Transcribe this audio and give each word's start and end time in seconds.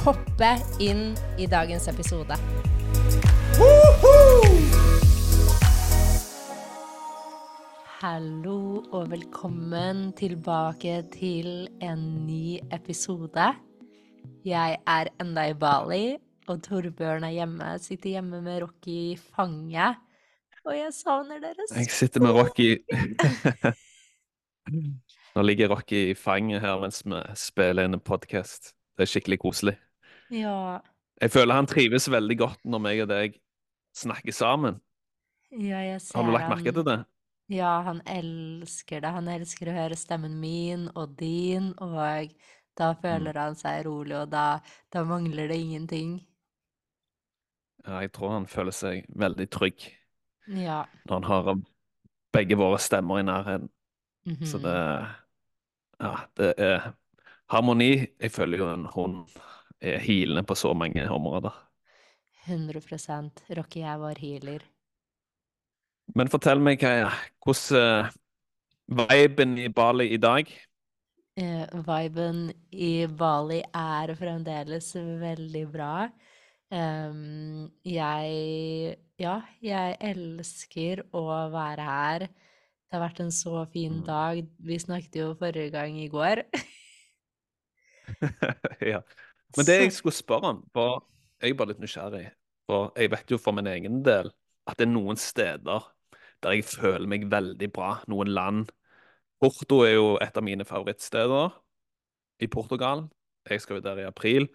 hoppe 0.00 0.48
inn 0.80 1.12
i 1.38 1.46
dagens 1.46 1.88
episode. 1.88 2.36
Hallo 8.02 8.82
og 8.90 9.10
velkommen 9.12 10.08
tilbake 10.18 10.96
til 11.14 11.68
en 11.84 12.02
ny 12.26 12.58
episode. 12.74 13.52
Jeg 14.42 14.80
er 14.88 15.12
enda 15.22 15.44
i 15.52 15.54
Bali, 15.54 16.16
og 16.50 16.64
Torbjørn 16.66 17.28
er 17.28 17.36
hjemme. 17.36 17.76
Sitter 17.78 18.16
hjemme 18.16 18.42
med 18.42 18.64
Rocky 18.64 18.96
i 19.12 19.16
fanget. 19.20 20.00
Og 20.66 20.74
jeg 20.76 20.94
savner 20.94 21.38
dere 21.42 21.68
så. 21.68 21.78
Jeg 21.78 21.90
sitter 21.90 22.22
med 22.22 22.36
Rocky 22.38 22.76
Nå 25.34 25.42
ligger 25.42 25.72
Rocky 25.72 26.10
i 26.12 26.14
fanget 26.14 26.60
her 26.62 26.78
mens 26.82 27.02
vi 27.06 27.18
spiller 27.38 27.88
inn 27.88 27.96
en 27.96 28.02
podkast. 28.04 28.74
Det 28.96 29.06
er 29.06 29.10
skikkelig 29.10 29.38
koselig. 29.42 29.76
Ja, 30.32 30.80
Jeg 31.20 31.30
føler 31.30 31.54
han 31.54 31.66
trives 31.66 32.08
veldig 32.10 32.38
godt 32.38 32.64
når 32.64 32.80
meg 32.82 33.02
og 33.04 33.08
deg 33.12 33.36
snakker 33.96 34.32
sammen. 34.32 34.80
ja, 35.52 35.82
jeg 35.84 36.00
ser 36.00 36.18
Har 36.18 36.26
du 36.26 36.32
lagt 36.32 36.48
merke 36.48 36.72
til 36.72 36.84
det? 36.84 37.04
Ja, 37.52 37.82
han 37.82 38.00
elsker 38.06 39.00
det. 39.04 39.12
Han 39.12 39.28
elsker 39.28 39.68
å 39.68 39.76
høre 39.76 39.96
stemmen 39.98 40.38
min 40.40 40.88
og 40.96 41.16
din, 41.18 41.72
og 41.78 42.32
da 42.78 42.92
føler 42.96 43.36
han 43.36 43.56
seg 43.58 43.84
rolig, 43.86 44.16
og 44.16 44.30
da, 44.32 44.60
da 44.92 45.04
mangler 45.04 45.48
det 45.52 45.58
ingenting. 45.60 46.14
Ja, 47.84 47.98
jeg 48.00 48.12
tror 48.14 48.36
han 48.36 48.46
føler 48.46 48.72
seg 48.72 49.06
veldig 49.08 49.48
trygg 49.50 49.88
Ja. 50.46 50.84
når 51.04 51.14
han 51.20 51.24
har 51.24 51.60
begge 52.32 52.56
våre 52.56 52.78
stemmer 52.78 53.20
i 53.20 53.26
nærheten. 53.26 53.68
Så 54.46 54.58
mhm. 54.58 54.62
det 54.62 54.78
Ja, 56.02 56.16
det 56.36 56.54
er 56.58 56.92
harmoni. 57.52 57.90
Jeg 58.20 58.32
føler 58.34 58.58
jo 58.62 58.70
en 58.72 58.86
hund 58.94 59.22
er 59.82 59.98
healende 60.02 60.44
på 60.46 60.54
så 60.58 60.72
mange 60.74 61.08
områder. 61.10 61.52
100% 62.46 63.42
Rocky 63.58 63.84
er 63.92 64.00
vår 64.06 64.22
healer. 64.26 64.66
Men 66.18 66.30
fortell 66.32 66.60
meg, 66.60 66.80
Kaja, 66.82 67.10
hvordan 67.44 68.10
uh, 68.10 69.06
viben 69.08 69.56
i 69.62 69.68
Bali 69.72 70.10
i 70.16 70.20
dag? 70.20 70.50
Uh, 71.40 71.64
viben 71.88 72.50
i 72.76 73.06
Bali 73.08 73.62
er 73.74 74.12
fremdeles 74.18 74.90
veldig 75.22 75.62
bra. 75.72 75.92
Um, 76.72 77.70
jeg 77.84 78.96
Ja, 79.22 79.36
jeg 79.62 79.96
elsker 80.02 81.04
å 81.14 81.22
være 81.52 81.84
her. 81.86 82.24
Det 82.26 82.96
har 82.98 83.02
vært 83.04 83.20
en 83.22 83.30
så 83.32 83.62
fin 83.72 84.00
Mm. 84.00 84.04
dag. 84.04 84.42
Vi 84.58 84.78
snakket 84.78 85.16
jo 85.20 85.34
forrige 85.38 85.70
gang 85.70 85.96
i 86.00 86.08
går. 86.08 86.42
Ja. 88.92 89.02
Men 89.56 89.66
det 89.68 89.74
jeg 89.76 89.92
skulle 89.92 90.16
spørre 90.16 90.54
om, 90.54 90.62
var 90.74 91.02
jeg 91.42 91.52
er 91.52 91.58
bare 91.58 91.72
litt 91.72 91.82
nysgjerrig, 91.82 92.26
for 92.70 92.92
jeg 92.96 93.10
vet 93.12 93.32
jo 93.34 93.38
for 93.40 93.54
min 93.56 93.68
egen 93.68 94.00
del 94.06 94.30
at 94.70 94.78
det 94.78 94.86
er 94.86 94.92
noen 94.94 95.18
steder 95.18 95.88
der 96.42 96.56
jeg 96.56 96.66
føler 96.66 97.06
meg 97.10 97.28
veldig 97.30 97.68
bra, 97.74 97.96
noen 98.10 98.30
land. 98.32 98.70
Porto 99.42 99.82
er 99.86 99.96
jo 99.96 100.06
et 100.22 100.38
av 100.38 100.44
mine 100.46 100.64
favorittsteder 100.66 101.52
i 102.42 102.48
Portugal. 102.50 103.04
Jeg 103.50 103.62
skal 103.62 103.78
jo 103.78 103.84
der 103.84 104.02
i 104.02 104.08
april, 104.08 104.48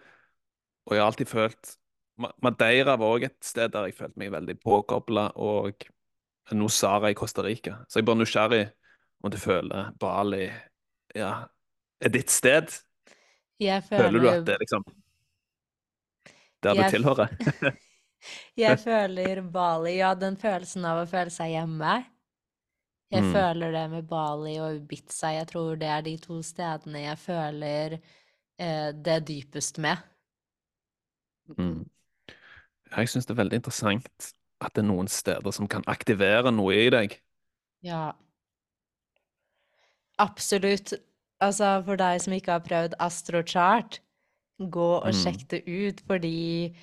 og 0.88 0.96
jeg 0.96 1.02
har 1.02 1.12
alltid 1.12 1.30
følt 1.30 1.76
Madeira 2.18 2.96
var 2.98 3.14
òg 3.14 3.28
et 3.28 3.36
sted 3.46 3.70
der 3.70 3.86
jeg 3.86 3.94
følte 3.94 4.18
meg 4.18 4.32
veldig 4.34 4.56
påkobla, 4.64 5.28
og 5.38 5.84
Nosara 6.58 7.12
i 7.12 7.14
Costa 7.14 7.44
Rica. 7.44 7.76
Så 7.86 7.98
jeg 7.98 8.02
er 8.02 8.08
bare 8.08 8.22
nysgjerrig 8.22 8.64
om 9.22 9.30
du 9.30 9.38
føler 9.38 9.92
Bali 10.00 10.48
ja, 11.14 11.32
er 12.00 12.12
ditt 12.14 12.32
sted. 12.32 12.72
Jeg 13.60 13.82
Føler 13.88 14.18
du 14.22 14.28
at 14.30 14.46
det 14.46 14.56
liksom 14.62 14.84
der 16.62 16.74
du 16.74 16.80
Jeg 16.82 16.90
tilhører? 16.90 17.28
Jeg 18.58 18.78
føler 18.82 19.40
Bali 19.42 19.98
Ja, 20.00 20.14
den 20.18 20.36
følelsen 20.36 20.84
av 20.88 21.04
å 21.04 21.08
føle 21.10 21.30
seg 21.30 21.52
hjemme. 21.54 22.04
Jeg 23.10 23.22
Mm. 23.22 23.32
føler 23.32 23.72
det 23.72 23.84
med 23.90 24.08
Bali 24.08 24.58
og 24.60 24.74
Ibiza. 24.76 25.30
Jeg 25.32 25.46
tror 25.48 25.76
det 25.80 25.88
er 25.88 26.02
de 26.02 26.16
to 26.18 26.42
stedene 26.42 27.04
jeg 27.06 27.18
føler 27.18 27.94
eh, 28.58 28.90
det 28.92 29.26
dypest 29.28 29.78
med. 29.78 30.02
Mm. 31.56 31.86
Jeg 32.96 33.08
syns 33.08 33.26
det 33.26 33.32
er 33.36 33.42
veldig 33.42 33.60
interessant 33.62 34.32
at 34.60 34.74
det 34.74 34.82
er 34.82 34.88
noen 34.90 35.08
steder 35.08 35.54
som 35.54 35.68
kan 35.70 35.86
aktivere 35.86 36.50
noe 36.52 36.74
i 36.74 36.90
deg. 36.90 37.16
Ja. 37.80 38.12
Absolutt. 40.18 40.92
Altså, 41.40 41.78
for 41.86 41.96
deg 42.00 42.20
som 42.24 42.34
ikke 42.34 42.56
har 42.56 42.64
prøvd 42.66 42.94
astrochart, 42.98 44.00
gå 44.58 44.88
og 44.98 45.06
Mm. 45.06 45.18
sjekk 45.22 45.48
det 45.48 45.60
ut, 45.68 46.00
fordi 46.06 46.74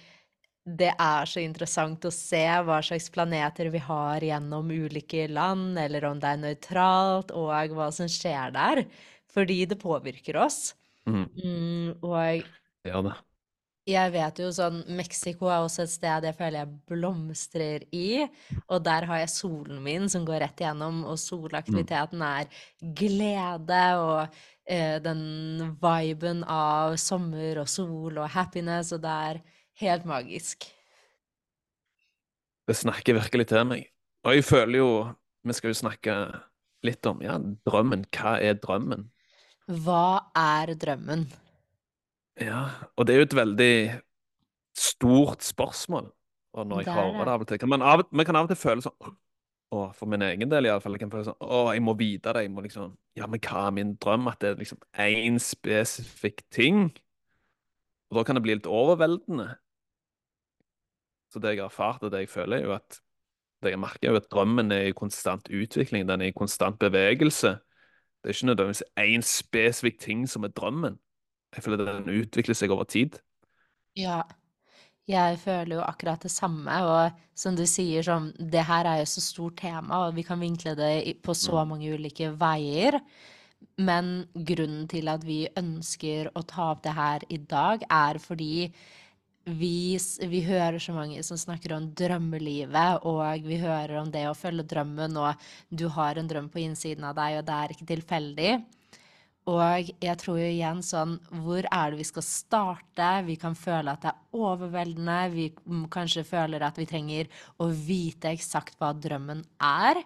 det 0.66 0.94
er 0.98 1.26
så 1.26 1.44
interessant 1.44 2.00
å 2.08 2.12
se 2.12 2.42
hva 2.64 2.80
slags 2.82 3.10
planeter 3.12 3.70
vi 3.70 3.78
har 3.78 4.20
gjennom 4.22 4.72
ulike 4.72 5.28
land, 5.30 5.78
eller 5.78 6.06
om 6.06 6.20
det 6.20 6.30
er 6.32 6.38
nøytralt, 6.38 7.32
og 7.32 7.70
hva 7.76 7.92
som 7.94 8.08
skjer 8.08 8.54
der. 8.54 8.86
Fordi 9.30 9.66
det 9.68 9.78
påvirker 9.78 10.38
oss. 10.42 10.74
Mm. 11.06 11.30
Mm, 11.36 11.90
og 12.02 12.44
gjør 12.86 13.04
det. 13.10 13.16
Jeg 13.86 14.14
vet 14.16 14.40
jo 14.42 14.48
sånn 14.54 14.80
Mexico 14.98 15.50
er 15.52 15.62
også 15.62 15.84
et 15.84 15.92
sted 15.94 16.26
jeg 16.26 16.38
føler 16.38 16.64
jeg 16.64 16.72
blomstrer 16.90 17.84
i. 17.94 18.26
Og 18.66 18.82
der 18.86 19.06
har 19.06 19.22
jeg 19.22 19.34
solen 19.34 19.84
min 19.86 20.10
som 20.10 20.26
går 20.26 20.42
rett 20.42 20.64
igjennom, 20.64 21.04
og 21.06 21.20
solaktiviteten 21.22 22.24
er 22.26 22.50
glede 22.98 23.84
og 24.02 24.40
eh, 24.66 24.98
den 25.06 25.76
viben 25.82 26.42
av 26.50 26.98
sommer 27.02 27.62
og 27.62 27.70
sol 27.70 28.18
og 28.18 28.32
happiness, 28.34 28.90
og 28.96 29.06
det 29.06 29.14
er 29.30 29.44
helt 29.86 30.10
magisk. 30.10 30.66
Det 32.66 32.74
snakker 32.82 33.20
virkelig 33.22 33.52
til 33.54 33.70
meg. 33.70 33.86
Og 34.26 34.40
jeg 34.40 34.48
føler 34.48 34.80
jo 34.82 34.90
Vi 35.46 35.54
skal 35.54 35.70
jo 35.70 35.78
snakke 35.78 36.14
litt 36.82 37.06
om 37.06 37.20
ja, 37.22 37.36
drømmen. 37.38 38.08
Hva 38.10 38.40
er 38.42 38.58
drømmen? 38.58 39.12
Hva 39.86 40.32
er 40.34 40.72
drømmen? 40.74 41.28
Ja, 42.42 42.66
og 42.98 43.08
det 43.08 43.14
er 43.16 43.22
jo 43.22 43.28
et 43.30 43.36
veldig 43.36 44.02
stort 44.78 45.44
spørsmål. 45.44 46.12
Og 46.54 46.68
når 46.68 46.80
jeg 46.80 46.86
Det 46.86 46.94
er 46.94 47.02
hører 47.02 47.26
det. 47.26 47.28
av 47.34 47.42
og 47.42 47.48
til 47.48 47.58
Men 47.62 47.70
man, 47.70 47.82
av, 47.82 48.04
man 48.12 48.26
kan 48.26 48.36
av 48.36 48.44
og 48.44 48.50
til 48.50 48.58
føle 48.58 48.82
sånn 48.82 49.16
å, 49.72 49.92
For 49.94 50.06
min 50.06 50.22
egen 50.22 50.50
del 50.50 50.66
iallfall. 50.66 50.94
Jeg 50.94 51.00
kan 51.00 51.12
føle 51.12 51.26
sånn 51.26 51.40
Å, 51.42 51.74
jeg 51.74 51.82
må 51.84 51.94
vite 52.00 52.34
det. 52.34 52.44
Jeg 52.46 52.52
må 52.52 52.62
liksom 52.64 52.98
Ja, 53.16 53.28
men 53.28 53.40
hva 53.40 53.68
er 53.68 53.72
min 53.72 53.96
drøm? 53.96 54.28
At 54.28 54.40
det 54.40 54.50
er 54.50 54.56
liksom 54.62 54.80
én 55.00 55.40
spesifikk 55.40 56.44
ting? 56.52 56.92
Og 58.12 58.18
da 58.20 58.24
kan 58.24 58.36
det 58.36 58.44
bli 58.44 58.56
litt 58.56 58.68
overveldende. 58.68 59.58
Så 61.34 61.40
det 61.40 61.56
jeg 61.56 61.60
har 61.64 61.66
erfart, 61.72 62.04
og 62.04 62.12
det 62.12 62.20
jeg 62.20 62.30
føler, 62.30 62.58
er 62.58 62.64
jo 62.64 62.74
at 62.76 63.02
det 63.64 63.72
jeg 63.72 63.80
merker, 63.80 64.08
er 64.08 64.12
jo 64.14 64.22
at 64.22 64.30
drømmen 64.32 64.72
er 64.72 64.90
i 64.92 64.96
konstant 64.96 65.50
utvikling. 65.50 66.08
Den 66.08 66.22
er 66.22 66.26
i 66.32 66.36
konstant 66.36 66.78
bevegelse. 66.80 67.56
Det 68.24 68.30
er 68.30 68.34
ikke 68.38 68.52
nødvendigvis 68.52 68.84
én 69.00 69.22
spesifikk 69.26 70.00
ting 70.00 70.30
som 70.30 70.44
er 70.44 70.54
drømmen. 70.56 71.00
Jeg 71.56 71.64
føler 71.66 71.86
den 71.88 72.10
utvikler 72.22 72.58
seg 72.58 72.72
over 72.76 72.88
tid. 72.90 73.20
Ja, 73.96 74.24
jeg 75.10 75.38
føler 75.44 75.78
jo 75.78 75.84
akkurat 75.86 76.24
det 76.26 76.32
samme, 76.34 76.76
og 76.90 77.20
som 77.38 77.56
du 77.58 77.64
sier, 77.70 78.04
sånn, 78.06 78.32
det 78.40 78.64
her 78.68 78.88
er 78.90 79.02
jo 79.04 79.08
så 79.12 79.22
stort 79.24 79.58
tema, 79.62 80.08
og 80.08 80.16
vi 80.18 80.24
kan 80.26 80.42
vinkle 80.42 80.76
det 80.78 81.22
på 81.24 81.36
så 81.38 81.64
Mm. 81.64 81.70
mange 81.70 81.94
ulike 81.94 82.32
veier. 82.42 83.00
Men 83.78 84.28
grunnen 84.34 84.88
til 84.90 85.08
at 85.10 85.24
vi 85.24 85.48
ønsker 85.58 86.32
å 86.36 86.46
ta 86.46 86.72
opp 86.72 86.84
det 86.84 86.94
her 86.94 87.22
i 87.30 87.38
dag, 87.38 87.84
er 87.90 88.20
fordi 88.20 88.72
vi, 89.46 89.98
vi 90.32 90.42
hører 90.42 90.80
så 90.82 90.94
mange 90.94 91.22
som 91.24 91.38
snakker 91.38 91.74
om 91.76 91.92
drømmelivet, 91.94 93.06
og 93.06 93.44
vi 93.46 93.58
hører 93.62 94.00
om 94.02 94.10
det 94.12 94.26
å 94.28 94.34
følge 94.38 94.66
drømmen, 94.66 95.18
og 95.18 95.36
du 95.70 95.88
har 95.90 96.18
en 96.18 96.28
drøm 96.28 96.50
på 96.50 96.64
innsiden 96.66 97.04
av 97.06 97.16
deg, 97.16 97.40
og 97.40 97.46
det 97.46 97.54
er 97.54 97.76
ikke 97.76 97.90
tilfeldig. 97.94 98.54
Og 99.46 99.92
jeg 100.02 100.18
tror 100.18 100.40
jo 100.42 100.48
igjen 100.50 100.80
sånn, 100.82 101.20
hvor 101.46 101.68
er 101.70 101.92
det 101.94 102.00
vi 102.00 102.08
skal 102.08 102.26
starte? 102.26 103.10
Vi 103.28 103.36
kan 103.38 103.54
føle 103.54 103.94
at 103.94 104.02
det 104.02 104.10
er 104.10 104.40
overveldende. 104.42 105.18
Vi 105.36 105.46
kanskje 105.94 106.24
føler 106.26 106.66
at 106.66 106.80
vi 106.82 106.88
trenger 106.90 107.30
å 107.62 107.68
vite 107.70 108.32
eksakt 108.34 108.80
hva 108.82 108.90
drømmen 108.98 109.44
er. 109.62 110.02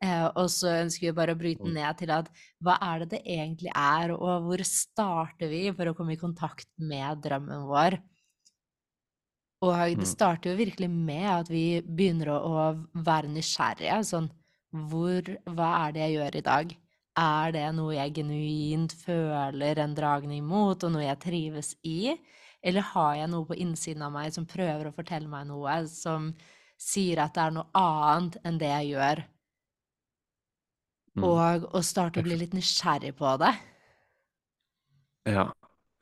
Eh, 0.00 0.24
og 0.32 0.48
så 0.48 0.78
ønsker 0.80 1.10
vi 1.10 1.16
bare 1.18 1.34
å 1.36 1.38
bryte 1.38 1.66
Mm. 1.68 1.74
ned 1.76 1.98
til 1.98 2.10
at 2.10 2.30
hva 2.64 2.78
er 2.80 3.00
det 3.00 3.10
det 3.10 3.22
egentlig 3.26 3.70
er, 3.76 4.12
og 4.16 4.46
hvor 4.46 4.64
starter 4.64 5.50
vi 5.50 5.70
for 5.76 5.84
å 5.84 5.94
komme 5.94 6.14
i 6.14 6.16
kontakt 6.16 6.68
med 6.78 7.20
drømmen 7.20 7.68
vår? 7.68 8.00
Og 9.60 9.76
det 9.92 9.98
Mm. 9.98 10.06
starter 10.06 10.50
jo 10.50 10.56
virkelig 10.56 10.88
med 10.88 11.28
at 11.28 11.48
vi 11.48 11.82
begynner 11.82 12.28
å, 12.32 12.38
å 12.40 13.02
være 13.04 13.28
nysgjerrige. 13.28 14.00
Sånn 14.08 14.30
hvor 14.72 15.20
Hva 15.44 15.88
er 15.88 15.92
det 15.92 16.00
jeg 16.00 16.16
gjør 16.16 16.36
i 16.36 16.40
dag? 16.40 16.76
Er 17.18 17.52
det 17.54 17.66
noe 17.74 17.96
jeg 17.96 18.14
genuint 18.20 18.92
føler 18.94 19.80
en 19.82 19.96
dragning 19.96 20.44
mot, 20.46 20.78
og 20.78 20.92
noe 20.94 21.02
jeg 21.04 21.18
trives 21.24 21.74
i? 21.82 22.14
Eller 22.62 22.84
har 22.92 23.16
jeg 23.18 23.30
noe 23.32 23.48
på 23.48 23.56
innsiden 23.58 24.04
av 24.06 24.12
meg 24.14 24.34
som 24.34 24.46
prøver 24.48 24.90
å 24.90 24.94
fortelle 24.94 25.28
meg 25.30 25.48
noe, 25.48 25.80
som 25.90 26.30
sier 26.80 27.22
at 27.24 27.34
det 27.36 27.46
er 27.46 27.54
noe 27.56 27.68
annet 27.76 28.38
enn 28.46 28.60
det 28.60 28.70
jeg 28.70 28.92
gjør? 28.94 29.22
Mm. 31.18 31.24
Og 31.26 31.66
å 31.74 31.82
starte 31.82 32.22
å 32.22 32.26
bli 32.26 32.38
litt 32.38 32.54
nysgjerrig 32.54 33.14
på 33.18 33.32
det. 33.42 33.54
Ja, 35.28 35.48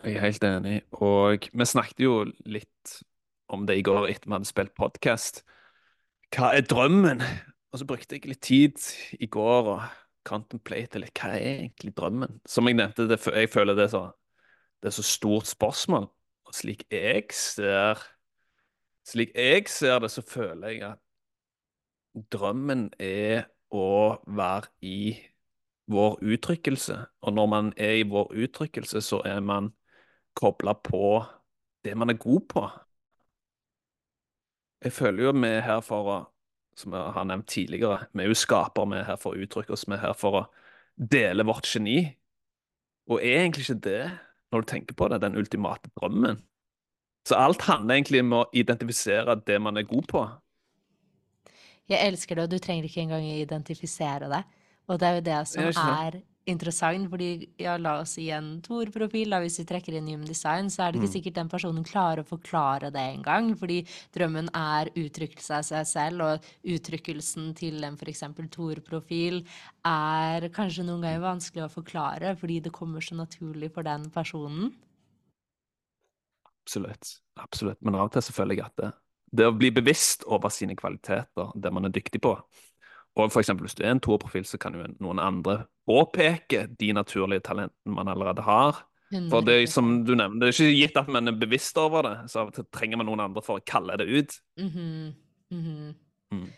jeg 0.04 0.18
er 0.18 0.26
helt 0.26 0.44
enig. 0.46 0.80
Og 1.00 1.48
vi 1.48 1.66
snakket 1.66 2.04
jo 2.04 2.18
litt 2.44 2.98
om 3.48 3.64
det 3.66 3.78
i 3.78 3.86
går 3.86 4.10
etter 4.10 4.28
vi 4.28 4.36
hadde 4.36 4.50
spilt 4.50 4.74
podkast. 4.76 5.40
Hva 6.34 6.52
er 6.58 6.66
drømmen? 6.68 7.24
Og 7.72 7.80
så 7.80 7.88
brukte 7.88 8.18
jeg 8.18 8.28
litt 8.28 8.44
tid 8.44 8.76
i 9.16 9.28
går 9.32 9.72
og 9.72 9.88
contemplate 10.28 11.00
litt. 11.00 11.16
Hva 11.16 11.34
er 11.36 11.64
egentlig 11.64 11.94
drømmen? 11.96 12.38
Som 12.48 12.68
jeg 12.68 12.78
nevnte, 12.78 13.08
det, 13.10 13.18
jeg 13.24 13.50
føler 13.52 13.78
det 13.78 13.88
er 13.88 13.92
så, 13.96 14.04
det 14.82 14.92
er 14.92 14.96
så 14.98 15.06
stort 15.06 15.50
spørsmål. 15.50 16.08
Og 16.48 16.56
slik 16.56 16.86
jeg 16.92 17.28
ser 17.36 18.04
Slik 19.08 19.30
jeg 19.32 19.64
ser 19.72 20.02
det, 20.04 20.10
så 20.12 20.20
føler 20.20 20.68
jeg 20.68 20.82
at 20.84 20.98
drømmen 22.28 22.90
er 23.00 23.46
å 23.72 24.18
være 24.26 24.68
i 24.84 25.16
vår 25.88 26.18
uttrykkelse. 26.20 26.98
Og 27.24 27.32
når 27.32 27.46
man 27.48 27.70
er 27.76 28.02
i 28.02 28.04
vår 28.08 28.34
uttrykkelse, 28.36 29.00
så 29.00 29.22
er 29.24 29.40
man 29.40 29.70
kobla 30.36 30.74
på 30.76 31.22
det 31.84 31.96
man 31.96 32.12
er 32.12 32.20
god 32.20 32.44
på. 32.52 32.66
Jeg 34.84 34.92
føler 34.92 35.24
jo 35.24 35.32
vi 35.32 35.48
er 35.48 35.64
her 35.66 35.80
for 35.82 36.10
å, 36.12 36.18
som 36.78 36.94
jeg 36.94 37.14
har 37.16 37.26
nevnt 37.26 37.48
tidligere, 37.50 38.06
vi 38.14 38.24
er 38.24 38.30
jo 38.30 38.38
skapere, 38.38 38.88
vi 38.92 39.00
er 39.00 39.08
her 39.08 39.18
for 39.20 39.34
å 39.34 39.44
uttrykke 39.44 39.74
oss, 39.74 39.86
vi 39.88 39.96
er 39.96 40.04
her 40.04 40.16
for 40.18 40.38
å 40.38 40.44
dele 40.98 41.46
vårt 41.46 41.66
geni. 41.66 42.00
Og 43.10 43.22
er 43.24 43.42
egentlig 43.42 43.66
ikke 43.66 43.82
det, 43.88 44.04
når 44.52 44.62
du 44.62 44.70
tenker 44.70 44.98
på 44.98 45.08
det, 45.10 45.20
den 45.24 45.38
ultimate 45.38 45.90
drømmen? 45.98 46.42
Så 47.28 47.36
alt 47.36 47.64
handler 47.66 47.98
egentlig 47.98 48.22
om 48.24 48.36
å 48.38 48.44
identifisere 48.56 49.36
det 49.46 49.58
man 49.60 49.76
er 49.76 49.88
god 49.88 50.06
på. 50.08 50.22
Jeg 51.88 52.04
elsker 52.04 52.36
det, 52.36 52.46
og 52.46 52.52
du 52.52 52.60
trenger 52.62 52.88
ikke 52.88 53.02
engang 53.04 53.24
å 53.24 53.36
identifisere 53.42 54.28
det. 54.30 54.42
Og 54.88 55.00
det 55.00 55.08
er 55.08 55.18
jo 55.18 55.24
det 55.26 55.38
som 55.50 55.68
er 55.84 56.20
interessant, 56.50 57.08
fordi 57.12 57.28
ja, 57.60 57.76
la 57.80 57.98
oss 58.02 58.14
si 58.16 58.28
en 58.34 58.58
Tor-profil, 58.64 59.36
hvis 59.44 59.58
vi 59.60 59.66
trekker 59.68 59.96
inn 59.98 60.08
Human 60.10 60.28
Design, 60.28 60.70
så 60.72 60.86
er 60.86 60.92
det 60.92 61.00
ikke 61.00 61.10
Mm. 61.10 61.14
sikkert 61.14 61.38
den 61.38 61.50
personen 61.52 61.84
klarer 61.86 62.22
å 62.24 62.28
forklare 62.28 62.90
det 62.94 63.04
engang, 63.14 63.52
fordi 63.58 63.82
drømmen 64.16 64.50
er 64.54 64.90
uttrykkelse 64.94 65.60
av 65.60 65.68
seg 65.68 65.86
selv, 65.86 66.22
og 66.26 66.50
uttrykkelsen 66.74 67.54
til 67.58 67.84
en 67.84 67.96
eksempel 67.96 68.48
Tor-profil 68.50 69.42
er 69.84 70.48
kanskje 70.50 70.84
noen 70.88 71.02
ganger 71.02 71.24
vanskelig 71.26 71.66
å 71.66 71.72
forklare, 71.72 72.36
fordi 72.36 72.60
det 72.64 72.72
kommer 72.72 73.00
så 73.00 73.14
naturlig 73.18 73.72
for 73.74 73.82
den 73.82 74.10
personen. 74.10 74.72
Absolutt. 76.64 77.20
Absolutt. 77.36 77.80
Men 77.80 77.94
av 77.96 78.08
og 78.08 78.12
til 78.12 78.24
så 78.26 78.34
føler 78.36 78.58
jeg 78.58 78.66
at 78.66 78.80
det, 78.80 78.90
det 79.40 79.46
å 79.48 79.54
bli 79.56 79.70
bevisst 79.74 80.24
over 80.28 80.52
sine 80.52 80.76
kvaliteter, 80.76 81.52
det 81.54 81.72
man 81.72 81.88
er 81.88 81.94
dyktig 81.94 82.20
på 82.24 82.34
Og 83.18 83.32
for 83.32 83.40
eksempel 83.40 83.66
hvis 83.66 83.74
du 83.74 83.82
er 83.84 83.90
en 83.94 84.00
toerprofil, 84.00 84.44
så 84.46 84.58
kan 84.62 84.74
jo 84.76 84.84
noen 85.00 85.18
andre 85.18 85.64
påpeke 85.88 86.66
de 86.78 86.92
naturlige 86.96 87.46
talentene 87.48 87.96
man 87.96 88.12
allerede 88.12 88.44
har. 88.44 88.84
For 89.32 89.40
det 89.40 89.54
er 89.56 89.66
som 89.72 90.02
du 90.04 90.12
nevner, 90.12 90.42
det 90.42 90.48
er 90.50 90.52
ikke 90.52 90.76
gitt 90.76 90.98
at 91.00 91.08
man 91.08 91.30
er 91.30 91.36
bevisst 91.40 91.78
over 91.80 92.04
det, 92.04 92.16
så 92.28 92.42
av 92.42 92.50
og 92.50 92.56
til 92.58 92.66
trenger 92.76 93.00
man 93.00 93.08
noen 93.08 93.24
andre 93.24 93.40
for 93.44 93.56
å 93.56 93.64
kalle 93.64 93.96
det 93.96 94.04
ut. 94.04 94.40
Mhm, 94.60 95.14
-hmm. 95.50 95.94
Mm. 96.30 96.48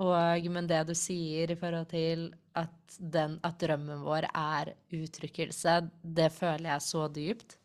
Og, 0.00 0.46
men 0.50 0.66
det 0.66 0.86
du 0.88 0.94
sier 0.94 1.50
i 1.50 1.56
forhold 1.60 1.90
til 1.90 2.34
at, 2.56 2.72
den, 2.98 3.38
at 3.44 3.58
drømmen 3.60 4.00
vår 4.00 4.30
er 4.32 4.72
uttrykkelse, 4.96 5.90
det 6.02 6.32
føler 6.32 6.70
jeg 6.70 6.80
så 6.82 7.08
dypt. 7.08 7.58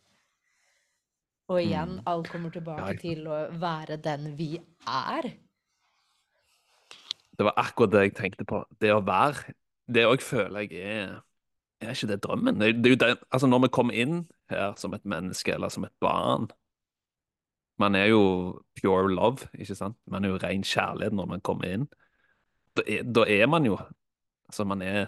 Og 1.47 1.61
igjen, 1.61 1.99
Mm. 1.99 2.03
alt 2.05 2.27
kommer 2.27 2.49
tilbake 2.49 2.97
til 2.99 3.27
å 3.27 3.51
være 3.51 3.97
den 4.01 4.35
vi 4.35 4.59
er. 4.87 5.31
Det 7.37 7.43
var 7.45 7.53
akkurat 7.55 7.91
det 7.91 8.01
jeg 8.01 8.15
tenkte 8.15 8.45
på. 8.45 8.65
Det 8.81 8.91
å 8.91 9.05
være. 9.05 9.53
Det 9.87 10.05
òg 10.07 10.21
føler 10.23 10.65
jeg 10.65 10.81
er 10.81 11.21
Er 11.81 11.93
ikke 11.93 12.07
det 12.07 12.23
drømmen? 12.23 12.59
Det, 12.59 12.83
det 12.83 12.99
det, 12.99 13.17
altså 13.31 13.47
Når 13.47 13.65
vi 13.65 13.67
kommer 13.67 13.93
inn 13.93 14.27
her 14.49 14.73
som 14.77 14.93
et 14.93 15.05
menneske 15.05 15.53
eller 15.53 15.69
som 15.69 15.83
et 15.83 15.93
barn 16.01 16.47
Man 17.79 17.95
er 17.95 18.05
jo 18.05 18.61
pure 18.81 19.11
love, 19.13 19.49
ikke 19.53 19.75
sant? 19.75 19.97
Man 20.07 20.25
er 20.25 20.29
jo 20.29 20.39
ren 20.43 20.63
kjærlighet 20.63 21.13
når 21.13 21.25
man 21.27 21.41
kommer 21.43 21.67
inn. 21.67 21.87
Da 22.77 22.85
er, 22.87 23.03
da 23.03 23.25
er 23.27 23.47
man 23.47 23.65
jo 23.65 23.77
Altså, 24.45 24.63
man 24.63 24.81
er, 24.81 25.05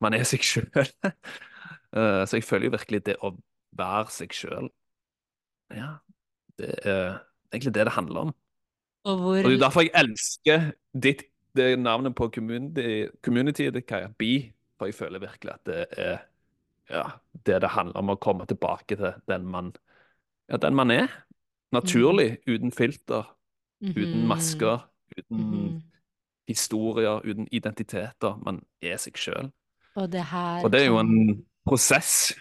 man 0.00 0.14
er 0.14 0.24
seg 0.26 0.42
sjøl. 0.42 0.66
så 2.26 2.36
jeg 2.36 2.44
føler 2.44 2.66
jo 2.66 2.74
virkelig 2.74 3.00
det 3.06 3.16
å 3.22 3.32
være 3.78 4.10
seg 4.14 4.34
sjøl 4.34 4.68
Ja, 5.74 5.94
det 6.58 6.74
er 6.82 7.20
egentlig 7.52 7.74
det 7.74 7.86
det 7.86 7.94
handler 7.94 8.20
om. 8.20 8.32
Og 9.08 9.18
hvor 9.18 9.38
Og 9.38 9.44
det 9.44 9.54
er 9.54 9.64
derfor 9.64 9.80
jeg 9.86 9.94
elsker 9.96 10.72
ditt 10.92 11.22
det 11.56 11.78
navnet 11.78 12.14
på 12.14 12.28
community, 12.34 13.08
communityet 13.22 13.74
ditt, 13.74 13.86
Kaja. 13.86 14.10
Be. 14.18 14.52
For 14.78 14.88
jeg 14.88 14.96
føler 14.96 15.20
virkelig 15.20 15.52
at 15.52 15.66
det 15.68 15.86
er 15.98 16.18
ja, 16.90 17.04
det 17.46 17.60
det 17.62 17.70
handler 17.70 18.00
om 18.00 18.12
å 18.14 18.18
komme 18.20 18.46
tilbake 18.50 18.96
til 18.98 19.12
den 19.30 19.46
man, 19.46 19.72
ja, 20.50 20.58
den 20.58 20.74
man 20.74 20.90
er. 20.90 21.10
Naturlig, 21.72 22.40
uten 22.48 22.72
filter, 22.74 23.28
uten 23.80 24.22
Mhm, 24.22 24.26
masker, 24.26 24.80
uten 25.16 25.38
mhm. 25.38 25.82
historier, 26.48 27.20
uten 27.24 27.46
identiteter. 27.52 28.36
Man 28.44 28.62
er 28.82 28.96
seg 28.96 29.16
sjøl. 29.16 29.52
Og 29.96 30.12
det 30.12 30.24
her 30.24 30.64
Og 30.64 30.72
det 30.72 30.80
er 30.80 30.86
jo 30.86 30.98
en 30.98 31.46
prosess. 31.66 32.34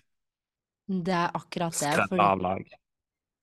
Det 0.88 1.14
er 1.14 1.30
akkurat 1.34 1.74
det. 1.74 1.94
Skrevet 1.94 2.20
av 2.20 2.42
lag. 2.42 2.66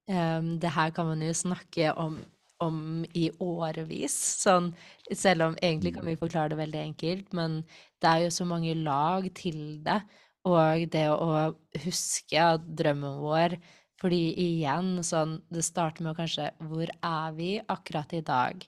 Um, 0.09 0.59
det 0.59 0.71
her 0.71 0.91
kan 0.91 1.07
man 1.07 1.23
jo 1.23 1.33
snakke 1.33 1.95
om, 1.95 2.19
om 2.63 3.05
i 3.15 3.29
årevis. 3.43 4.15
Sånn, 4.43 4.71
selv 5.13 5.49
om 5.49 5.59
egentlig 5.63 5.95
kan 5.97 6.07
vi 6.09 6.17
forklare 6.21 6.55
det 6.55 6.61
veldig 6.61 6.83
enkelt, 6.83 7.35
men 7.37 7.61
det 8.03 8.13
er 8.13 8.25
jo 8.27 8.37
så 8.39 8.47
mange 8.49 8.75
lag 8.79 9.29
til 9.37 9.83
det. 9.87 10.01
Og 10.47 10.87
det 10.93 11.09
å 11.11 11.51
huske 11.83 12.39
at 12.39 12.67
drømmen 12.79 13.19
vår 13.19 13.57
Fordi 13.99 14.29
igjen, 14.39 15.01
sånn 15.03 15.41
Det 15.51 15.65
starter 15.67 16.05
med 16.05 16.13
å 16.13 16.19
kanskje 16.21 16.53
Hvor 16.69 16.93
er 16.93 17.33
vi 17.35 17.49
akkurat 17.59 18.13
i 18.15 18.21
dag? 18.23 18.63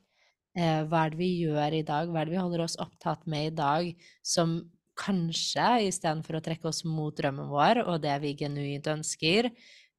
Eh, 0.58 0.80
hva 0.88 1.04
er 1.04 1.12
det 1.12 1.20
vi 1.20 1.28
gjør 1.44 1.76
i 1.78 1.84
dag? 1.86 2.10
Hva 2.10 2.22
er 2.22 2.26
det 2.26 2.34
vi 2.34 2.40
holder 2.40 2.64
oss 2.64 2.74
opptatt 2.82 3.26
med 3.30 3.52
i 3.52 3.54
dag, 3.54 3.90
som 4.26 4.56
kanskje, 4.98 5.66
istedenfor 5.86 6.38
å 6.38 6.42
trekke 6.42 6.66
oss 6.70 6.82
mot 6.88 7.14
drømmen 7.14 7.46
vår 7.52 7.84
og 7.84 8.00
det 8.02 8.16
vi 8.24 8.34
genuint 8.40 8.88
ønsker, 8.90 9.52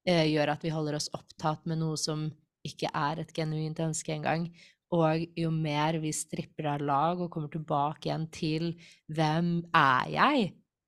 eh, 0.03 0.25
gjør 0.27 0.51
at 0.55 0.65
vi 0.65 0.73
holder 0.73 0.97
oss 0.99 1.07
opptatt 1.15 1.63
med 1.69 1.79
noe 1.79 1.95
som 2.01 2.27
ikke 2.67 2.91
er 2.93 3.21
et 3.23 3.33
genuint 3.35 3.79
ønske 3.83 4.13
engang. 4.15 4.47
Og 4.95 5.25
jo 5.37 5.51
mer 5.53 5.99
vi 6.01 6.11
stripper 6.15 6.71
av 6.71 6.81
lag 6.81 7.19
og 7.21 7.29
kommer 7.33 7.51
tilbake 7.53 8.09
igjen 8.09 8.25
til 8.33 8.71
hvem 9.13 9.59
er 9.75 10.09
jeg? 10.15 10.47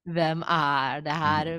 Hvem 0.09 0.41
er 0.49 1.03
det 1.05 1.17
her? 1.21 1.51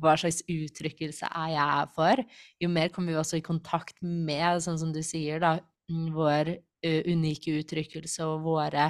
Hva 0.00 0.14
slags 0.16 0.40
uttrykkelse 0.48 1.28
er 1.28 1.50
jeg 1.52 1.74
her 1.74 1.90
for? 1.92 2.22
Jo 2.62 2.70
mer 2.72 2.88
kommer 2.94 3.12
vi 3.12 3.20
også 3.20 3.40
i 3.40 3.44
kontakt 3.44 4.00
med, 4.00 4.62
sånn 4.64 4.80
som 4.80 4.94
du 4.94 5.02
sier, 5.04 5.42
da, 5.44 5.58
mm, 5.92 6.08
vår 6.16 6.56
unike 6.86 7.58
uttrykkelse 7.60 8.24
og 8.24 8.46
våre 8.46 8.88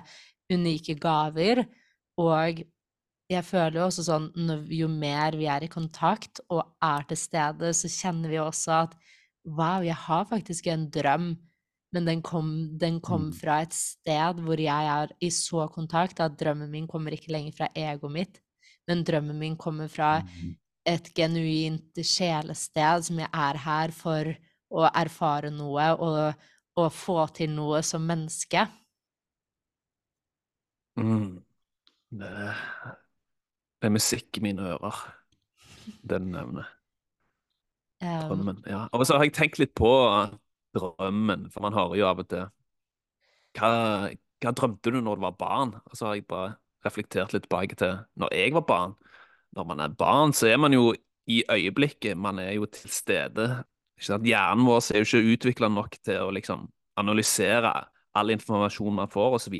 unike 0.53 0.95
gaver. 1.03 1.65
Og 2.23 2.63
jeg 3.27 3.43
føler 3.43 3.81
jo 3.81 3.89
også 3.89 4.07
sånn 4.07 4.31
jo 4.71 4.87
mer 4.91 5.35
vi 5.35 5.49
er 5.51 5.67
i 5.67 5.73
kontakt 5.73 6.41
og 6.47 6.63
er 6.85 7.07
til 7.11 7.19
stede, 7.19 7.73
så 7.75 7.91
kjenner 7.91 8.31
vi 8.31 8.39
også 8.39 8.77
at 8.85 8.95
wow, 9.47 9.83
jeg 9.87 9.95
har 9.95 10.25
faktisk 10.29 10.67
en 10.73 10.89
drøm, 10.91 11.37
men 11.95 12.05
den 12.05 12.23
kom, 12.23 12.79
den 12.79 13.01
kom 13.01 13.29
Mm. 13.31 13.33
fra 13.33 13.61
et 13.63 13.73
sted 13.73 14.41
hvor 14.43 14.59
jeg 14.61 14.91
er 14.91 15.13
i 15.23 15.31
så 15.31 15.69
kontakt 15.73 16.21
at 16.21 16.37
drømmen 16.39 16.71
min 16.71 16.87
kommer 16.89 17.15
ikke 17.15 17.33
lenger 17.33 17.53
fra 17.57 17.69
egoet 17.75 18.13
mitt, 18.13 18.41
men 18.89 19.05
drømmen 19.05 19.39
min 19.39 19.57
kommer 19.57 19.89
fra 19.89 20.19
et 20.87 21.09
genuint 21.15 21.95
sjelested 21.95 23.07
som 23.09 23.19
jeg 23.19 23.31
er 23.33 23.57
her 23.59 23.91
for 23.95 24.35
å 24.71 24.85
erfare 24.95 25.51
noe 25.51 25.87
og, 25.95 26.35
og 26.77 26.93
få 26.93 27.27
til 27.35 27.51
noe 27.55 27.83
som 27.83 28.05
menneske. 28.07 28.67
Mm. 30.99 31.43
Det, 32.11 32.31
det 33.81 33.89
er 33.89 33.93
musikk 33.95 34.39
i 34.39 34.45
mine 34.47 34.63
ører, 34.75 35.01
nevner. 36.07 36.65
Um, 36.65 36.76
Drømmen, 38.03 38.61
ja. 38.69 38.87
Og 38.93 39.07
så 39.09 39.17
har 39.17 39.25
jeg 39.25 39.35
tenkt 39.37 39.59
litt 39.61 39.73
på 39.77 39.91
drømmen, 40.77 41.49
for 41.53 41.65
man 41.65 41.77
hører 41.77 41.97
jo 42.01 42.07
av 42.09 42.21
og 42.23 42.29
til 42.31 42.47
hva, 43.57 43.71
hva 44.43 44.53
drømte 44.53 44.93
du 44.93 45.01
når 45.01 45.19
du 45.19 45.25
var 45.25 45.37
barn? 45.41 45.75
Og 45.89 45.97
så 45.97 46.11
har 46.11 46.19
jeg 46.19 46.27
bare 46.29 46.57
reflektert 46.87 47.33
litt 47.35 47.47
tilbake 47.49 47.79
til 47.81 47.97
når 48.21 48.35
jeg 48.37 48.55
var 48.57 48.67
barn. 48.69 48.97
Når 49.57 49.69
man 49.71 49.81
er 49.81 49.97
barn, 49.97 50.35
så 50.37 50.51
er 50.51 50.61
man 50.61 50.77
jo 50.77 50.91
i 51.27 51.41
øyeblikket, 51.51 52.19
man 52.19 52.39
er 52.39 52.53
jo 52.59 52.69
til 52.71 52.93
stede. 52.93 53.49
Hjernen 53.99 54.67
vår 54.69 54.93
er 54.93 55.01
jo 55.03 55.09
ikke 55.09 55.33
utvikla 55.35 55.71
nok 55.73 55.97
til 56.05 56.21
å 56.21 56.35
liksom 56.35 56.67
analysere 57.01 57.73
all 58.17 58.33
informasjon 58.33 58.95
man 58.97 59.11
får, 59.13 59.39
osv. 59.41 59.57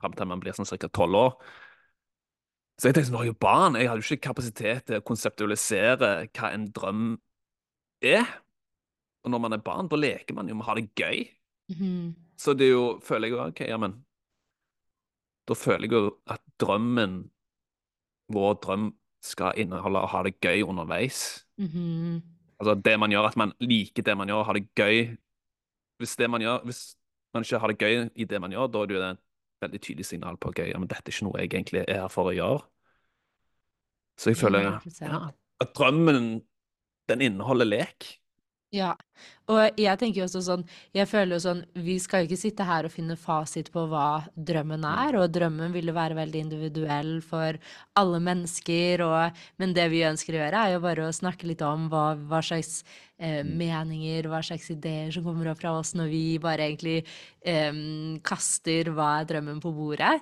Fram 0.00 0.14
til 0.16 0.28
man 0.28 0.42
blir 0.42 0.56
sånn 0.56 0.68
ca. 0.68 0.88
tolv 0.92 1.18
år. 1.18 1.34
Så 2.80 2.88
jeg 2.88 2.96
tenkte, 2.96 3.12
når 3.12 3.26
jeg 3.26 3.34
var 3.34 3.42
barn, 3.44 3.76
jeg 3.76 3.90
hadde 3.90 4.04
jo 4.04 4.14
ikke 4.14 4.28
kapasitet 4.30 4.86
til 4.88 5.00
å 5.00 5.04
konseptualisere 5.04 6.12
hva 6.30 6.52
en 6.54 6.68
drøm 6.76 7.02
er. 8.02 8.24
Og 9.24 9.32
når 9.32 9.42
man 9.44 9.56
er 9.56 9.64
barn, 9.64 9.88
da 9.90 9.98
leker 10.00 10.36
man 10.36 10.48
jo 10.48 10.56
med 10.56 10.64
å 10.64 10.70
ha 10.70 10.76
det 10.78 10.88
gøy. 10.96 11.24
Mm. 11.76 12.14
Så 12.40 12.54
det 12.56 12.70
er 12.70 12.72
jo, 12.72 12.86
føler 13.04 13.28
jeg 13.28 13.36
jo, 13.36 13.42
ok, 13.44 13.60
ja, 13.68 13.76
men 13.80 14.00
Da 15.48 15.54
føler 15.58 15.88
jeg 15.88 15.92
jo 15.96 16.10
at 16.30 16.42
drømmen, 16.62 17.24
vår 18.30 18.52
drøm, 18.62 18.90
skal 19.20 19.58
inneholde 19.58 20.00
å 20.00 20.08
ha 20.12 20.22
det 20.24 20.36
gøy 20.40 20.62
underveis. 20.64 21.42
Mm. 21.58 22.20
Altså 22.60 22.76
det 22.84 22.94
man 23.00 23.12
gjør, 23.12 23.28
at 23.28 23.36
man 23.40 23.52
liker 23.60 24.04
det 24.06 24.14
man 24.16 24.30
gjør, 24.30 24.44
har 24.46 24.56
det 24.56 24.68
gøy. 24.78 25.16
Hvis 26.00 26.14
det 26.16 26.28
man 26.30 26.44
gjør, 26.44 26.62
hvis 26.68 26.80
man 27.34 27.44
ikke 27.44 27.60
har 27.60 27.72
det 27.72 27.78
gøy 27.80 28.08
i 28.14 28.26
det 28.28 28.40
man 28.40 28.54
gjør, 28.54 28.70
da 28.72 28.82
er 28.82 28.90
det 28.90 28.96
jo 28.96 29.02
et 29.08 29.20
veldig 29.64 29.80
tydelig 29.84 30.06
signal 30.08 30.38
på 30.40 30.52
ok, 30.52 30.62
ja, 30.70 30.78
men 30.80 30.88
dette 30.88 31.10
er 31.10 31.14
ikke 31.14 31.26
noe 31.28 31.40
jeg 31.40 31.50
egentlig 31.50 31.82
er 31.82 32.04
her 32.04 32.12
for 32.12 32.30
å 32.30 32.36
gjøre. 32.36 32.62
Så 34.20 34.32
jeg 34.32 34.40
føler 34.40 34.66
ja, 34.66 35.20
at 35.60 35.74
drømmen, 35.76 36.40
den 37.10 37.28
inneholder 37.28 37.68
lek. 37.68 38.14
Ja, 38.70 38.92
og 39.50 39.80
jeg 39.82 39.98
tenker 39.98 40.20
jo 40.20 40.26
også 40.28 40.40
sånn, 40.46 40.60
jeg 40.94 41.08
føler 41.10 41.34
jo 41.34 41.40
sånn, 41.42 41.64
vi 41.74 41.96
skal 41.98 42.22
jo 42.22 42.28
ikke 42.28 42.38
sitte 42.38 42.66
her 42.68 42.86
og 42.86 42.92
finne 42.94 43.16
fasit 43.18 43.66
på 43.74 43.82
hva 43.90 44.20
drømmen 44.38 44.84
er, 44.86 45.18
og 45.18 45.32
drømmen 45.34 45.74
vil 45.74 45.90
jo 45.90 45.94
være 45.96 46.14
veldig 46.14 46.42
individuell 46.44 47.16
for 47.26 47.58
alle 47.98 48.20
mennesker, 48.22 49.02
og, 49.02 49.42
men 49.58 49.74
det 49.74 49.88
vi 49.90 50.04
ønsker 50.06 50.36
å 50.36 50.42
gjøre 50.44 50.62
er 50.62 50.74
jo 50.76 50.84
bare 50.86 51.08
å 51.08 51.16
snakke 51.18 51.50
litt 51.50 51.66
om 51.66 51.88
hva, 51.90 52.04
hva 52.30 52.38
slags 52.46 52.84
eh, 53.18 53.42
meninger, 53.42 54.30
hva 54.30 54.38
slags 54.46 54.70
ideer 54.70 55.10
som 55.16 55.26
kommer 55.26 55.50
opp 55.50 55.64
fra 55.64 55.74
oss 55.80 55.96
når 55.98 56.14
vi 56.14 56.24
bare 56.38 56.70
egentlig 56.70 57.00
eh, 57.42 57.74
kaster 58.22 58.94
hva 58.94 59.16
er 59.18 59.32
drømmen 59.34 59.58
på 59.66 59.74
bordet. 59.74 60.20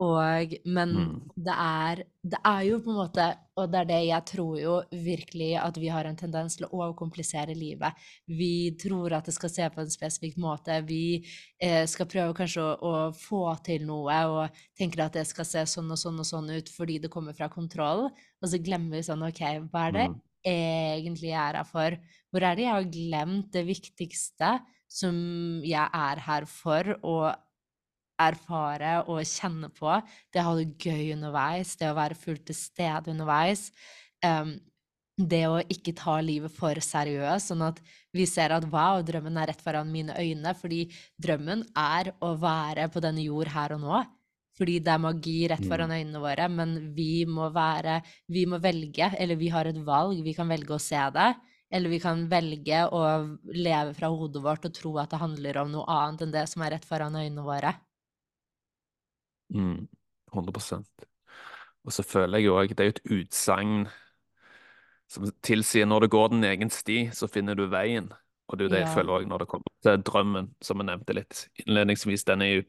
Og, 0.00 0.54
men 0.64 0.92
Mm. 0.96 1.16
det 1.36 1.54
er, 1.54 2.00
det 2.24 2.38
er 2.48 2.60
jo 2.64 2.78
på 2.80 2.88
en 2.90 2.96
måte, 3.02 3.24
og 3.60 3.66
det 3.70 3.80
er 3.82 3.88
det 3.90 3.98
jeg 4.06 4.24
tror 4.30 4.54
jo 4.58 4.76
virkelig 4.90 5.50
at 5.60 5.76
vi 5.76 5.90
har 5.92 6.06
en 6.08 6.16
tendens 6.16 6.56
til 6.56 6.64
å 6.64 6.70
overkomplisere 6.78 7.52
livet. 7.54 7.92
Vi 8.26 8.70
tror 8.80 9.12
at 9.18 9.28
det 9.28 9.34
skal 9.36 9.50
se 9.52 9.68
på 9.74 9.82
en 9.82 9.92
spesifikk 9.92 10.38
måte. 10.40 10.78
Vi 10.88 11.20
eh, 11.60 11.84
skal 11.86 12.08
prøve 12.08 12.32
kanskje 12.38 12.64
å, 12.64 12.78
å 12.80 12.94
få 13.12 13.42
til 13.66 13.84
noe 13.84 14.16
og 14.30 14.56
tenker 14.80 15.04
at 15.04 15.12
det 15.18 15.26
skal 15.28 15.44
se 15.44 15.66
sånn 15.68 15.92
og 15.92 16.00
sånn 16.00 16.18
og 16.24 16.28
sånn 16.30 16.48
ut 16.56 16.72
fordi 16.72 16.96
det 17.04 17.12
kommer 17.12 17.36
fra 17.36 17.50
kontroll. 17.52 18.08
Og 18.40 18.48
så 18.48 18.56
glemmer 18.64 18.96
vi 18.96 19.04
sånn, 19.04 19.26
OK, 19.28 19.44
hva 19.68 19.88
er 19.90 19.92
det 19.98 20.08
Mm. 20.08 20.18
egentlig 20.48 21.28
jeg 21.34 21.44
er 21.44 21.56
her 21.60 21.68
for? 21.68 21.98
Hvor 22.32 22.42
er 22.48 22.56
det 22.56 22.64
jeg 22.64 22.72
har 22.72 22.88
glemt 22.96 23.52
det 23.52 23.66
viktigste 23.68 24.54
som 24.88 25.60
jeg 25.62 25.88
er 25.92 26.16
her 26.24 26.46
for? 26.48 26.96
Og 27.04 27.34
erfare 28.28 28.98
og 29.06 29.22
kjenne 29.26 29.70
på. 29.74 29.92
Det 30.32 30.42
å 30.42 30.50
ha 30.50 30.56
det 30.58 30.74
gøy 30.80 31.14
underveis, 31.16 31.76
det 31.80 31.90
å 31.90 31.98
være 31.98 32.18
fullt 32.18 32.46
til 32.50 32.58
stede 32.58 33.12
underveis. 33.12 33.70
Um, 34.24 34.58
det 35.20 35.42
å 35.48 35.58
ikke 35.60 35.92
ta 35.96 36.16
livet 36.24 36.52
for 36.54 36.78
seriøst, 36.80 37.50
sånn 37.50 37.64
at 37.66 37.80
vi 38.16 38.24
ser 38.28 38.54
at 38.54 38.64
wow, 38.72 39.02
drømmen 39.04 39.36
er 39.40 39.50
rett 39.50 39.60
foran 39.62 39.90
mine 39.92 40.16
øyne, 40.16 40.54
fordi 40.56 40.86
drømmen 41.20 41.66
er 41.76 42.12
å 42.24 42.32
være 42.40 42.88
på 42.92 43.02
denne 43.04 43.24
jord 43.26 43.52
her 43.52 43.76
og 43.76 43.84
nå. 43.84 44.00
Fordi 44.60 44.78
det 44.84 44.92
er 44.92 45.00
magi 45.00 45.36
rett 45.48 45.62
foran 45.68 45.92
øynene 45.94 46.20
våre, 46.20 46.48
men 46.52 46.74
vi 46.96 47.24
må 47.24 47.48
være 47.54 48.00
Vi 48.28 48.44
må 48.46 48.58
velge, 48.60 49.12
eller 49.18 49.36
vi 49.36 49.48
har 49.48 49.66
et 49.66 49.78
valg. 49.84 50.20
Vi 50.24 50.34
kan 50.36 50.48
velge 50.48 50.74
å 50.74 50.82
se 50.82 51.00
det, 51.14 51.28
eller 51.70 51.88
vi 51.92 52.00
kan 52.02 52.26
velge 52.28 52.82
å 52.92 53.00
leve 53.54 53.94
fra 53.94 54.10
hodet 54.10 54.42
vårt 54.42 54.66
og 54.66 54.74
tro 54.74 54.96
at 54.98 55.12
det 55.12 55.22
handler 55.22 55.62
om 55.62 55.70
noe 55.72 55.86
annet 55.86 56.26
enn 56.26 56.34
det 56.34 56.44
som 56.50 56.62
er 56.66 56.74
rett 56.76 56.84
foran 56.84 57.16
øynene 57.16 57.46
våre. 57.46 57.72
Mm, 59.50 59.88
100 60.32 60.84
Og 61.84 61.92
så 61.92 62.02
føler 62.02 62.38
jeg 62.38 62.50
òg 62.50 62.68
Det 62.76 62.80
er 62.80 62.90
jo 62.90 62.94
et 62.96 63.26
utsagn 63.26 63.88
som 65.10 65.26
tilsier 65.42 65.86
når 65.90 66.00
du 66.00 66.08
går 66.08 66.28
din 66.30 66.44
egen 66.44 66.70
sti, 66.70 67.08
så 67.12 67.26
finner 67.26 67.56
du 67.58 67.64
veien. 67.66 68.12
Og 68.46 68.58
det 68.58 68.64
er 68.64 68.68
jo 68.68 68.70
det 68.70 68.78
jeg 68.78 68.88
Ja. 68.88 68.94
føler 68.94 69.12
òg 69.12 69.26
når 69.26 69.38
det 69.38 69.48
kommer 69.48 69.72
til 69.82 70.02
drømmen, 70.02 70.54
som 70.62 70.78
jeg 70.78 70.86
nevnte 70.86 71.14
litt 71.14 71.48
innledningsvis. 71.66 72.24
Den 72.24 72.42
er 72.42 72.46
jo, 72.54 72.62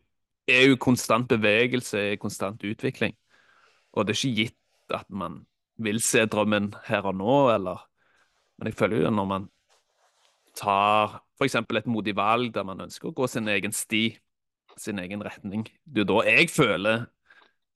er 0.47 0.67
jo 0.69 0.75
konstant 0.75 1.27
bevegelse, 1.29 2.17
konstant 2.17 2.63
utvikling. 2.63 3.13
Og 3.93 4.07
det 4.07 4.15
er 4.15 4.27
ikke 4.27 4.35
gitt 4.43 4.57
at 4.93 5.05
man 5.09 5.45
vil 5.77 6.01
se 6.01 6.25
drømmen 6.25 6.73
her 6.85 7.01
og 7.05 7.15
nå, 7.15 7.50
eller 7.55 7.88
Men 8.57 8.67
jeg 8.67 8.75
føler 8.75 9.01
jo 9.01 9.09
når 9.09 9.25
man 9.25 9.50
tar 10.55 11.21
f.eks. 11.39 11.55
et 11.55 11.88
modig 11.88 12.15
valg 12.15 12.53
der 12.53 12.63
man 12.63 12.81
ønsker 12.81 13.09
å 13.09 13.13
gå 13.13 13.27
sin 13.27 13.47
egen 13.47 13.71
sti, 13.71 14.17
sin 14.81 15.00
egen 15.00 15.23
retning. 15.25 15.65
Det 15.85 16.01
er 16.01 16.05
jo 16.05 16.11
da 16.13 16.25
jeg 16.29 16.50
føler 16.53 17.05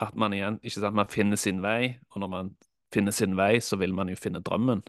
at 0.04 0.16
man 0.20 0.34
igjen 0.36 0.60
ikke 0.64 0.80
sant, 0.82 0.98
man 0.98 1.12
finner 1.12 1.40
sin 1.40 1.62
vei, 1.64 1.96
og 2.12 2.22
når 2.24 2.32
man 2.32 2.52
finner 2.94 3.16
sin 3.16 3.36
vei, 3.40 3.60
så 3.64 3.78
vil 3.80 3.94
man 3.96 4.12
jo 4.12 4.18
finne 4.20 4.42
drømmen. 4.44 4.84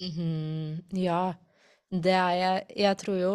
Mhm, 0.00 0.80
ja, 0.96 1.34
det 1.90 2.12
er 2.16 2.34
jeg 2.40 2.66
Jeg 2.76 2.96
tror 2.98 3.16
jo 3.20 3.32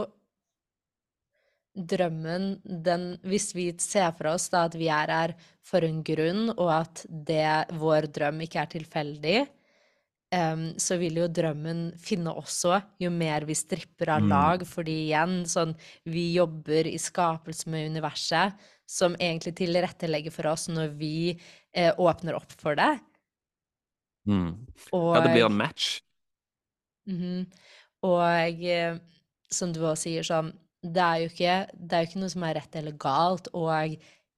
drømmen, 1.76 2.62
den 2.64 3.18
Hvis 3.24 3.54
vi 3.56 3.68
ser 3.80 4.12
for 4.18 4.32
oss 4.34 4.48
da 4.50 4.66
at 4.70 4.78
vi 4.80 4.88
er 4.88 5.12
her 5.12 5.34
for 5.66 5.84
en 5.84 6.02
grunn, 6.08 6.50
og 6.56 6.72
at 6.82 7.06
det, 7.10 7.76
vår 7.76 8.08
drøm 8.16 8.42
ikke 8.46 8.62
er 8.64 8.72
tilfeldig, 8.72 9.40
em, 10.36 10.64
så 10.82 10.98
vil 11.00 11.22
jo 11.22 11.28
drømmen 11.32 11.94
finne 12.02 12.34
også, 12.36 12.82
jo 13.02 13.10
mer 13.14 13.46
vi 13.48 13.56
stripper 13.56 14.12
av 14.18 14.22
Mm. 14.26 14.30
lag. 14.30 14.66
Fordi 14.68 14.96
igjen, 15.08 15.44
sånn 15.48 15.76
Vi 16.06 16.34
jobber 16.36 16.86
i 16.92 16.98
skapelse 17.00 17.68
med 17.72 17.90
universet, 17.94 18.54
som 18.86 19.16
egentlig 19.16 19.56
tilrettelegger 19.56 20.32
for 20.32 20.48
oss 20.52 20.68
når 20.70 20.92
vi 21.00 21.40
eh, 21.74 21.92
åpner 21.98 22.36
opp 22.38 22.52
for 22.52 22.76
det. 22.76 23.00
Mm. 24.28 24.52
Og 24.94 25.16
Ja, 25.16 25.22
det 25.22 25.34
blir 25.34 25.46
en 25.46 25.58
match. 25.58 26.02
Mhm. 27.08 27.48
Og 28.04 28.64
eh, 28.64 28.98
som 29.52 29.72
du 29.74 29.82
også 29.82 30.06
sier, 30.08 30.24
sånn 30.26 30.54
det 30.86 31.02
er, 31.02 31.24
ikke, 31.26 31.54
det 31.74 31.94
er 31.98 32.04
jo 32.04 32.10
ikke 32.12 32.20
noe 32.22 32.30
som 32.30 32.44
er 32.46 32.54
rett 32.60 32.76
eller 32.78 32.92
galt, 33.02 33.48
og 33.58 33.96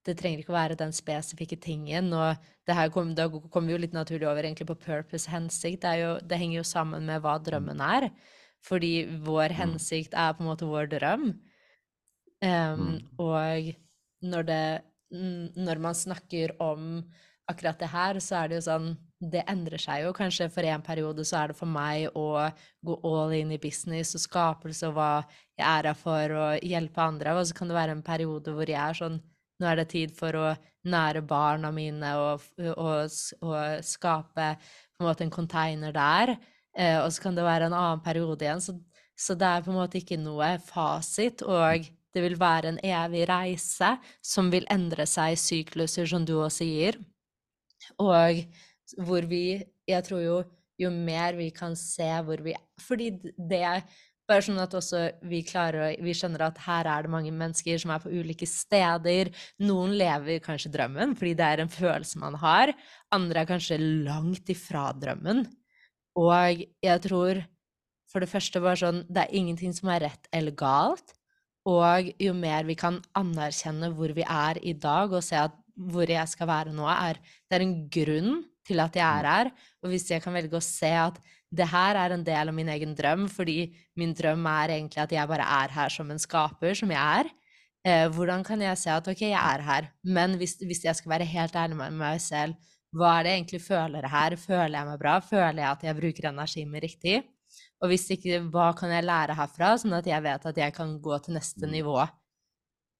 det 0.08 0.16
trenger 0.20 0.42
ikke 0.42 0.54
å 0.54 0.58
være 0.58 0.80
den 0.80 0.94
spesifikke 0.96 1.58
tingen. 1.60 2.10
Og 2.16 2.48
det 2.68 2.76
her 2.78 2.92
kom, 2.94 3.12
da 3.18 3.28
kommer 3.28 3.68
vi 3.68 3.76
jo 3.76 3.84
litt 3.84 3.96
naturlig 3.96 4.30
over 4.30 4.46
egentlig 4.46 4.70
på 4.70 4.80
purpose, 4.86 5.30
hensikt. 5.32 5.84
Det, 5.84 5.94
jo, 6.02 6.14
det 6.24 6.40
henger 6.40 6.62
jo 6.62 6.68
sammen 6.68 7.08
med 7.10 7.24
hva 7.26 7.36
drømmen 7.44 7.84
er. 7.84 8.10
Fordi 8.66 8.94
vår 9.28 9.56
hensikt 9.58 10.16
er 10.18 10.36
på 10.36 10.44
en 10.44 10.52
måte 10.52 10.70
vår 10.70 10.90
drøm. 10.96 11.32
Mm. 12.38 13.00
og 13.18 13.72
når 14.22 14.44
det 14.44 14.82
Når 15.10 15.80
man 15.82 15.96
snakker 15.96 16.52
om 16.62 17.04
akkurat 17.50 17.80
det 17.80 17.88
her, 17.88 18.20
så 18.20 18.44
er 18.44 18.48
det 18.48 18.56
jo 18.58 18.66
sånn 18.68 18.90
Det 19.18 19.42
endrer 19.50 19.82
seg 19.82 20.04
jo. 20.04 20.12
Kanskje 20.14 20.50
for 20.54 20.62
en 20.62 20.84
periode 20.86 21.26
så 21.26 21.40
er 21.40 21.48
det 21.48 21.58
for 21.58 21.66
meg 21.66 22.12
å 22.14 22.52
gå 22.86 22.98
all 23.04 23.32
in 23.34 23.52
i 23.52 23.58
business 23.58 24.14
og 24.14 24.22
skapelse 24.22 24.86
og 24.86 24.94
hva 24.94 25.24
jeg 25.58 25.66
er 25.66 25.88
her 25.90 25.98
for 25.98 26.36
og 26.38 26.62
hjelpe 26.62 27.02
andre. 27.02 27.34
Og 27.34 27.48
så 27.48 27.58
kan 27.58 27.72
det 27.72 27.80
være 27.80 27.96
en 27.98 28.04
periode 28.06 28.54
hvor 28.54 28.70
jeg 28.70 28.78
er 28.78 29.00
sånn 29.00 29.18
Nå 29.58 29.70
er 29.70 29.80
det 29.80 29.88
tid 29.94 30.14
for 30.18 30.38
å 30.38 30.48
nære 30.88 31.24
barna 31.28 31.72
mine 31.74 32.14
og, 32.22 32.46
og, 32.78 33.16
og 33.44 33.86
skape 33.86 34.52
på 34.62 35.04
en 35.04 35.08
måte 35.08 35.26
en 35.26 35.34
container 35.34 35.96
der. 35.96 36.36
Eh, 36.78 37.00
og 37.02 37.10
så 37.14 37.26
kan 37.26 37.38
det 37.38 37.46
være 37.48 37.70
en 37.70 37.78
annen 37.78 38.04
periode 38.06 38.46
igjen. 38.46 38.62
Så, 38.64 38.78
så 39.18 39.36
det 39.38 39.50
er 39.50 39.66
på 39.66 39.74
en 39.74 39.80
måte 39.80 40.00
ikke 40.02 40.20
noe 40.22 40.54
fasit. 40.64 41.44
Og 41.46 41.88
det 42.14 42.24
vil 42.24 42.38
være 42.40 42.74
en 42.74 42.82
evig 42.86 43.26
reise 43.30 43.96
som 44.26 44.52
vil 44.54 44.68
endre 44.74 45.08
seg 45.10 45.36
i 45.36 45.42
sykluser, 45.42 46.08
som 46.10 46.26
du 46.26 46.38
også 46.38 46.62
sier. 46.62 47.02
Og 48.02 48.46
hvor 49.04 49.26
vi 49.28 49.64
Jeg 49.88 50.04
tror 50.04 50.20
jo 50.20 50.38
jo 50.78 50.90
mer 50.94 51.38
vi 51.38 51.50
kan 51.56 51.76
se 51.76 52.08
hvor 52.26 52.42
vi 52.44 52.54
Fordi 52.82 53.10
det 53.38 53.62
er 53.66 53.82
bare 54.28 54.44
sånn 54.44 54.60
at 54.60 54.74
også 54.76 55.04
vi 55.28 55.42
klarer 55.48 55.84
å 55.86 55.90
Vi 56.04 56.16
skjønner 56.16 56.48
at 56.50 56.60
her 56.66 56.88
er 56.92 57.06
det 57.06 57.12
mange 57.14 57.32
mennesker 57.32 57.80
som 57.82 57.94
er 57.96 58.02
på 58.04 58.12
ulike 58.12 58.48
steder. 58.50 59.32
Noen 59.64 59.96
lever 60.00 60.44
kanskje 60.44 60.72
drømmen 60.74 61.16
fordi 61.18 61.36
det 61.40 61.48
er 61.48 61.64
en 61.64 61.72
følelse 61.72 62.20
man 62.22 62.36
har. 62.42 62.74
Andre 63.16 63.44
er 63.44 63.50
kanskje 63.50 63.80
langt 63.80 64.52
ifra 64.52 64.90
drømmen. 64.96 65.46
Og 66.18 66.66
jeg 66.84 67.04
tror 67.06 67.44
for 68.08 68.24
det 68.24 68.32
første 68.32 68.62
bare 68.64 68.80
sånn 68.80 69.04
Det 69.08 69.26
er 69.26 69.38
ingenting 69.38 69.74
som 69.76 69.92
er 69.94 70.08
rett 70.08 70.30
eller 70.36 70.56
galt. 70.58 71.16
Og 71.68 72.12
jo 72.24 72.34
mer 72.36 72.68
vi 72.68 72.78
kan 72.80 73.02
anerkjenne 73.20 73.92
hvor 73.96 74.14
vi 74.16 74.24
er 74.24 74.60
i 74.64 74.74
dag, 74.74 75.12
og 75.12 75.24
se 75.24 75.36
at 75.40 75.56
hvor 75.78 76.10
jeg 76.10 76.32
skal 76.32 76.48
være 76.50 76.76
nå, 76.76 76.88
er 76.90 77.20
Det 77.48 77.58
er 77.58 77.66
en 77.66 77.80
grunn 77.92 78.38
til 78.68 78.82
at 78.84 78.96
jeg 78.96 79.06
er 79.06 79.28
her. 79.32 79.52
Og 79.84 79.92
hvis 79.92 80.08
jeg 80.12 80.24
kan 80.24 80.36
velge 80.36 80.58
å 80.58 80.64
se 80.64 80.90
at 80.92 81.20
det 81.54 81.68
her 81.72 81.96
er 81.96 82.14
en 82.14 82.24
del 82.28 82.50
av 82.50 82.54
min 82.56 82.68
egen 82.70 82.94
drøm, 82.96 83.28
fordi 83.32 83.74
min 83.96 84.14
drøm 84.14 84.46
er 84.52 84.74
egentlig 84.76 85.04
at 85.04 85.12
jeg 85.16 85.28
bare 85.28 85.46
er 85.64 85.70
her 85.72 85.90
som 85.90 86.10
en 86.12 86.20
skaper, 86.20 86.74
som 86.76 86.92
jeg 86.92 87.22
er, 87.22 87.30
eh, 87.88 88.08
hvordan 88.12 88.44
kan 88.44 88.62
jeg 88.62 88.78
se 88.78 88.90
at 88.92 89.08
ok, 89.08 89.22
jeg 89.22 89.32
er 89.56 89.62
her, 89.64 89.90
men 90.04 90.36
hvis, 90.38 90.58
hvis 90.60 90.84
jeg 90.84 90.96
skal 90.96 91.10
være 91.16 91.26
helt 91.26 91.56
ærlig 91.56 91.78
med 91.78 91.92
meg 91.94 92.20
selv, 92.22 92.56
hva 92.96 93.18
er 93.20 93.24
det 93.24 93.32
jeg 93.32 93.40
egentlig 93.42 93.62
føler 93.62 94.08
her? 94.08 94.36
Føler 94.40 94.78
jeg 94.80 94.88
meg 94.88 95.00
bra? 95.00 95.20
Føler 95.20 95.60
jeg 95.62 95.72
at 95.72 95.84
jeg 95.84 95.96
bruker 95.96 96.30
energien 96.30 96.70
min 96.72 96.82
riktig? 96.82 97.24
Og 97.82 97.90
hvis 97.92 98.10
ikke, 98.10 98.40
hva 98.52 98.72
kan 98.76 98.90
jeg 98.90 99.06
lære 99.06 99.36
herfra, 99.38 99.74
sånn 99.78 99.94
at 100.00 100.08
jeg 100.08 100.24
vet 100.24 100.46
at 100.50 100.58
jeg 100.58 100.74
kan 100.74 100.96
gå 101.00 101.18
til 101.24 101.36
neste 101.36 101.68
Mm. 101.68 101.72
nivå? 101.72 102.08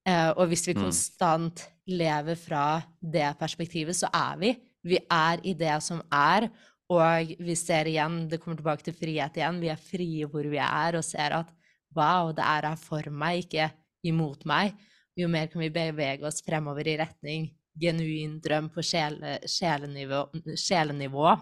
Eh, 0.08 0.30
og 0.38 0.48
hvis 0.48 0.68
vi 0.68 0.74
Mm. 0.74 0.82
konstant 0.84 1.68
lever 1.88 2.36
fra 2.36 2.84
det 3.02 3.38
perspektivet, 3.40 3.96
så 3.96 4.08
er 4.14 4.38
vi. 4.38 4.58
Vi 4.84 5.00
er 5.10 5.40
i 5.44 5.54
det 5.54 5.82
som 5.84 6.02
er, 6.12 6.50
og 6.90 7.34
vi 7.44 7.56
ser 7.56 7.90
igjen, 7.92 8.28
det 8.32 8.40
kommer 8.40 8.58
tilbake 8.60 8.84
til 8.88 8.96
frihet 8.96 9.36
igjen, 9.36 9.60
vi 9.60 9.70
er 9.74 9.82
frie 9.82 10.28
hvor 10.32 10.48
vi 10.48 10.60
er, 10.64 10.96
og 10.96 11.04
ser 11.04 11.36
at 11.42 11.50
wow, 11.96 12.32
det 12.36 12.44
er 12.46 12.70
her 12.70 12.80
for 12.80 13.10
meg, 13.12 13.44
ikke 13.46 13.72
imot 14.08 14.46
meg. 14.48 14.74
Jo 15.18 15.28
mer 15.28 15.48
kan 15.52 15.62
vi 15.62 15.70
bevege 15.74 16.24
oss 16.28 16.44
fremover 16.46 16.88
i 16.88 16.98
retning 17.00 17.50
genuin 17.78 18.40
drøm 18.42 18.70
på 18.74 18.82
sjele, 18.86 19.38
sjelenivå. 19.46 20.24
sjelenivå. 20.58 21.36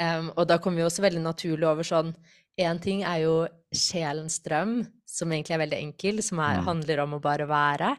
Um, 0.00 0.30
og 0.36 0.46
da 0.48 0.56
kommer 0.58 0.80
vi 0.80 0.86
også 0.86 1.04
veldig 1.04 1.22
naturlig 1.24 1.66
over 1.68 1.84
sånn 1.84 2.14
Én 2.60 2.80
ting 2.82 3.02
er 3.08 3.22
jo 3.22 3.34
sjelens 3.72 4.40
drøm, 4.44 4.82
som 5.08 5.30
egentlig 5.32 5.54
er 5.54 5.60
veldig 5.62 5.78
enkel, 5.80 6.18
som 6.22 6.40
er, 6.40 6.58
Mm. 6.58 6.64
handler 6.66 7.00
om 7.00 7.14
å 7.14 7.20
bare 7.22 7.46
være. 7.48 7.96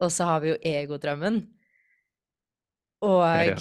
Og 0.00 0.10
så 0.10 0.24
har 0.24 0.40
vi 0.40 0.48
jo 0.48 0.56
egodrømmen. 0.58 1.46
Og, 3.02 3.46
Ja. 3.46 3.54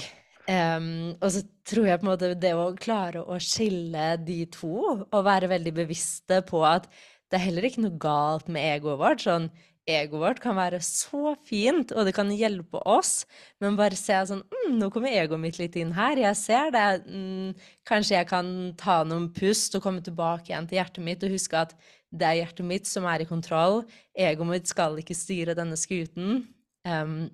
Em, 0.51 0.91
og 1.17 1.31
så 1.33 1.41
tror 1.67 1.87
jeg 1.89 2.01
på 2.01 2.07
en 2.07 2.11
måte 2.11 2.33
det 2.39 2.53
å 2.57 2.69
klare 2.79 3.23
å 3.23 3.39
skille 3.41 4.13
de 4.25 4.43
to, 4.53 4.75
og 5.01 5.25
være 5.27 5.51
veldig 5.51 5.73
bevisste 5.81 6.41
på 6.47 6.63
at 6.67 6.87
det 7.31 7.39
er 7.39 7.47
heller 7.47 7.67
ikke 7.67 7.83
noe 7.85 7.99
galt 8.01 8.49
med 8.51 8.65
egoet 8.73 8.99
vårt. 8.99 9.23
Sånn, 9.23 9.47
egoet 9.87 10.21
vårt 10.21 10.41
kan 10.43 10.57
være 10.57 10.81
så 10.83 11.33
fint, 11.47 11.93
og 11.95 12.05
det 12.07 12.13
kan 12.17 12.31
hjelpe 12.35 12.81
oss, 12.85 13.23
men 13.63 13.77
bare 13.79 13.97
se 13.99 14.17
sånn 14.29 14.43
mm, 14.43 14.75
Nå 14.81 14.91
kommer 14.93 15.15
egoet 15.15 15.41
mitt 15.41 15.57
litt 15.59 15.77
inn 15.79 15.93
her. 15.95 16.19
Jeg 16.19 16.37
ser 16.39 16.71
det. 16.75 16.85
Mm, 17.07 17.55
kanskje 17.87 18.17
jeg 18.17 18.29
kan 18.29 18.51
ta 18.79 19.01
noen 19.07 19.29
pust 19.35 19.75
og 19.79 19.83
komme 19.85 20.03
tilbake 20.03 20.51
igjen 20.51 20.67
til 20.69 20.79
hjertet 20.79 21.05
mitt 21.05 21.23
og 21.25 21.33
huske 21.33 21.63
at 21.65 21.75
det 22.11 22.27
er 22.27 22.39
hjertet 22.41 22.67
mitt 22.67 22.87
som 22.89 23.07
er 23.07 23.23
i 23.23 23.29
kontroll. 23.29 23.85
Egoet 24.11 24.51
mitt 24.51 24.71
skal 24.71 24.99
ikke 24.99 25.15
styre 25.17 25.55
denne 25.57 25.79
skuten. 25.79 26.43
Um, 26.87 27.29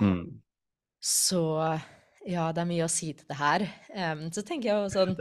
Mm. 0.00 0.40
så 1.00 1.78
ja, 2.28 2.50
det 2.52 2.62
er 2.62 2.68
mye 2.68 2.84
å 2.86 2.92
si 2.92 3.12
til 3.16 3.28
det 3.30 3.38
her. 3.38 3.64
Um, 3.94 4.26
så 4.34 4.44
tenker 4.46 4.70
jeg 4.70 4.76
jo 4.76 4.90
sånn 4.92 5.14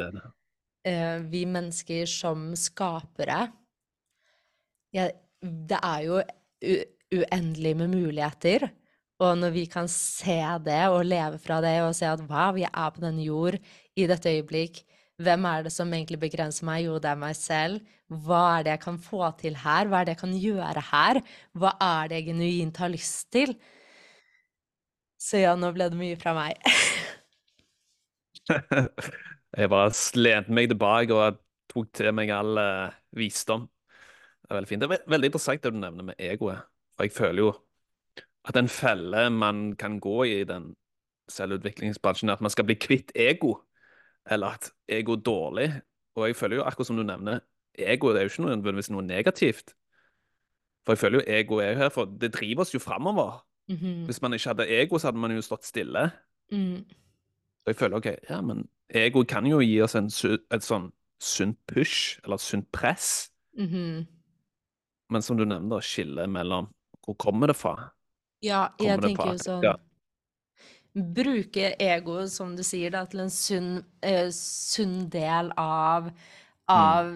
eh, 0.87 1.21
Vi 1.31 1.45
mennesker 1.47 2.09
som 2.09 2.49
skapere 2.59 3.45
ja, 4.95 5.07
Det 5.39 5.79
er 5.79 6.05
jo 6.07 6.19
uendelig 7.15 7.73
med 7.79 7.93
muligheter. 7.93 8.67
Og 9.19 9.35
når 9.39 9.51
vi 9.55 9.65
kan 9.71 9.87
se 9.91 10.39
det 10.63 10.83
og 10.91 11.07
leve 11.07 11.39
fra 11.41 11.59
det 11.63 11.77
og 11.83 11.95
se 11.97 12.07
at 12.07 12.21
wow, 12.29 12.53
vi 12.55 12.65
er 12.67 12.91
på 12.95 13.03
denne 13.03 13.25
jord 13.25 13.57
i 13.99 14.05
dette 14.07 14.31
øyeblikk, 14.31 14.83
hvem 15.19 15.47
er 15.49 15.65
det 15.65 15.73
som 15.75 15.91
egentlig 15.91 16.21
begrenser 16.21 16.63
meg? 16.67 16.85
Jo, 16.85 16.95
det 17.03 17.09
er 17.11 17.19
meg 17.19 17.35
selv. 17.35 17.81
Hva 18.07 18.43
er 18.53 18.65
det 18.65 18.75
jeg 18.77 18.83
kan 18.85 18.99
få 19.03 19.27
til 19.41 19.57
her? 19.59 19.89
Hva 19.89 19.99
er 19.99 20.07
det 20.07 20.15
jeg 20.15 20.21
kan 20.21 20.37
gjøre 20.45 20.83
her? 20.93 21.19
Hva 21.59 21.73
er 21.83 22.07
det 22.07 22.21
jeg 22.21 22.29
genuint 22.29 22.79
har 22.79 22.93
lyst 22.93 23.27
til? 23.35 23.51
Så 25.19 25.41
ja, 25.43 25.53
nå 25.59 25.69
ble 25.75 25.89
det 25.91 25.99
mye 25.99 26.17
fra 26.19 26.33
meg. 26.37 26.59
Jeg 29.57 29.69
bare 29.71 29.91
lente 30.19 30.53
meg 30.53 30.69
tilbake 30.71 31.15
og 31.15 31.39
tok 31.69 31.89
til 31.97 32.11
meg 32.15 32.31
all 32.33 32.59
uh, 32.61 32.93
visdom. 33.17 33.67
Det 34.41 34.51
er 34.51 34.57
veldig 34.59 34.69
fint. 34.69 34.81
Det 34.83 34.87
er 34.89 34.93
ve- 34.95 35.13
veldig 35.15 35.29
interessant 35.31 35.63
det 35.65 35.73
du 35.73 35.79
nevner 35.81 36.07
med 36.11 36.21
egoet. 36.21 36.63
For 36.95 37.07
jeg 37.07 37.15
føler 37.15 37.43
jo 37.43 37.49
at 38.49 38.57
en 38.59 38.69
felle 38.71 39.25
man 39.33 39.73
kan 39.79 39.99
gå 40.01 40.23
i 40.29 40.43
den 40.47 40.71
selvutviklingsbransjen, 41.29 42.29
er 42.31 42.39
at 42.39 42.43
man 42.45 42.53
skal 42.53 42.65
bli 42.65 42.77
kvitt 42.81 43.11
ego. 43.15 43.55
Eller 44.29 44.57
at 44.57 44.71
ego 44.89 45.17
er 45.17 45.23
dårlig. 45.25 45.67
Og 46.17 46.27
jeg 46.27 46.37
føler 46.39 46.59
jo, 46.59 46.65
akkurat 46.67 46.89
som 46.89 46.97
du 46.99 47.03
nevner, 47.05 47.41
ego 47.77 48.13
det 48.13 48.21
er 48.23 48.27
jo 48.27 48.33
ikke 48.33 48.47
nødvendigvis 48.47 48.91
noe 48.93 49.05
negativt. 49.05 49.75
For 50.85 50.95
jeg 50.95 51.01
føler 51.03 51.19
jo 51.21 51.37
ego 51.37 51.59
er 51.63 51.71
jo 51.73 51.77
her 51.83 51.89
for 51.93 52.05
Det 52.21 52.33
driver 52.33 52.65
oss 52.65 52.73
jo 52.73 52.79
framover. 52.81 53.43
Mhm, 53.69 54.05
Hvis 54.05 54.21
man 54.21 54.33
ikke 54.33 54.49
hadde 54.49 54.67
ego, 54.69 54.97
så 54.97 55.07
hadde 55.07 55.19
man 55.19 55.31
jo 55.31 55.41
stått 55.41 55.65
stille. 55.65 56.11
mm, 56.51 56.85
Så 57.63 57.71
jeg 57.71 57.75
føler 57.75 57.97
ok, 57.97 58.05
ja, 58.29 58.41
men 58.41 58.63
ego 58.89 59.23
kan 59.23 59.45
jo 59.47 59.59
gi 59.63 59.81
oss 59.85 59.95
en, 59.95 60.09
et 60.51 60.65
sånn 60.65 60.89
sunt 61.21 61.57
push, 61.67 62.17
eller 62.23 62.39
et 62.39 62.45
sunt 62.47 62.71
press. 62.75 63.29
mhm. 63.57 64.07
Men 65.09 65.21
som 65.25 65.37
du 65.37 65.45
nevnte, 65.45 65.77
å 65.79 65.83
skillet 65.85 66.29
mellom 66.29 66.69
hvor 67.05 67.17
kommer 67.17 67.49
det 67.51 67.57
fra? 67.57 67.75
Ja, 68.41 68.59
jeg 68.79 68.95
kommer 68.97 69.07
tenker 69.09 69.33
jo 69.33 69.37
sånn 69.43 69.65
ja. 69.67 69.75
Bruke 70.95 71.75
ego, 71.79 72.15
som 72.27 72.55
du 72.57 72.63
sier, 72.65 72.89
da, 72.95 73.03
til 73.07 73.21
en 73.23 73.29
sunn, 73.31 73.69
uh, 74.03 74.29
sunn 74.33 75.03
del 75.13 75.51
av, 75.61 76.09
av 76.73 77.11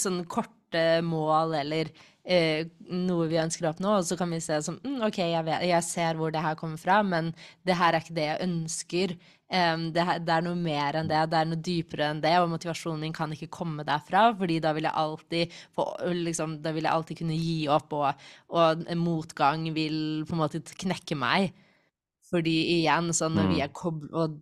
sånne 0.00 0.24
korte 0.32 0.84
mål 1.04 1.52
eller 1.60 1.92
eh, 2.24 2.66
noe 2.90 3.28
vi 3.30 3.38
ønsker 3.40 3.66
å 3.66 3.72
oppnå, 3.74 3.98
og 4.00 4.06
så 4.08 4.16
kan 4.20 4.30
vi 4.32 4.40
se 4.44 4.58
som 4.64 4.78
mm, 4.82 4.98
OK, 5.08 5.18
jeg, 5.22 5.44
vet, 5.46 5.64
jeg 5.68 5.86
ser 5.86 6.18
hvor 6.20 6.32
det 6.34 6.42
her 6.44 6.58
kommer 6.60 6.80
fra, 6.80 7.02
men 7.06 7.32
det 7.66 7.76
her 7.78 7.94
er 7.94 8.04
ikke 8.04 8.16
det 8.18 8.28
jeg 8.30 8.44
ønsker. 8.48 9.16
Um, 9.54 9.90
det, 9.94 10.02
her, 10.08 10.18
det 10.24 10.32
er 10.34 10.42
noe 10.46 10.56
mer 10.58 10.96
enn 10.98 11.10
det, 11.10 11.18
det 11.30 11.38
er 11.38 11.46
noe 11.50 11.60
dypere 11.62 12.06
enn 12.10 12.22
det, 12.24 12.32
og 12.40 12.48
motivasjonen 12.50 13.04
din 13.04 13.14
kan 13.14 13.30
ikke 13.36 13.50
komme 13.54 13.84
derfra, 13.86 14.24
fordi 14.38 14.56
da 14.64 14.72
vil 14.74 14.88
jeg 14.88 14.98
alltid 15.04 15.58
få, 15.76 15.84
liksom, 16.24 16.56
da 16.64 16.72
vil 16.74 16.88
jeg 16.88 16.94
alltid 16.96 17.20
kunne 17.20 17.36
gi 17.38 17.58
opp, 17.70 17.92
og, 17.94 18.24
og 18.56 18.86
motgang 18.98 19.68
vil 19.76 20.24
på 20.26 20.34
en 20.34 20.42
måte 20.42 20.62
knekke 20.80 21.18
meg. 21.20 21.52
Fordi 22.30 22.54
igjen, 22.80 23.12
sånn 23.14 23.36
når 23.38 23.50
vi 23.52 23.60
Mm. 23.60 23.64
er 23.66 23.72
koblet 23.76 24.14
Og 24.16 24.40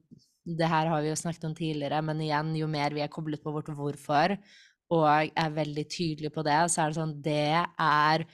det 0.58 0.66
her 0.70 0.88
har 0.90 1.02
vi 1.02 1.10
jo 1.10 1.18
snakket 1.18 1.44
om 1.46 1.54
tidligere, 1.54 2.00
men 2.02 2.20
igjen, 2.20 2.54
jo 2.58 2.66
mer 2.70 2.94
vi 2.94 3.02
er 3.04 3.10
koblet 3.12 3.42
på 3.44 3.52
vårt 3.54 3.68
hvorfor, 3.78 4.36
og 4.92 5.04
er 5.32 5.54
veldig 5.56 5.84
tydelig 5.88 6.30
på 6.34 6.44
det, 6.46 6.58
så 6.72 6.84
er 6.84 6.90
det 6.92 6.98
sånn 7.00 7.14
Det 7.24 7.52
er 7.80 8.24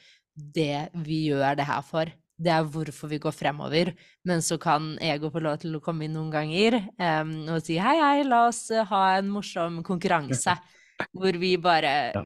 det 0.58 0.88
vi 1.06 1.24
gjør 1.28 1.56
det 1.58 1.66
her 1.68 1.84
for. 1.86 2.10
Det 2.38 2.52
er 2.54 2.66
hvorfor 2.70 3.10
vi 3.10 3.18
går 3.22 3.34
fremover. 3.34 3.92
Men 4.26 4.42
så 4.46 4.58
kan 4.62 4.92
ego 5.02 5.30
få 5.34 5.42
lov 5.42 5.56
til 5.62 5.74
å 5.74 5.82
komme 5.82 6.06
inn 6.06 6.14
noen 6.14 6.30
ganger 6.30 6.76
um, 6.98 7.32
og 7.54 7.62
si 7.66 7.78
hei, 7.82 7.96
hei, 7.98 8.22
la 8.26 8.44
oss 8.46 8.68
eh, 8.70 8.84
ha 8.86 9.00
en 9.18 9.30
morsom 9.34 9.80
konkurranse. 9.86 10.54
Hvor 11.18 11.38
vi 11.38 11.56
bare 11.62 11.94
Ja. 12.14 12.22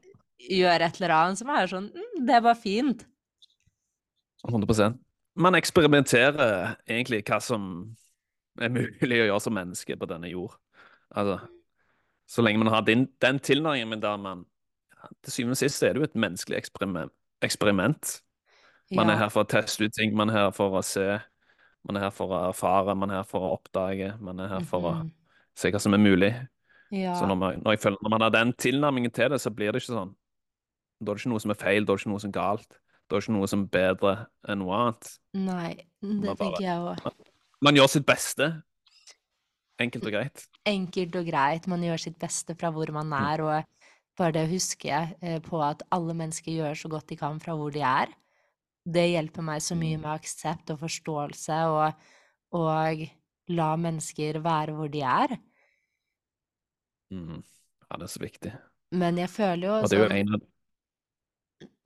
gjør 0.49 0.85
et 0.85 0.95
eller 0.99 1.13
annet 1.17 1.39
som 1.41 1.49
er 1.53 1.67
sånn 1.69 1.89
mm, 1.93 2.21
Det 2.25 2.39
var 2.45 2.57
fint. 2.57 3.03
100% 4.49 4.97
Man 5.39 5.55
eksperimenterer 5.57 6.75
egentlig 6.89 7.23
hva 7.25 7.39
som 7.41 7.67
er 8.61 8.69
mulig 8.73 9.21
å 9.23 9.27
gjøre 9.31 9.41
som 9.41 9.55
menneske 9.57 9.95
på 9.97 10.09
denne 10.09 10.29
jord. 10.29 10.53
Altså, 11.09 11.39
så 12.33 12.41
lenge 12.45 12.61
man 12.63 12.71
har 12.73 12.81
den, 12.87 13.05
den 13.21 13.39
tilnærmingen 13.45 14.01
der 14.01 14.17
man 14.17 14.45
ja, 14.93 15.09
Til 15.23 15.33
syvende 15.35 15.53
og 15.57 15.59
sist 15.61 15.83
er 15.85 15.93
det 15.93 16.01
jo 16.01 16.07
et 16.07 16.15
menneskelig 16.17 16.57
eksperiment. 16.57 17.11
eksperiment. 17.43 18.13
Man 18.95 19.09
er 19.11 19.17
her 19.19 19.29
for 19.33 19.43
å 19.43 19.49
teste 19.51 19.85
ut 19.85 19.93
ting, 19.97 20.15
man 20.17 20.29
er 20.31 20.37
her 20.45 20.51
for 20.55 20.73
å 20.79 20.81
se, 20.85 21.19
man 21.87 21.97
er 21.99 22.05
her 22.07 22.13
for 22.15 22.31
å 22.31 22.39
erfare, 22.49 22.95
man 22.95 23.11
er 23.11 23.21
her 23.21 23.27
for 23.27 23.43
å 23.45 23.51
oppdage, 23.57 24.13
man 24.21 24.39
er 24.39 24.47
her 24.47 24.63
for 24.69 24.81
å 24.81 24.93
Mhm. 25.01 25.11
se 25.55 25.71
hva 25.71 25.79
som 25.81 25.93
er 25.93 25.97
mulig. 26.01 26.31
Ja. 26.91 27.13
Så 27.19 27.25
når 27.27 27.35
man, 27.37 27.61
når, 27.65 27.77
føler, 27.81 27.97
når 28.03 28.09
man 28.09 28.21
har 28.21 28.29
den 28.29 28.53
tilnærmingen 28.53 29.11
til 29.11 29.29
det, 29.29 29.39
så 29.41 29.49
blir 29.53 29.71
det 29.73 29.81
ikke 29.81 29.93
sånn 29.95 30.15
Da 31.03 31.11
er 31.11 31.15
det 31.15 31.21
ikke 31.25 31.29
noe 31.33 31.39
som 31.41 31.51
er 31.51 31.55
feil, 31.55 31.85
da 31.85 31.93
er 31.93 31.97
det 31.97 32.03
ikke 32.05 32.11
noe 32.13 32.19
som 32.21 32.29
er 32.29 32.37
galt. 32.39 32.69
Da 33.09 33.15
er 33.15 33.19
det 33.19 33.27
ikke 33.27 33.33
noe 33.37 33.47
som 33.47 33.63
er 33.63 33.67
bedre 33.67 34.27
enn 34.47 34.59
noe 34.59 34.73
annet. 34.77 35.17
Nei, 35.33 35.73
det 36.01 36.21
bare- 36.21 36.37
tenker 36.37 36.61
jeg 36.61 36.79
òg. 36.79 37.13
Man 37.61 37.75
gjør 37.75 37.89
sitt 37.89 38.05
beste. 38.05 38.63
Enkelt 39.79 40.05
og 40.05 40.11
greit. 40.13 40.47
Enkelt 40.69 41.15
og 41.19 41.27
greit. 41.27 41.67
Man 41.67 41.83
gjør 41.83 42.01
sitt 42.05 42.19
beste 42.21 42.55
fra 42.55 42.71
hvor 42.71 42.91
man 42.95 43.11
er, 43.15 43.43
og 43.43 44.19
bare 44.19 44.35
det 44.35 44.43
å 44.47 44.51
huske 44.51 44.91
eh, 44.93 45.39
på 45.43 45.59
at 45.65 45.83
alle 45.93 46.15
mennesker 46.17 46.53
gjør 46.53 46.77
så 46.79 46.91
godt 46.91 47.09
de 47.11 47.17
kan 47.19 47.39
fra 47.43 47.55
hvor 47.57 47.73
de 47.73 47.81
er, 47.83 48.13
det 48.83 49.05
hjelper 49.13 49.45
meg 49.47 49.63
så 49.63 49.77
mye 49.79 49.97
med 49.99 50.11
aksept 50.11 50.73
og 50.73 50.81
forståelse, 50.81 51.57
og, 51.71 52.05
og 52.59 53.03
la 53.55 53.69
mennesker 53.79 54.41
være 54.43 54.75
hvor 54.75 54.91
de 54.91 55.03
er. 55.07 55.35
Mm. 57.13 57.43
Ja, 57.87 57.99
det 57.99 58.07
er 58.07 58.13
så 58.13 58.23
viktig. 58.23 58.53
Men 58.93 59.17
jeg 59.17 59.29
føler 59.29 59.67
jo 59.67 59.73
Og 59.79 59.89
det 59.89 59.97
er 59.97 60.01
jo 60.01 60.07
sånn 60.07 60.17
en 60.17 60.33
av 60.35 60.41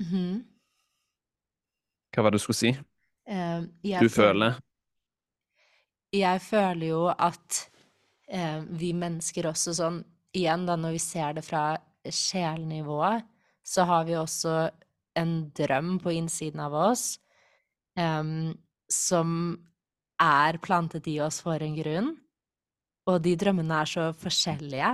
-hmm. 0.01 0.43
Hva 2.13 2.23
var 2.23 2.31
det 2.31 2.39
du 2.39 2.43
skulle 2.43 2.57
si? 2.57 2.71
Uh, 3.27 3.67
Du 4.01 4.09
føler 4.09 4.59
jeg 6.13 6.41
føler 6.41 6.87
jo 6.87 7.07
at 7.11 7.69
eh, 8.31 8.61
vi 8.67 8.93
mennesker 8.93 9.49
også 9.51 9.75
sånn 9.77 10.03
Igjen, 10.37 10.65
da, 10.67 10.75
når 10.77 10.91
vi 10.93 10.99
ser 11.01 11.37
det 11.37 11.41
fra 11.47 11.61
sjelnivået, 12.13 13.23
så 13.65 13.85
har 13.87 14.03
vi 14.05 14.17
også 14.19 14.67
en 15.17 15.31
drøm 15.55 15.95
på 16.03 16.11
innsiden 16.13 16.61
av 16.61 16.75
oss 16.77 17.05
em, 17.97 18.53
som 18.91 19.31
er 20.21 20.59
plantet 20.61 21.07
i 21.09 21.15
oss 21.23 21.39
for 21.41 21.63
en 21.63 21.75
grunn. 21.79 22.11
Og 23.07 23.21
de 23.23 23.33
drømmene 23.39 23.81
er 23.81 23.89
så 23.89 24.07
forskjellige. 24.19 24.91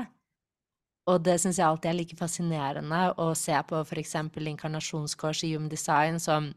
Og 1.11 1.23
det 1.25 1.39
syns 1.41 1.59
jeg 1.59 1.67
alltid 1.67 1.89
er 1.91 1.97
like 1.97 2.17
fascinerende 2.19 3.01
å 3.19 3.31
se 3.35 3.55
på 3.67 3.81
eksempel 3.99 4.47
inkarnasjonskors 4.53 5.43
i 5.43 5.53
Human 5.55 5.71
Design, 5.71 6.19
som 6.19 6.53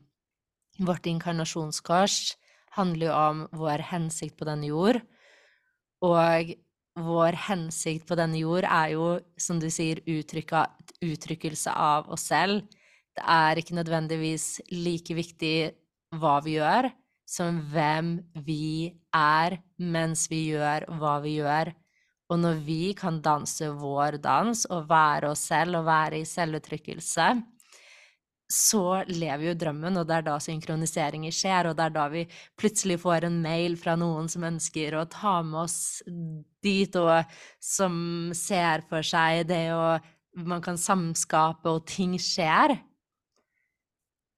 vårt 0.79 1.09
inkarnasjonskors 1.11 2.37
handler 2.77 3.09
jo 3.09 3.17
om 3.17 3.43
vår 3.57 3.83
hensikt 3.91 4.37
på 4.39 4.47
denne 4.47 4.69
jord. 4.71 5.01
Og 6.05 6.53
vår 6.97 7.37
hensikt 7.47 8.07
på 8.09 8.17
denne 8.19 8.41
jord 8.41 8.65
er 8.65 8.95
jo, 8.95 9.09
som 9.41 9.61
du 9.61 9.69
sier, 9.73 10.01
uttrykka, 10.09 10.65
uttrykkelse 11.05 11.73
av 11.73 12.09
oss 12.13 12.29
selv. 12.31 12.65
Det 13.17 13.25
er 13.25 13.61
ikke 13.61 13.77
nødvendigvis 13.77 14.47
like 14.73 15.17
viktig 15.17 15.57
hva 16.17 16.39
vi 16.45 16.57
gjør, 16.57 16.91
som 17.29 17.59
hvem 17.73 18.17
vi 18.47 18.93
er 19.17 19.59
mens 19.83 20.27
vi 20.31 20.47
gjør 20.53 20.87
hva 21.01 21.19
vi 21.25 21.39
gjør. 21.41 21.73
Og 22.33 22.41
når 22.43 22.63
vi 22.67 22.81
kan 22.99 23.21
danse 23.23 23.69
vår 23.79 24.19
dans 24.23 24.65
og 24.73 24.89
være 24.91 25.31
oss 25.35 25.45
selv 25.51 25.81
og 25.81 25.87
være 25.89 26.23
i 26.23 26.29
selvuttrykkelse, 26.29 27.29
så 28.47 29.03
lever 29.11 29.49
jo 29.49 29.55
drømmen, 29.59 29.99
og 29.99 30.07
det 30.07 30.21
er 30.21 30.27
da 30.29 30.37
synkroniseringer 30.43 31.35
skjer, 31.35 31.71
og 31.71 31.79
det 31.79 31.89
er 31.89 31.95
da 31.97 32.07
vi 32.13 32.25
plutselig 32.59 33.01
får 33.03 33.27
en 33.27 33.41
mail 33.43 33.75
fra 33.81 33.97
noen 33.99 34.31
som 34.31 34.47
ønsker 34.47 34.95
å 34.95 35.07
ta 35.11 35.41
med 35.47 35.65
oss 35.65 35.79
dit, 36.63 36.95
og 37.01 37.27
som 37.63 38.31
ser 38.37 38.87
for 38.91 39.07
seg 39.07 39.49
det, 39.51 39.67
og 39.75 40.47
man 40.47 40.63
kan 40.63 40.79
samskape, 40.79 41.67
og 41.67 41.87
ting 41.91 42.15
skjer. 42.23 42.77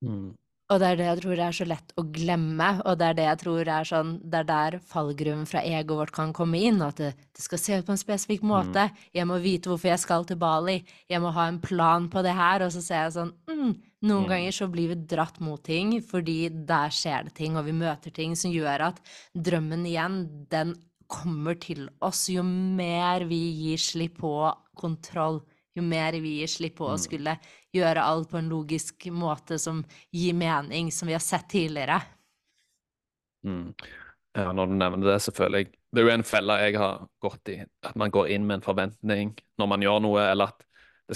Mm. 0.05 0.37
Og 0.69 0.81
det 0.83 0.89
er 0.89 0.99
det 0.99 1.05
jeg 1.07 1.21
tror 1.23 1.41
er 1.41 1.55
så 1.57 1.65
lett 1.65 1.93
å 1.97 2.03
glemme, 2.13 2.67
og 2.85 2.99
det 3.01 3.07
er 3.07 3.15
det 3.17 3.25
jeg 3.25 3.41
tror 3.41 3.71
er 3.73 3.87
sånn 3.89 4.11
Det 4.21 4.43
er 4.43 4.49
der 4.51 4.75
fallgruven 4.85 5.47
fra 5.49 5.63
egoet 5.65 6.03
vårt 6.03 6.13
kan 6.19 6.35
komme 6.37 6.61
inn, 6.61 6.83
at 6.85 7.01
det, 7.01 7.15
det, 7.17 7.45
skal 7.45 7.61
se 7.63 7.79
ut 7.79 7.87
på 7.89 7.95
en 7.95 8.01
spesifikk 8.01 8.45
måte. 8.45 8.85
Jeg 9.17 9.25
må 9.31 9.39
vite 9.41 9.73
hvorfor 9.73 9.89
jeg 9.89 10.03
skal 10.03 10.29
til 10.29 10.37
Bali. 10.41 10.83
Jeg 11.09 11.25
må 11.25 11.33
ha 11.33 11.47
en 11.49 11.61
plan 11.65 12.11
på 12.13 12.25
det 12.27 12.37
her. 12.37 12.67
Og 12.67 12.75
så 12.75 12.85
ser 12.85 13.07
jeg 13.07 13.17
sånn 13.17 13.33
mm, 13.49 13.73
Noen 14.03 14.25
Mm. 14.25 14.29
ganger 14.29 14.53
så 14.53 14.69
blir 14.71 14.89
vi 14.89 14.95
dratt 14.95 15.41
mot 15.41 15.63
ting 15.65 16.01
fordi 16.01 16.49
der 16.67 16.89
skjer 16.89 17.25
det 17.25 17.35
ting, 17.35 17.57
og 17.57 17.65
vi 17.65 17.73
møter 17.73 18.13
ting 18.15 18.37
som 18.37 18.53
gjør 18.53 18.81
at 18.93 19.01
drømmen 19.35 19.85
igjen, 19.87 20.47
den 20.49 20.77
kommer 21.09 21.59
til 21.59 21.89
oss 22.01 22.29
jo 22.29 22.43
mer 22.45 23.25
vi 23.25 23.41
gir 23.57 23.77
slipp 23.79 24.19
på 24.19 24.55
kontroll. 24.77 25.41
Jo 25.75 25.83
mer 25.83 26.13
vi 26.13 26.39
gir 26.41 26.47
slipp 26.47 26.77
på 26.77 26.87
å 26.87 26.95
Mm. 26.95 26.99
skulle 26.99 27.39
gjøre 27.75 28.03
alt 28.05 28.31
på 28.31 28.39
en 28.39 28.49
logisk 28.51 29.07
måte 29.11 29.59
som 29.59 29.85
gir 30.13 30.33
mening, 30.35 30.91
som 30.93 31.07
vi 31.07 31.15
har 31.15 31.21
sett 31.21 31.49
tidligere. 31.49 32.03
Mm. 33.45 33.75
Ja, 34.37 34.53
når 34.53 34.67
du 34.67 34.75
nevner 34.75 35.07
det, 35.13 35.21
så 35.23 35.33
føler 35.35 35.59
jeg 35.65 35.75
Det 35.91 36.03
er 36.03 36.05
jo 36.11 36.15
en 36.19 36.23
felle 36.23 36.53
jeg 36.61 36.75
har 36.77 37.09
gått 37.23 37.49
i. 37.49 37.65
At 37.83 37.97
man 37.97 38.11
går 38.11 38.29
inn 38.29 38.47
med 38.47 38.59
en 38.59 38.61
forventning 38.61 39.31
når 39.59 39.69
man 39.69 39.81
gjør 39.81 40.03
noe, 40.05 40.21
eller 40.21 40.51
at 40.53 40.63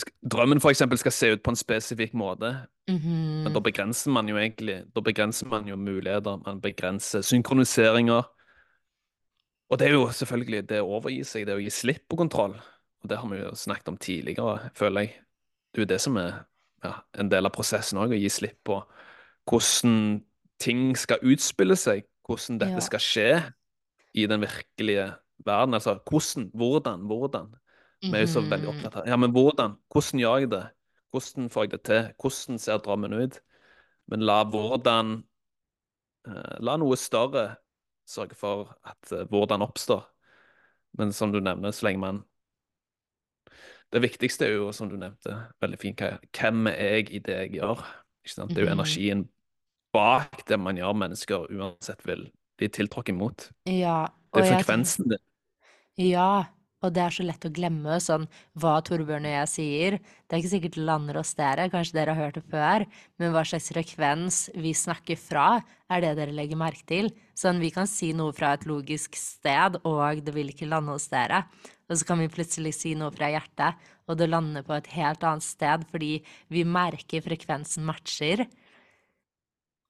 skal, 0.00 0.12
drømmen 0.24 0.60
for 0.60 0.70
eksempel 0.70 0.98
skal 0.98 1.12
se 1.12 1.32
ut 1.34 1.42
på 1.44 1.52
en 1.52 1.56
spesifikk 1.56 2.14
måte. 2.14 2.52
Mhm. 2.88 3.44
Men 3.44 3.52
da 3.52 3.60
begrenser 3.60 4.10
man 4.10 4.28
jo 4.28 4.36
egentlig 4.36 4.84
Da 4.94 5.00
begrenser 5.00 5.46
man 5.46 5.66
jo 5.68 5.76
muligheter. 5.76 6.40
Man 6.46 6.60
begrenser 6.60 7.20
synkroniseringer. 7.22 8.22
Og 9.70 9.78
det 9.78 9.88
er 9.88 9.92
jo 9.92 10.08
selvfølgelig 10.12 10.68
det 10.68 10.80
å 10.82 10.88
overgi 10.98 11.24
seg, 11.24 11.46
det 11.46 11.54
å 11.56 11.62
gi 11.62 11.70
slipp 11.70 12.08
på 12.08 12.16
kontroll. 12.16 12.54
Og 13.02 13.08
det 13.08 13.18
har 13.18 13.28
vi 13.28 13.38
jo 13.38 13.52
snakket 13.54 13.88
om 13.88 13.96
tidligere, 13.96 14.70
føler 14.74 15.00
jeg. 15.00 15.14
Det 15.72 15.80
er 15.80 15.82
jo 15.86 15.92
det 15.94 16.00
som 16.00 16.16
er 16.16 16.44
ja, 16.84 16.92
en 17.18 17.28
del 17.28 17.46
av 17.46 17.52
prosessen 17.52 17.98
òg, 17.98 18.12
å 18.12 18.20
gi 18.20 18.28
slipp 18.28 18.58
på 18.64 18.82
hvordan 19.48 20.22
ting 20.62 20.92
skal 20.96 21.18
utspille 21.22 21.76
seg. 21.76 22.04
Hvordan 22.28 22.58
dette 22.60 22.78
Ja. 22.78 22.80
skal 22.80 23.00
skje 23.00 23.52
i 24.14 24.26
den 24.26 24.40
virkelige 24.40 25.14
verden. 25.44 25.74
Altså 25.74 25.98
hvordan, 25.98 26.50
hvordan, 26.54 27.00
hvordan. 27.08 27.54
Vi 28.02 28.16
er 28.18 28.24
jo 28.26 28.26
så 28.26 28.42
veldig 28.42 28.68
Mhm. 28.68 28.74
opptatt 28.74 28.96
av 28.96 29.06
Ja, 29.08 29.16
men 29.16 29.32
hvordan? 29.32 29.76
Hvordan 29.92 30.20
gjør 30.20 30.38
jeg 30.40 30.50
det? 30.50 30.62
Hvordan 31.12 31.50
får 31.50 31.62
jeg 31.62 31.70
det 31.70 31.82
til? 31.84 32.14
Hvordan 32.20 32.58
ser 32.58 32.78
drømmen 32.78 33.12
ut? 33.12 33.40
Men 34.08 34.20
la 34.26 34.44
hvordan 34.44 35.24
eh, 36.26 36.56
La 36.60 36.76
noe 36.76 36.96
større 36.96 37.56
sørge 38.08 38.34
for 38.34 38.76
at 38.84 39.12
eh, 39.12 39.24
hvordan 39.30 39.62
oppstår. 39.62 40.04
Men 40.98 41.12
som 41.12 41.32
du 41.32 41.40
nevner, 41.40 41.70
så 41.72 41.86
lenge 41.86 42.00
man 42.00 42.24
Det 43.92 44.00
viktigste 44.00 44.46
er 44.46 44.54
jo, 44.56 44.70
som 44.72 44.88
du 44.88 44.96
nevnte, 44.96 45.34
veldig 45.60 45.78
fint, 45.78 46.00
hvem 46.32 46.66
er 46.66 46.94
jeg 46.96 47.10
i 47.12 47.18
det 47.18 47.34
jeg 47.36 47.50
gjør? 47.58 47.82
Det 48.24 48.56
er 48.56 48.62
jo 48.62 48.70
Mhm. 48.70 48.78
energien 48.78 49.28
bak 49.92 50.46
det 50.48 50.58
man 50.58 50.76
gjør, 50.76 50.92
mennesker 50.96 51.46
uansett 51.50 52.06
vil 52.06 52.30
bli 52.56 52.68
tiltrukket 52.68 53.14
mot. 53.14 53.50
Ja, 53.66 54.06
Det 54.34 54.40
er 54.40 54.46
jeg 54.46 54.64
frekvensen 54.64 55.08
din. 55.10 55.18
Ja, 55.98 56.44
og 56.82 56.92
det 56.94 57.02
er 57.04 57.14
så 57.14 57.24
lett 57.26 57.46
å 57.46 57.52
glemme 57.54 57.98
sånn 58.02 58.26
hva 58.58 58.74
Torbjørn 58.84 59.28
og 59.28 59.34
jeg 59.36 59.50
sier. 59.52 59.96
Det 60.26 60.34
er 60.34 60.42
ikke 60.42 60.52
sikkert 60.52 60.76
det 60.78 60.86
lander 60.88 61.18
hos 61.20 61.32
dere, 61.38 61.68
kanskje 61.72 61.96
dere 61.98 62.16
har 62.16 62.26
hørt 62.26 62.38
det 62.40 62.44
før, 62.52 62.86
men 63.22 63.34
hva 63.34 63.44
slags 63.46 63.70
frekvens 63.72 64.40
vi 64.58 64.74
snakker 64.76 65.20
fra, 65.20 65.46
er 65.92 66.04
det 66.04 66.14
dere 66.18 66.34
legger 66.34 66.60
merke 66.60 66.86
til. 66.88 67.12
Sånn, 67.38 67.60
vi 67.62 67.70
kan 67.74 67.88
si 67.90 68.12
noe 68.16 68.34
fra 68.36 68.54
et 68.56 68.66
logisk 68.68 69.16
sted, 69.18 69.78
og 69.88 70.24
det 70.24 70.34
vil 70.34 70.50
ikke 70.52 70.70
lande 70.70 70.96
hos 70.96 71.10
dere. 71.12 71.44
Og 71.90 71.98
så 72.00 72.08
kan 72.08 72.22
vi 72.22 72.30
plutselig 72.32 72.72
si 72.78 72.94
noe 72.98 73.12
fra 73.14 73.28
hjertet, 73.32 73.78
og 74.08 74.18
det 74.18 74.30
lander 74.30 74.64
på 74.66 74.74
et 74.76 74.90
helt 74.96 75.22
annet 75.26 75.46
sted, 75.46 75.84
fordi 75.92 76.16
vi 76.52 76.64
merker 76.66 77.24
frekvensen 77.24 77.84
matcher. 77.86 78.46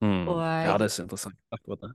Mm. 0.02 0.26
Og 0.28 0.40
Ja, 0.42 0.74
det 0.78 0.88
er 0.88 0.94
så 0.96 1.04
interessant, 1.04 1.38
akkurat 1.54 1.84
det. 1.84 1.92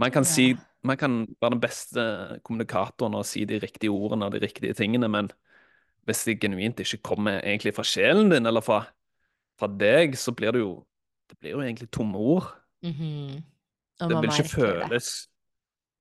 Man 0.00 0.12
kan 0.12 0.24
si, 0.24 0.54
man 0.82 0.96
kan 0.96 1.26
være 1.40 1.54
den 1.54 1.60
beste 1.60 2.02
kommunikatoren 2.44 3.14
og 3.14 3.26
si 3.28 3.44
de 3.44 3.60
riktige 3.60 3.92
ordene 3.92 4.28
og 4.28 4.32
de 4.32 4.40
riktige 4.40 4.74
tingene, 4.74 5.08
men 5.08 5.28
hvis 6.08 6.24
det 6.24 6.40
genuint 6.40 6.80
ikke 6.80 7.02
kommer 7.04 7.40
egentlig 7.44 7.74
fra 7.76 7.84
sjelen 7.84 8.32
din 8.32 8.48
eller 8.48 8.64
fra, 8.64 8.80
fra 9.60 9.68
deg, 9.68 10.16
så 10.16 10.32
blir 10.32 10.56
det 10.56 10.64
jo 10.64 10.78
det 11.30 11.38
blir 11.38 11.54
jo 11.54 11.60
egentlig 11.62 11.90
tomme 11.90 12.18
ord. 12.18 12.48
mhm. 12.82 13.44
Og 14.00 14.08
Det 14.08 14.16
vil 14.16 14.30
ikke 14.32 14.48
føles 14.48 15.08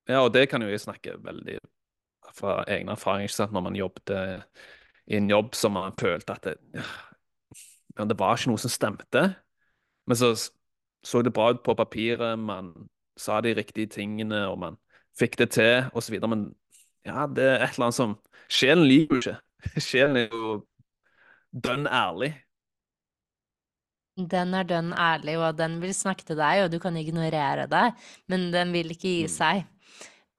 det. 0.08 0.14
Ja, 0.14 0.24
og 0.24 0.34
det 0.34 0.50
kan 0.50 0.62
jo 0.62 0.70
jeg 0.70 0.80
snakke 0.80 1.18
veldig 1.22 1.60
fra 2.34 2.64
egen 2.68 2.90
erfaring, 2.90 3.28
ikke 3.28 3.36
sant, 3.36 3.52
når 3.52 3.62
man 3.62 3.76
jobbet 3.76 4.14
i 5.08 5.18
en 5.18 5.30
jobb 5.30 5.56
som 5.58 5.76
man 5.76 5.94
følte 6.00 6.34
at 6.34 6.44
det, 6.48 6.56
ja, 7.98 8.06
det 8.06 8.18
var 8.20 8.38
ikke 8.38 8.54
noe 8.54 8.62
som 8.62 8.72
stemte. 8.72 9.24
Men 10.08 10.18
så 10.18 10.32
så 11.06 11.22
det 11.24 11.34
bra 11.34 11.50
ut 11.54 11.64
på 11.64 11.76
papiret, 11.76 12.40
man 12.40 12.74
sa 13.20 13.40
de 13.42 13.54
riktige 13.58 13.88
tingene, 13.88 14.46
og 14.50 14.60
man 14.60 14.78
fikk 15.20 15.38
det 15.40 15.52
til, 15.58 15.90
videre. 16.12 16.30
Men 16.30 16.46
ja, 17.06 17.26
det 17.28 17.44
er 17.44 17.64
et 17.66 17.76
eller 17.78 17.90
annet 17.90 18.00
som 18.00 18.18
Sjelen 18.50 18.86
liker 18.88 19.16
jo 19.16 19.22
ikke. 19.24 19.38
Sjelen 19.88 20.18
er 20.18 20.30
jo 20.34 20.54
dønn 21.54 21.88
ærlig. 21.88 22.34
Den 24.32 24.52
er 24.58 24.66
dønn 24.68 24.92
ærlig, 25.00 25.38
og 25.40 25.58
den 25.60 25.78
vil 25.82 25.94
snakke 25.96 26.26
til 26.28 26.38
deg, 26.40 26.66
og 26.66 26.72
du 26.74 26.80
kan 26.84 26.98
ignorere 27.00 27.68
det, 27.72 27.86
men 28.28 28.50
den 28.54 28.74
vil 28.76 28.92
ikke 28.92 29.08
gi 29.08 29.24
Mm. 29.24 29.28
seg. 29.32 29.64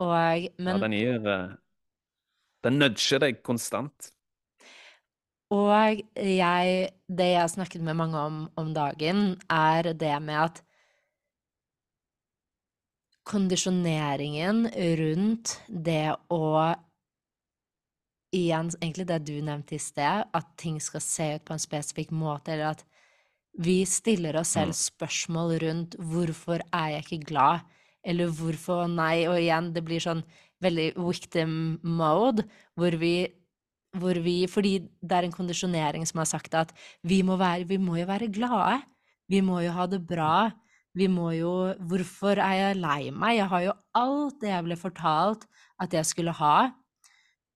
Og, 0.01 0.49
Ja, 0.67 0.77
den 0.79 0.93
gir 0.93 1.27
eh, 1.29 1.57
Den 2.65 2.79
nudger 2.79 3.19
deg 3.21 3.43
konstant. 3.43 4.13
Og 5.51 6.03
jeg, 6.15 6.91
det 7.11 7.31
jeg 7.33 7.41
har 7.41 7.51
snakket 7.51 7.83
med 7.83 7.99
mange 7.99 8.19
om 8.19 8.43
om 8.61 8.75
dagen, 8.75 9.41
er 9.51 9.93
det 9.93 10.23
med 10.23 10.39
at 10.45 10.63
kondisjoneringen 13.31 14.69
rundt 15.01 15.59
det 15.69 16.07
å 16.31 16.45
Igjen, 18.31 18.69
egentlig 18.79 19.09
det 19.09 19.17
du 19.27 19.41
nevnte 19.43 19.75
i 19.75 19.81
sted, 19.83 20.29
at 20.31 20.51
ting 20.55 20.77
skal 20.79 21.03
se 21.03 21.25
ut 21.35 21.43
på 21.49 21.57
en 21.57 21.63
spesifikk 21.63 22.13
måte, 22.15 22.53
eller 22.53 22.77
at 22.77 22.85
vi 23.59 23.81
stiller 23.83 24.37
oss 24.39 24.53
selv 24.55 24.71
Mm. 24.71 24.79
spørsmål 24.79 25.59
rundt 25.59 25.97
'hvorfor 25.99 26.61
er 26.73 26.89
jeg 26.91 27.03
ikke 27.05 27.27
glad', 27.27 27.65
eller 28.05 28.29
'hvorfor 28.29 28.87
nei', 28.87 29.27
og 29.27 29.35
igjen, 29.35 29.73
det 29.73 29.85
blir 29.85 29.99
sånn 29.99 30.23
veldig 30.63 30.95
victim 30.97 31.81
mode, 31.83 32.45
hvor 32.77 32.97
vi 32.97 33.33
vi 33.93 34.47
Fordi 34.47 34.79
det 35.03 35.13
er 35.13 35.25
en 35.27 35.33
kondisjonering 35.33 36.07
som 36.07 36.19
har 36.19 36.27
sagt 36.27 36.55
at 36.55 36.73
vi 37.03 37.23
må 37.23 37.37
være 37.37 37.67
Vi 37.67 37.77
må 37.77 37.97
jo 37.97 38.07
være 38.07 38.33
glade. 38.33 38.83
Vi 39.29 39.41
må 39.41 39.61
jo 39.61 39.71
ha 39.73 39.87
det 39.87 40.07
bra. 40.07 40.51
Vi 40.95 41.07
må 41.07 41.33
jo 41.33 41.75
Hvorfor 41.79 42.39
er 42.39 42.55
jeg 42.55 42.77
lei 42.77 43.11
meg? 43.11 43.37
Jeg 43.37 43.49
har 43.49 43.63
jo 43.63 43.73
alt 43.95 44.41
det 44.41 44.49
jeg 44.49 44.65
ble 44.65 44.77
fortalt 44.77 45.47
at 45.81 45.93
jeg 45.93 46.07
skulle 46.07 46.33
ha. 46.33 46.71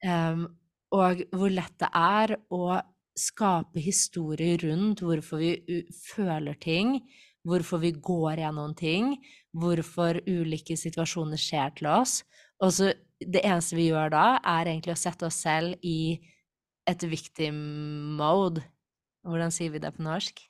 Um, 0.04 0.48
og 0.92 1.22
hvor 1.32 1.50
lett 1.50 1.74
det 1.80 1.90
er 1.94 2.36
å 2.50 2.80
skape 3.18 3.82
historier 3.82 4.58
rundt 4.62 5.02
hvorfor 5.02 5.40
vi 5.40 5.82
føler 5.94 6.58
ting, 6.60 6.98
hvorfor 7.46 7.82
vi 7.82 7.92
går 7.94 8.42
gjennom 8.42 8.74
ting, 8.78 9.14
hvorfor 9.54 10.20
ulike 10.26 10.76
situasjoner 10.78 11.40
skjer 11.40 11.74
til 11.78 11.90
oss. 11.94 12.22
Og 12.62 12.72
så 12.74 12.92
det 13.20 13.42
eneste 13.44 13.76
vi 13.78 13.88
gjør 13.90 14.12
da, 14.14 14.24
er 14.40 14.70
egentlig 14.70 14.94
å 14.94 15.00
sette 15.00 15.28
oss 15.28 15.38
selv 15.44 15.78
i 15.86 16.18
et 16.88 17.04
victim 17.08 17.56
mode. 18.18 18.64
Hvordan 19.24 19.54
sier 19.54 19.72
vi 19.72 19.80
det 19.80 19.92
på 19.96 20.04
norsk? 20.04 20.42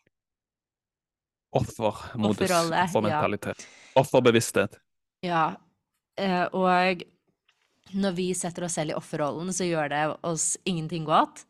Offermodus. 1.54 2.40
Offerrolle, 2.50 3.38
ja. 3.46 3.54
Offerbevissthet. 4.00 4.80
Ja, 5.22 5.44
eh, 6.18 6.46
og 6.50 7.04
når 7.94 8.16
vi 8.16 8.28
setter 8.34 8.66
oss 8.66 8.74
selv 8.80 8.94
i 8.94 8.98
offerrollen, 8.98 9.52
så 9.54 9.68
gjør 9.68 9.92
det 9.92 10.02
oss 10.26 10.54
ingenting 10.66 11.06
godt. 11.06 11.44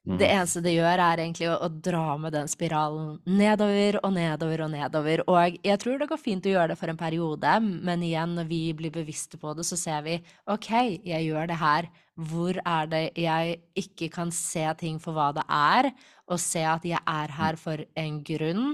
Det 0.00 0.24
eneste 0.24 0.62
det 0.64 0.72
gjør, 0.72 0.96
er 1.04 1.20
egentlig 1.20 1.48
å, 1.52 1.58
å 1.60 1.68
dra 1.68 2.14
med 2.16 2.32
den 2.32 2.48
spiralen 2.48 3.18
nedover 3.28 3.98
og 4.00 4.14
nedover 4.16 4.62
og 4.64 4.70
nedover. 4.72 5.22
Og 5.28 5.58
jeg 5.60 5.80
tror 5.82 5.98
det 6.00 6.06
går 6.08 6.20
fint 6.22 6.46
å 6.48 6.54
gjøre 6.54 6.72
det 6.72 6.76
for 6.80 6.88
en 6.88 7.00
periode, 7.00 7.50
men 7.60 8.04
igjen, 8.06 8.32
når 8.38 8.46
vi 8.48 8.60
blir 8.78 8.94
bevisste 8.94 9.36
på 9.40 9.52
det, 9.58 9.66
så 9.68 9.76
ser 9.76 10.00
vi 10.06 10.14
OK, 10.48 10.70
jeg 11.04 11.26
gjør 11.26 11.50
det 11.50 11.58
her. 11.60 11.90
Hvor 12.30 12.56
er 12.64 12.88
det 12.88 13.02
jeg 13.20 13.58
ikke 13.82 14.08
kan 14.14 14.32
se 14.32 14.64
ting 14.80 14.96
for 15.02 15.16
hva 15.16 15.34
det 15.36 15.44
er, 15.52 15.90
og 16.32 16.40
se 16.40 16.62
at 16.64 16.86
jeg 16.88 17.00
er 17.04 17.36
her 17.36 17.58
for 17.60 17.84
en 18.00 18.22
grunn? 18.24 18.70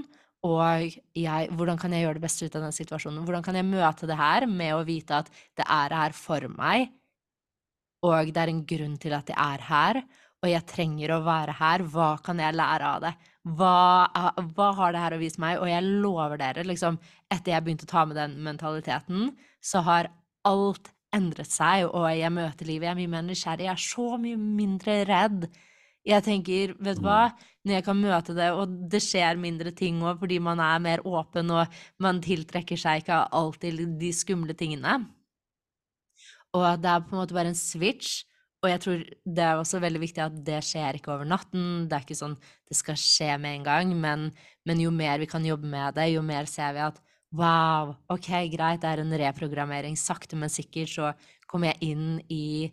Og 0.47 0.95
jeg, 1.17 1.49
hvordan 1.59 1.81
kan 1.81 1.91
jeg 1.91 2.05
gjøre 2.05 2.21
det 2.21 2.23
beste 2.23 2.47
ut 2.47 2.55
av 2.55 2.69
den 2.69 2.77
situasjonen? 2.77 3.25
Hvordan 3.27 3.43
kan 3.43 3.57
jeg 3.59 3.67
møte 3.67 4.07
det 4.07 4.15
her 4.15 4.47
med 4.47 4.77
å 4.77 4.85
vite 4.87 5.19
at 5.19 5.31
det 5.59 5.67
er 5.67 5.97
her 5.97 6.15
for 6.15 6.47
meg, 6.55 6.87
og 8.05 8.29
det 8.31 8.39
er 8.39 8.53
en 8.53 8.63
grunn 8.69 8.95
til 9.01 9.17
at 9.17 9.27
jeg 9.33 9.35
er 9.35 9.67
her? 9.67 10.01
Og 10.43 10.51
jeg 10.51 10.65
trenger 10.69 11.15
å 11.15 11.23
være 11.25 11.55
her. 11.57 11.83
Hva 11.93 12.11
kan 12.23 12.39
jeg 12.41 12.55
lære 12.57 12.91
av 12.91 13.05
det? 13.07 13.13
Hva, 13.57 14.07
hva, 14.57 14.67
har 14.77 14.93
det 14.93 15.01
her 15.01 15.15
å 15.15 15.21
vise 15.21 15.41
meg? 15.41 15.61
Og 15.61 15.69
jeg 15.71 15.85
lover 16.03 16.37
dere, 16.41 16.65
liksom, 16.67 16.99
etter 17.31 17.55
jeg 17.55 17.65
begynte 17.65 17.87
å 17.87 17.93
ta 17.93 18.03
med 18.05 18.19
den 18.19 18.37
mentaliteten, 18.45 19.31
så 19.63 19.81
har 19.87 20.11
alt 20.47 20.91
endret 21.15 21.49
seg, 21.49 21.87
og 21.87 22.09
jeg 22.11 22.33
møter 22.35 22.67
livet. 22.67 22.89
Jeg 22.89 22.93
er 22.93 22.99
mye 22.99 23.13
mer 23.15 23.25
nysgjerrig. 23.25 23.65
Jeg 23.65 23.73
er 23.73 23.85
så 23.87 24.07
mye 24.21 24.37
mindre 24.41 24.99
redd. 25.07 25.47
Jeg 26.07 26.23
tenker, 26.23 26.73
vet 26.83 26.99
du 26.99 27.03
hva, 27.07 27.27
mm. 27.31 27.47
når 27.67 27.77
jeg 27.77 27.85
kan 27.87 27.99
møte 27.99 28.35
det, 28.37 28.47
og 28.55 28.77
det 28.91 29.01
skjer 29.03 29.39
mindre 29.41 29.73
ting 29.75 29.99
òg 30.05 30.21
fordi 30.21 30.37
man 30.43 30.61
er 30.63 30.79
mer 30.83 31.03
åpen, 31.07 31.51
og 31.51 31.79
man 32.03 32.21
tiltrekker 32.23 32.79
seg 32.79 33.01
ikke 33.01 33.25
alltid 33.35 33.81
de 33.99 34.11
skumle 34.15 34.55
tingene. 34.55 35.01
Og 36.55 36.67
det 36.79 36.91
er 36.93 37.03
på 37.03 37.15
en 37.15 37.21
måte 37.21 37.35
bare 37.35 37.51
en 37.51 37.59
switch 37.59 38.21
og 38.67 38.73
jeg 38.73 38.83
tror 38.83 39.03
det 39.23 39.43
er 39.47 39.57
også 39.57 39.79
veldig 39.79 40.01
viktig 40.03 40.23
at 40.25 40.39
det 40.45 40.59
skjer 40.67 40.99
ikke 40.99 41.13
over 41.13 41.27
natten. 41.27 41.87
Det 41.87 41.95
er 41.95 42.03
ikke 42.03 42.19
sånn 42.19 42.35
det 42.67 42.75
skal 42.75 42.99
skje 42.99 43.29
med 43.39 43.61
en 43.61 43.67
gang, 43.67 43.93
men, 43.95 44.25
men 44.67 44.81
jo 44.83 44.91
mer 44.91 45.21
vi 45.21 45.29
kan 45.31 45.45
jobbe 45.47 45.69
med 45.71 45.95
det, 45.95 46.09
jo 46.11 46.23
mer 46.25 46.49
ser 46.51 46.75
vi 46.75 46.83
at 46.83 46.99
wow, 47.37 47.93
ok, 48.11 48.29
greit, 48.51 48.81
det 48.83 48.91
er 48.91 49.01
en 49.03 49.17
reprogrammering. 49.23 49.97
Sakte, 49.99 50.37
men 50.39 50.51
sikkert 50.51 50.91
så 50.91 51.11
kommer 51.47 51.71
jeg 51.71 51.93
inn 51.93 52.19
i 52.33 52.67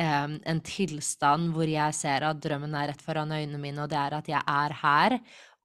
um, 0.00 0.36
en 0.44 0.62
tilstand 0.64 1.52
hvor 1.54 1.68
jeg 1.68 1.96
ser 1.96 2.26
at 2.28 2.40
drømmen 2.44 2.76
er 2.76 2.92
rett 2.92 3.04
foran 3.04 3.32
øynene 3.32 3.60
mine, 3.62 3.84
og 3.84 3.92
det 3.92 4.00
er 4.00 4.18
at 4.20 4.30
jeg 4.32 4.42
er 4.42 4.76
her. 4.82 5.18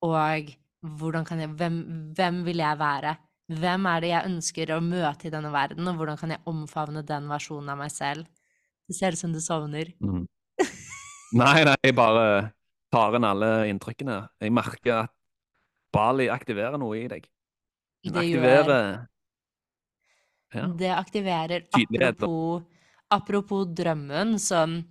Og 0.03 0.17
jeg, 0.19 0.57
hvem, 0.83 1.79
hvem 2.15 2.43
vil 2.47 2.63
jeg 2.63 2.79
være? 2.79 3.15
Hvem 3.53 3.89
er 3.91 4.03
det 4.03 4.13
jeg 4.13 4.31
ønsker 4.31 4.71
å 4.71 4.83
møte 4.83 5.27
i 5.27 5.33
denne 5.33 5.51
verden, 5.53 5.87
og 5.91 5.99
hvordan 5.99 6.19
kan 6.19 6.35
jeg 6.35 6.43
omfavne 6.49 7.03
den 7.07 7.27
versjonen 7.31 7.75
av 7.75 7.83
meg 7.83 7.91
selv? 7.91 8.27
Det 8.89 8.97
ser 8.97 9.15
ut 9.15 9.21
som 9.21 9.33
du 9.33 9.39
sovner. 9.43 9.93
Mm. 10.03 10.25
Nei, 11.33 11.63
nei, 11.65 11.77
jeg 11.81 11.95
bare 11.97 12.25
tar 12.93 13.15
inn 13.17 13.25
alle 13.25 13.51
inntrykkene. 13.71 14.19
Jeg 14.43 14.53
merker 14.53 15.05
at 15.05 15.13
Bali 15.93 16.27
aktiverer 16.29 16.77
noe 16.81 16.99
i 16.99 17.07
deg. 17.09 17.25
Det 18.03 18.19
aktiverer 18.19 19.07
ja. 20.53 20.67
Det 20.77 20.89
aktiverer 20.93 21.63
apropos, 21.73 22.63
apropos 23.09 23.69
drømmen, 23.73 24.35
som 24.37 24.81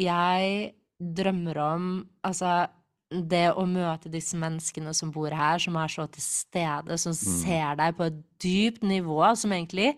jeg 0.00 0.74
drømmer 0.98 1.60
om 1.62 1.86
Altså, 2.24 2.66
det 3.08 3.46
å 3.54 3.64
møte 3.68 4.10
disse 4.12 4.36
menneskene 4.40 4.92
som 4.96 5.12
bor 5.14 5.32
her, 5.32 5.60
som 5.62 5.76
er 5.78 5.92
så 5.92 6.06
til 6.10 6.24
stede, 6.24 6.98
som 6.98 7.14
mm. 7.14 7.20
ser 7.44 7.78
deg 7.80 7.96
på 7.96 8.08
et 8.08 8.20
dypt 8.42 8.84
nivå, 8.84 9.20
som 9.38 9.52
egentlig 9.54 9.92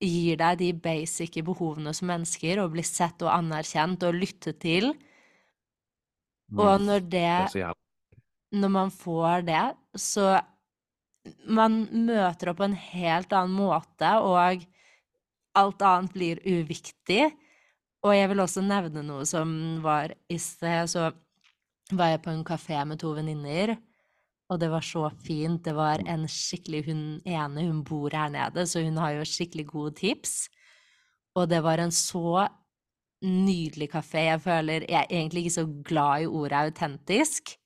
gir 0.00 0.38
deg 0.40 0.58
de 0.60 0.70
basic 0.72 1.38
behovene 1.44 1.92
som 1.96 2.08
mennesker, 2.10 2.60
og 2.62 2.72
blir 2.74 2.86
sett 2.86 3.20
og 3.24 3.32
anerkjent 3.34 4.02
og 4.08 4.16
lyttet 4.16 4.60
til. 4.62 4.92
Og 6.56 6.80
når 6.82 7.00
det 7.10 7.64
Når 8.52 8.68
man 8.68 8.90
får 8.90 9.42
det, 9.46 9.76
så 9.94 10.40
Man 11.46 11.86
møter 12.06 12.48
opp 12.50 12.56
på 12.56 12.64
en 12.64 12.74
helt 12.74 13.32
annen 13.32 13.52
måte, 13.52 14.08
og 14.24 14.64
alt 15.54 15.82
annet 15.82 16.12
blir 16.14 16.40
uviktig. 16.46 17.30
Og 18.02 18.14
jeg 18.16 18.30
vil 18.30 18.40
også 18.40 18.62
nevne 18.64 19.02
noe 19.04 19.26
som 19.28 19.82
var 19.84 20.14
i 20.32 20.38
sted, 20.40 20.88
så 20.88 21.10
var 21.92 22.14
jeg 22.14 22.22
på 22.24 22.32
en 22.32 22.44
kafé 22.46 22.80
med 22.88 23.00
to 23.02 23.12
venninner. 23.12 23.76
Og 24.50 24.58
det 24.58 24.70
var 24.72 24.82
så 24.82 25.06
fint. 25.22 25.62
Det 25.64 25.74
var 25.76 26.02
en 26.10 26.26
skikkelig 26.28 26.84
Hun 26.88 27.02
ene, 27.24 27.66
hun 27.68 27.84
bor 27.86 28.10
her 28.10 28.30
nede, 28.32 28.66
så 28.66 28.82
hun 28.82 28.98
har 28.98 29.14
jo 29.18 29.28
skikkelig 29.28 29.66
gode 29.70 29.94
tips. 30.00 30.48
Og 31.38 31.48
det 31.50 31.62
var 31.62 31.78
en 31.78 31.94
så 31.94 32.48
nydelig 33.22 33.90
kafé. 33.92 34.26
Jeg 34.32 34.42
føler 34.42 34.86
Jeg 34.88 34.98
er 35.04 35.10
egentlig 35.10 35.44
ikke 35.44 35.58
så 35.58 35.66
glad 35.86 36.22
i 36.22 36.26
ordet 36.26 36.64
autentisk, 36.66 37.56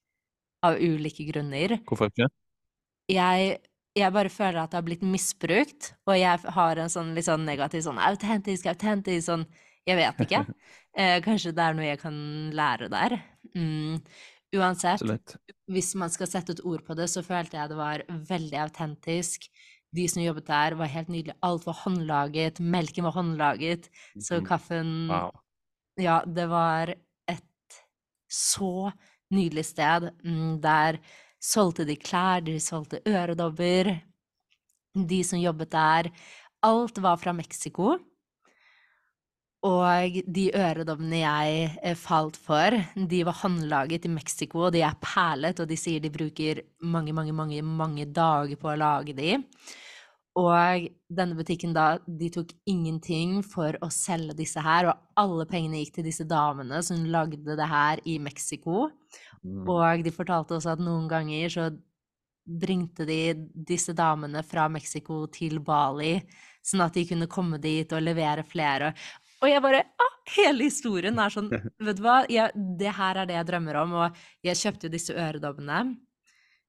av 0.64 0.80
ulike 0.80 1.26
grunner. 1.28 1.78
Hvorfor 1.84 2.08
ikke? 2.12 2.28
Jeg, 3.12 3.58
jeg 3.96 4.12
bare 4.12 4.32
føler 4.32 4.62
at 4.62 4.72
det 4.72 4.78
har 4.80 4.86
blitt 4.86 5.04
misbrukt, 5.04 5.92
og 6.08 6.16
jeg 6.16 6.54
har 6.56 6.80
en 6.80 6.92
sånn 6.92 7.12
litt 7.16 7.28
sånn 7.28 7.44
negativ 7.44 7.84
sånn 7.84 8.00
autentisk, 8.00 8.68
autentisk 8.72 9.28
sånn 9.28 9.46
Jeg 9.84 10.00
vet 10.00 10.26
ikke. 10.28 10.46
Eh, 10.94 11.16
kanskje 11.24 11.50
det 11.50 11.58
er 11.58 11.74
noe 11.74 11.88
jeg 11.88 11.98
kan 11.98 12.18
lære 12.54 12.86
der. 12.86 13.16
Mm. 13.58 13.96
Uansett, 14.54 15.02
Absolutt. 15.02 15.36
hvis 15.70 15.94
man 15.98 16.12
skal 16.12 16.30
sette 16.30 16.54
et 16.56 16.64
ord 16.66 16.84
på 16.86 16.96
det, 16.98 17.08
så 17.10 17.24
følte 17.26 17.58
jeg 17.58 17.72
det 17.72 17.78
var 17.78 18.04
veldig 18.28 18.60
autentisk. 18.66 19.48
De 19.94 20.04
som 20.10 20.22
jobbet 20.24 20.48
der, 20.48 20.74
var 20.78 20.90
helt 20.90 21.10
nydelige. 21.12 21.38
Alt 21.46 21.66
var 21.68 21.78
håndlaget. 21.84 22.60
Melken 22.60 23.06
var 23.06 23.14
håndlaget. 23.14 23.88
Så 24.18 24.40
mhm. 24.40 24.46
kaffen 24.48 24.94
wow. 25.10 25.30
Ja, 26.00 26.20
det 26.26 26.48
var 26.50 26.90
et 27.30 27.78
så 28.30 28.90
nydelig 29.34 29.68
sted. 29.70 30.10
Mm, 30.24 30.58
der 30.62 30.98
solgte 31.42 31.86
de 31.86 31.96
klær, 31.96 32.42
de 32.42 32.58
solgte 32.62 33.02
øredobber. 33.06 33.92
De 34.94 35.20
som 35.26 35.38
jobbet 35.42 35.72
der 35.74 36.10
Alt 36.64 36.98
var 37.04 37.18
fra 37.20 37.34
Mexico. 37.36 37.98
Og 39.64 40.18
de 40.28 40.48
øredommene 40.52 41.22
jeg 41.22 41.68
eh, 41.80 41.96
falt 41.96 42.36
for, 42.36 42.74
de 42.94 43.22
var 43.24 43.38
håndlaget 43.40 44.04
i 44.04 44.12
Mexico, 44.12 44.66
og 44.66 44.74
de 44.74 44.82
er 44.84 44.98
perlet, 45.00 45.62
og 45.62 45.70
de 45.70 45.78
sier 45.80 46.02
de 46.04 46.12
bruker 46.12 46.60
mange, 46.84 47.14
mange, 47.16 47.32
mange, 47.32 47.62
mange 47.64 48.04
dager 48.04 48.60
på 48.60 48.68
å 48.68 48.76
lage 48.76 49.16
de. 49.16 49.38
Og 50.36 50.88
denne 51.14 51.38
butikken 51.38 51.72
da, 51.76 51.94
de 52.04 52.28
tok 52.34 52.52
ingenting 52.68 53.38
for 53.46 53.78
å 53.80 53.88
selge 53.94 54.34
disse 54.42 54.60
her, 54.60 54.90
og 54.90 55.20
alle 55.22 55.46
pengene 55.48 55.80
gikk 55.80 56.00
til 56.00 56.08
disse 56.10 56.26
damene 56.28 56.82
som 56.84 57.06
lagde 57.06 57.56
det 57.56 57.70
her 57.70 58.02
i 58.10 58.18
Mexico. 58.20 58.88
Mm. 59.46 59.62
Og 59.64 60.04
de 60.04 60.12
fortalte 60.12 60.58
også 60.58 60.74
at 60.74 60.82
noen 60.82 61.06
ganger 61.08 61.54
så 61.54 61.68
bringte 62.44 63.06
de 63.08 63.20
disse 63.54 63.94
damene 63.96 64.42
fra 64.44 64.66
Mexico 64.68 65.22
til 65.32 65.62
Bali, 65.64 66.18
sånn 66.64 66.82
at 66.84 66.98
de 66.98 67.06
kunne 67.08 67.30
komme 67.30 67.60
dit 67.62 67.88
og 67.94 68.04
levere 68.04 68.44
flere. 68.44 68.92
Og 69.44 69.50
jeg 69.50 69.60
bare 69.64 69.84
ah, 70.00 70.16
Hele 70.34 70.70
historien 70.70 71.20
er 71.20 71.32
sånn 71.32 71.50
Vet 71.86 71.98
du 71.98 72.02
hva, 72.06 72.22
jeg, 72.32 72.50
det 72.80 72.96
her 72.96 73.20
er 73.20 73.28
det 73.28 73.36
jeg 73.36 73.48
drømmer 73.52 73.80
om. 73.82 73.94
Og 74.00 74.24
jeg 74.46 74.60
kjøpte 74.62 74.88
jo 74.88 74.94
disse 74.96 75.14
øredobbene. 75.14 75.84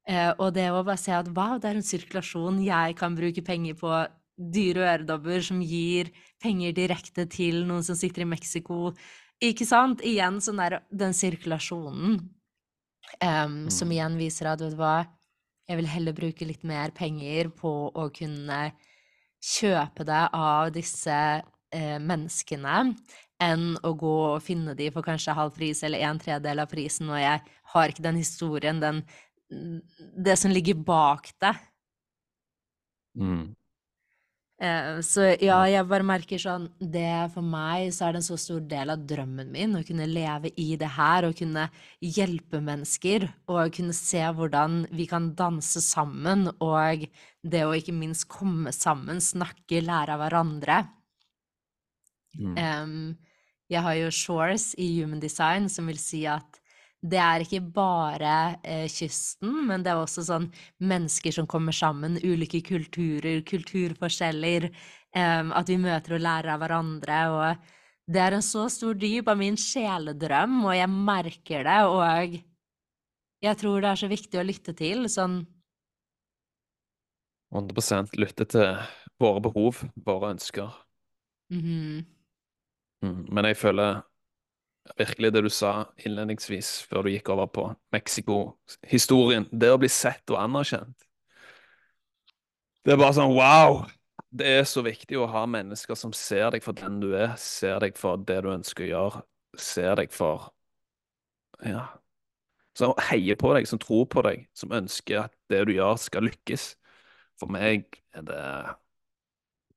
Eh, 0.06 0.32
og 0.38 0.52
det 0.54 0.68
å 0.70 0.84
bare 0.84 1.00
se 1.02 1.16
at 1.16 1.32
wow, 1.34 1.58
det 1.62 1.72
er 1.72 1.80
en 1.80 1.88
sirkulasjon. 1.88 2.62
Jeg 2.66 2.98
kan 3.00 3.16
bruke 3.18 3.46
penger 3.46 3.78
på 3.80 3.92
dyre 4.36 4.90
øredobber 4.92 5.44
som 5.48 5.62
gir 5.64 6.12
penger 6.44 6.76
direkte 6.76 7.26
til 7.32 7.64
noen 7.68 7.86
som 7.88 7.98
sitter 7.98 8.26
i 8.26 8.30
Mexico. 8.36 8.92
Ikke 9.44 9.68
sant? 9.68 10.04
Igjen 10.06 10.42
sånn 10.44 10.60
der 10.60 10.82
den 10.92 11.16
sirkulasjonen 11.16 12.20
um, 12.20 13.56
mm. 13.56 13.70
som 13.74 13.92
igjen 13.92 14.20
viser 14.20 14.52
at 14.52 14.64
vet 14.64 14.76
du 14.76 14.80
hva, 14.80 14.98
jeg 15.66 15.80
vil 15.80 15.90
heller 15.90 16.16
bruke 16.18 16.46
litt 16.46 16.66
mer 16.68 16.94
penger 16.96 17.50
på 17.56 17.72
å 17.90 18.10
kunne 18.14 18.60
kjøpe 19.46 20.06
det 20.06 20.24
av 20.36 20.70
disse 20.76 21.18
eh, 21.76 21.98
menneskene 22.00 22.80
enn 23.44 23.76
å 23.84 23.92
gå 24.00 24.16
og 24.30 24.44
finne 24.44 24.76
de 24.80 24.88
for 24.96 25.04
kanskje 25.04 25.36
halv 25.36 25.54
pris 25.58 25.84
eller 25.84 26.06
en 26.08 26.20
tredjedel 26.22 26.64
av 26.64 26.72
prisen, 26.72 27.12
og 27.12 27.20
jeg 27.20 27.44
har 27.74 27.92
ikke 27.92 28.08
den 28.08 28.24
historien, 28.24 28.82
den 28.84 29.06
Det 30.26 30.34
som 30.42 30.50
ligger 30.50 30.74
bak 30.74 31.30
det. 31.40 31.52
Mm. 33.14 33.54
Eh, 34.56 35.02
så 35.04 35.26
ja, 35.44 35.58
jeg 35.68 35.84
bare 35.90 36.06
merker 36.08 36.40
sånn 36.40 36.70
Det 36.80 37.28
for 37.34 37.44
meg 37.44 37.90
så 37.92 38.06
er 38.08 38.16
det 38.16 38.22
en 38.22 38.28
så 38.30 38.38
stor 38.40 38.62
del 38.64 38.94
av 38.94 39.02
drømmen 39.04 39.50
min 39.52 39.76
å 39.76 39.82
kunne 39.84 40.08
leve 40.08 40.54
i 40.56 40.78
det 40.80 40.94
her 40.96 41.28
og 41.28 41.36
kunne 41.36 41.66
hjelpe 42.00 42.62
mennesker 42.64 43.28
og 43.52 43.76
kunne 43.76 43.96
se 43.96 44.22
hvordan 44.24 44.86
vi 44.96 45.10
kan 45.12 45.34
danse 45.36 45.84
sammen 45.84 46.48
og 46.64 47.04
det 47.44 47.66
å 47.68 47.76
ikke 47.76 47.98
minst 48.00 48.30
komme 48.32 48.72
sammen, 48.72 49.20
snakke, 49.20 49.84
lære 49.84 50.16
av 50.16 50.24
hverandre. 50.24 50.80
Mm. 52.38 52.58
Um, 52.60 53.15
jeg 53.71 53.82
har 53.82 53.98
jo 53.98 54.12
Shores 54.13 54.74
i 54.78 54.88
Human 55.00 55.21
Design, 55.24 55.69
som 55.71 55.89
vil 55.89 56.00
si 56.02 56.26
at 56.30 56.62
det 57.06 57.19
er 57.21 57.43
ikke 57.43 57.62
bare 57.76 58.36
eh, 58.65 58.88
kysten, 58.89 59.52
men 59.67 59.84
det 59.86 59.91
er 59.91 60.02
også 60.02 60.24
sånn 60.26 60.48
mennesker 60.82 61.34
som 61.36 61.48
kommer 61.50 61.76
sammen, 61.76 62.17
ulike 62.24 62.63
kulturer, 62.65 63.43
kulturforskjeller, 63.45 64.71
um, 65.13 65.52
at 65.54 65.69
vi 65.69 65.78
møter 65.82 66.17
og 66.17 66.24
lærer 66.26 66.56
av 66.56 66.63
hverandre. 66.63 67.19
Og 67.36 67.67
Det 68.10 68.21
er 68.21 68.38
en 68.38 68.45
så 68.45 68.65
stor 68.74 68.98
dyp 68.98 69.30
av 69.30 69.38
min 69.38 69.58
sjeledrøm, 69.60 70.63
og 70.65 70.74
jeg 70.78 70.89
merker 70.93 71.67
det, 71.67 71.80
og 71.89 72.39
jeg 73.45 73.62
tror 73.62 73.84
det 73.84 73.91
er 73.91 74.02
så 74.02 74.10
viktig 74.10 74.41
å 74.41 74.48
lytte 74.48 74.74
til, 74.78 75.06
sånn 75.12 75.43
100% 77.56 78.17
lytte 78.19 78.48
til 78.50 78.80
våre 79.21 79.41
behov, 79.45 79.84
våre 80.06 80.34
ønsker. 80.36 80.74
mhm, 81.54 82.14
Mm. 83.04 83.26
Men 83.34 83.50
jeg 83.50 83.58
føler 83.58 84.04
virkelig 84.98 85.32
det 85.34 85.42
du 85.46 85.50
sa 85.50 85.74
innledningsvis, 86.06 86.70
før 86.90 87.06
du 87.06 87.12
gikk 87.14 87.30
over 87.34 87.50
på 87.50 87.66
Mexico-historien. 87.96 89.48
Det 89.52 89.72
å 89.74 89.82
bli 89.82 89.90
sett 89.92 90.30
og 90.34 90.40
anerkjent. 90.44 90.96
Det 92.86 92.94
er 92.94 93.02
bare 93.02 93.18
sånn 93.18 93.34
wow! 93.34 93.84
Det 94.36 94.48
er 94.60 94.66
så 94.68 94.84
viktig 94.86 95.18
å 95.18 95.30
ha 95.32 95.46
mennesker 95.48 95.98
som 95.98 96.12
ser 96.14 96.52
deg 96.54 96.64
for 96.64 96.76
den 96.78 97.00
du 97.02 97.14
er, 97.16 97.34
ser 97.40 97.80
deg 97.82 97.96
for 97.98 98.20
det 98.20 98.42
du 98.44 98.50
ønsker 98.52 98.86
å 98.86 98.90
gjøre, 98.90 99.22
ser 99.58 100.02
deg 100.02 100.12
for 100.14 100.52
Ja. 101.64 101.88
Som 102.76 102.92
heier 103.08 103.38
på 103.40 103.54
deg, 103.56 103.64
som 103.70 103.80
tror 103.80 104.04
på 104.12 104.20
deg, 104.26 104.50
som 104.52 104.74
ønsker 104.76 105.22
at 105.22 105.34
det 105.48 105.62
du 105.70 105.78
gjør, 105.78 105.96
skal 105.96 106.28
lykkes. 106.28 106.74
For 107.40 107.48
meg 107.48 107.88
er 108.12 108.26
det 108.28 108.42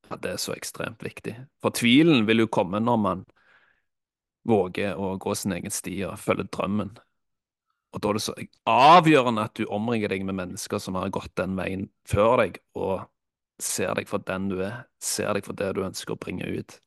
ja, 0.09 0.17
det 0.17 0.31
er 0.35 0.41
så 0.41 0.55
ekstremt 0.57 1.03
viktig. 1.05 1.35
For 1.63 1.75
tvilen 1.75 2.27
vil 2.29 2.45
jo 2.45 2.53
komme 2.53 2.81
når 2.81 3.03
man 3.03 3.27
våger 4.49 4.97
å 4.97 5.17
gå 5.21 5.35
sin 5.37 5.53
egen 5.59 5.73
sti 5.73 5.99
og 6.09 6.19
følge 6.23 6.49
drømmen. 6.49 6.95
Og 7.93 8.03
da 8.05 8.11
er 8.11 8.19
det 8.19 8.25
så 8.25 8.35
avgjørende 8.69 9.45
at 9.49 9.57
du 9.57 9.65
omringer 9.73 10.13
deg 10.13 10.25
med 10.29 10.37
mennesker 10.39 10.81
som 10.83 10.97
har 11.01 11.13
gått 11.13 11.35
den 11.41 11.57
veien 11.57 11.87
før 12.09 12.43
deg, 12.43 12.61
og 12.77 13.07
ser 13.61 13.95
deg 13.99 14.09
for 14.11 14.23
den 14.29 14.51
du 14.53 14.61
er, 14.65 14.85
ser 15.03 15.33
deg 15.37 15.47
for 15.47 15.57
det 15.57 15.73
du 15.77 15.83
ønsker 15.87 16.15
å 16.15 16.21
bringe 16.21 16.49
ut. 16.49 16.79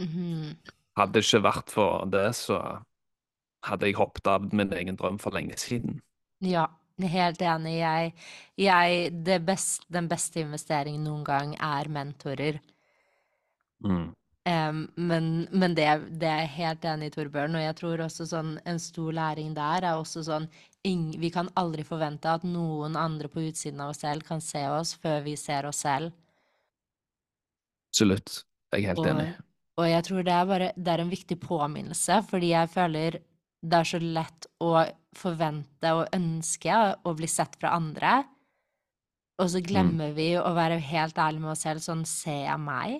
mhm. 0.00 0.58
Hadde 0.98 1.14
det 1.14 1.26
ikke 1.28 1.44
vært 1.44 1.70
for 1.70 2.08
det, 2.10 2.32
så 2.34 2.56
hadde 3.62 3.86
jeg 3.86 3.94
hoppet 4.00 4.26
av 4.26 4.48
min 4.50 4.72
egen 4.74 4.96
drøm 4.98 5.20
for 5.22 5.30
lenge 5.36 5.54
siden. 5.60 6.00
Ja, 6.42 6.64
helt 7.06 7.42
enig. 7.42 7.78
Jeg, 7.78 8.12
jeg 8.58 9.10
det 9.24 9.40
best, 9.46 9.86
Den 9.88 10.08
beste 10.08 10.40
investeringen 10.40 11.04
noen 11.04 11.24
gang 11.24 11.54
er 11.54 11.88
mentorer. 11.88 12.60
Mm. 13.84 14.14
Um, 14.48 14.88
men 14.96 15.48
men 15.52 15.74
det, 15.76 15.86
det 16.20 16.28
er 16.28 16.38
jeg 16.46 16.54
helt 16.56 16.84
enig 16.88 17.10
i, 17.10 17.14
Torbjørn. 17.14 17.56
Og 17.58 17.62
jeg 17.62 17.76
tror 17.78 18.04
også 18.06 18.26
sånn 18.30 18.54
en 18.64 18.78
stor 18.80 19.12
læring 19.12 19.52
der 19.56 19.84
er 19.84 19.98
også 19.98 20.24
sånn 20.24 20.48
ing, 20.88 21.10
Vi 21.20 21.30
kan 21.34 21.50
aldri 21.58 21.84
forvente 21.84 22.30
at 22.30 22.46
noen 22.46 22.96
andre 22.96 23.28
på 23.28 23.42
utsiden 23.48 23.80
av 23.84 23.92
oss 23.92 24.00
selv 24.06 24.24
kan 24.24 24.40
se 24.40 24.62
oss 24.72 24.94
før 24.94 25.20
vi 25.26 25.36
ser 25.36 25.68
oss 25.68 25.82
selv. 25.84 26.14
Absolutt. 27.92 28.44
Jeg 28.72 28.84
er 28.84 28.92
helt 28.92 28.98
Og, 28.98 29.06
enig. 29.10 29.28
og 29.80 29.88
jeg 29.88 30.04
tror 30.04 30.22
det 30.22 30.32
er 30.32 30.46
bare 30.46 30.72
Det 30.76 30.92
er 30.92 31.00
en 31.02 31.12
viktig 31.12 31.40
påminnelse, 31.40 32.22
fordi 32.30 32.52
jeg 32.54 32.70
føler 32.72 33.20
det 33.62 33.78
er 33.80 33.88
så 33.90 33.98
lett 34.02 34.46
å 34.62 34.72
forvente 35.18 35.92
og 35.96 36.08
ønske 36.14 36.74
å 37.04 37.14
bli 37.18 37.26
sett 37.30 37.56
fra 37.60 37.74
andre. 37.76 38.20
Og 39.38 39.50
så 39.52 39.60
glemmer 39.62 40.12
vi 40.16 40.32
å 40.38 40.50
være 40.56 40.80
helt 40.82 41.18
ærlig 41.22 41.42
med 41.44 41.52
oss 41.54 41.62
selv. 41.66 41.82
Sånn, 41.84 42.04
ser 42.08 42.40
jeg 42.48 42.60
meg? 42.62 42.96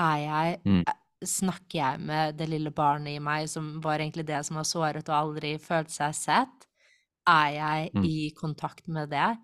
Er 0.00 0.18
jeg 0.24 0.60
Mm. 0.64 0.84
eh, 0.88 1.00
Snakker 1.24 1.78
jeg 1.78 2.00
med 2.04 2.36
det 2.36 2.48
lille 2.50 2.68
barnet 2.74 3.16
i 3.16 3.20
meg, 3.22 3.46
som 3.48 3.80
var 3.80 3.98
egentlig 4.02 4.26
det 4.28 4.42
som 4.44 4.58
var 4.58 4.66
såret 4.68 5.08
og 5.08 5.14
aldri 5.16 5.54
følte 5.62 5.94
seg 5.94 6.14
sett? 6.18 6.66
Er 7.28 7.50
jeg 7.54 7.92
Mm. 7.94 8.08
i 8.08 8.30
kontakt 8.36 8.88
med 8.88 9.10
det? 9.10 9.38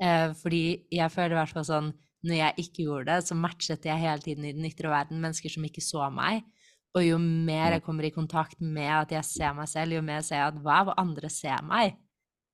Eh, 0.00 0.32
fordi 0.34 0.86
jeg 0.92 1.10
føler 1.12 1.32
i 1.36 1.40
hvert 1.40 1.54
fall 1.54 1.64
sånn 1.64 1.94
Når 2.24 2.36
jeg 2.36 2.54
ikke 2.58 2.84
gjorde 2.86 3.06
det, 3.06 3.24
så 3.28 3.34
matchet 3.36 3.84
jeg 3.84 3.98
hele 4.00 4.18
tiden 4.20 4.44
i 4.46 4.52
den 4.52 4.64
ytre 4.64 4.88
verden 4.88 5.20
mennesker 5.20 5.50
som 5.50 5.62
ikke 5.64 5.82
så 5.84 6.10
meg. 6.12 6.44
Og 6.94 7.02
jo 7.02 7.18
mer 7.18 7.72
Mm. 7.72 7.74
jeg 7.74 7.82
kommer 7.82 8.04
i 8.06 8.10
kontakt 8.14 8.60
med 8.60 8.90
at 9.00 9.10
jeg 9.16 9.24
ser 9.24 9.54
meg 9.56 9.68
selv, 9.68 9.96
jo 9.96 10.02
mer 10.02 10.22
ser 10.22 10.36
jeg 10.42 10.52
at 10.52 10.60
hva 10.62 10.94
andre 10.96 11.30
ser 11.32 11.62
meg. 11.66 11.96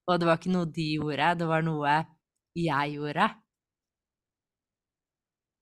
Og 0.09 0.19
det 0.21 0.27
var 0.29 0.39
ikke 0.41 0.53
noe 0.55 0.67
de 0.67 0.87
gjorde, 0.97 1.35
det 1.39 1.49
var 1.51 1.63
noe 1.67 1.97
jeg 2.57 2.95
gjorde. 2.97 3.29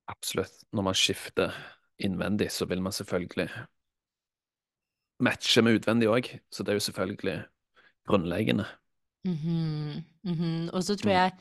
Absolutt. 0.09 0.65
Når 0.73 0.83
man 0.83 0.95
skifter 0.95 1.53
innvendig, 1.99 2.51
så 2.53 2.67
vil 2.67 2.83
man 2.83 2.93
selvfølgelig 2.93 3.49
matche 5.27 5.63
med 5.63 5.79
utvendig 5.81 6.09
òg. 6.09 6.31
Så 6.51 6.63
det 6.65 6.73
er 6.73 6.79
jo 6.81 6.87
selvfølgelig 6.89 7.39
grunnleggende. 8.09 8.67
Mhm, 9.25 10.05
mhm. 10.25 10.71
Og 10.73 10.83
så 10.85 10.97
tror 10.97 11.11
Mm. 11.11 11.13
jeg 11.13 11.33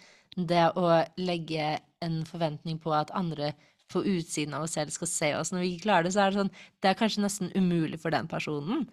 det 0.48 0.64
å 0.76 1.06
legge 1.18 1.80
en 2.02 2.24
forventning 2.26 2.80
på 2.82 2.94
at 2.94 3.12
andre 3.14 3.54
på 3.92 4.04
utsiden 4.06 4.54
av 4.54 4.64
oss 4.68 4.74
selv 4.78 4.92
skal 4.92 5.08
se 5.08 5.30
oss 5.36 5.52
når 5.54 5.60
vi 5.64 5.70
ikke 5.76 5.86
klarer 5.88 6.04
det, 6.04 6.14
så 6.14 6.26
er 6.26 6.32
det 6.32 6.40
sånn 6.42 6.52
Det 6.82 6.90
er 6.92 7.00
kanskje 7.00 7.24
nesten 7.24 7.52
umulig 7.56 8.00
for 8.02 8.10
den 8.12 8.28
personen. 8.28 8.88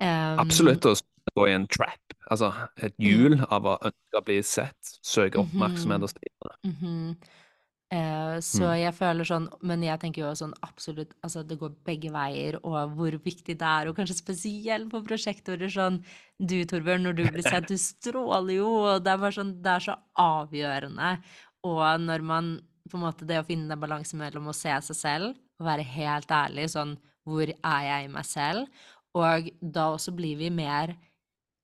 Um, 0.00 0.38
Absolutt 0.40 0.86
å 0.88 0.94
gå 1.36 1.44
i 1.48 1.52
en 1.52 1.66
trap. 1.68 2.14
Altså 2.32 2.48
et 2.80 2.94
hjul 3.02 3.36
av 3.50 3.66
å 3.68 3.76
ønske 3.84 4.16
å 4.20 4.24
bli 4.24 4.38
sett, 4.46 4.94
søke 5.04 5.42
oppmerksomhet 5.42 6.00
Mhm. 6.00 6.02
og 6.02 6.10
så 6.10 6.56
Mm 6.64 6.74
-hmm. 6.80 7.16
Uh, 7.92 8.38
så 8.38 8.62
Mm. 8.70 8.78
jeg 8.84 8.94
føler 8.94 9.24
sånn 9.24 9.48
Men 9.62 9.82
jeg 9.82 9.98
tenker 9.98 10.22
jo 10.22 10.30
sånn 10.34 10.54
absolutt 10.62 11.12
Altså, 11.24 11.42
det 11.42 11.58
går 11.58 11.74
begge 11.84 12.10
veier, 12.12 12.60
og 12.62 12.94
hvor 12.96 13.10
viktig 13.18 13.58
det 13.58 13.62
er, 13.62 13.88
og 13.88 13.96
kanskje 13.96 14.14
spesielt 14.14 14.88
på 14.90 15.04
prosjektorer 15.04 15.68
sånn 15.68 16.04
Du, 16.38 16.64
Torbjørn, 16.64 17.02
når 17.02 17.12
du 17.16 17.24
blir 17.24 17.42
sett, 17.42 17.66
du 17.66 17.74
stråler 17.76 18.54
jo, 18.54 18.68
og 18.68 19.02
det 19.02 19.10
er 19.12 19.18
bare 19.18 19.32
sånn 19.32 19.60
Det 19.60 19.70
er 19.70 19.80
så 19.80 19.96
avgjørende. 20.16 21.18
Og 21.64 22.00
når 22.00 22.22
man 22.22 22.60
på 22.90 22.98
en 22.98 23.04
måte 23.06 23.26
Det 23.28 23.38
å 23.40 23.46
finne 23.46 23.68
den 23.70 23.80
balansen 23.80 24.18
mellom 24.20 24.50
å 24.50 24.56
se 24.56 24.72
seg 24.90 24.96
selv 24.98 25.36
og 25.60 25.66
være 25.68 25.84
helt 25.96 26.30
ærlig 26.32 26.68
sånn 26.72 26.96
Hvor 27.28 27.48
er 27.50 27.82
jeg 27.86 28.04
i 28.08 28.12
meg 28.12 28.24
selv? 28.26 28.66
Og 29.14 29.48
da 29.60 29.88
også 29.94 30.12
blir 30.16 30.36
vi 30.40 30.50
mer 30.54 30.96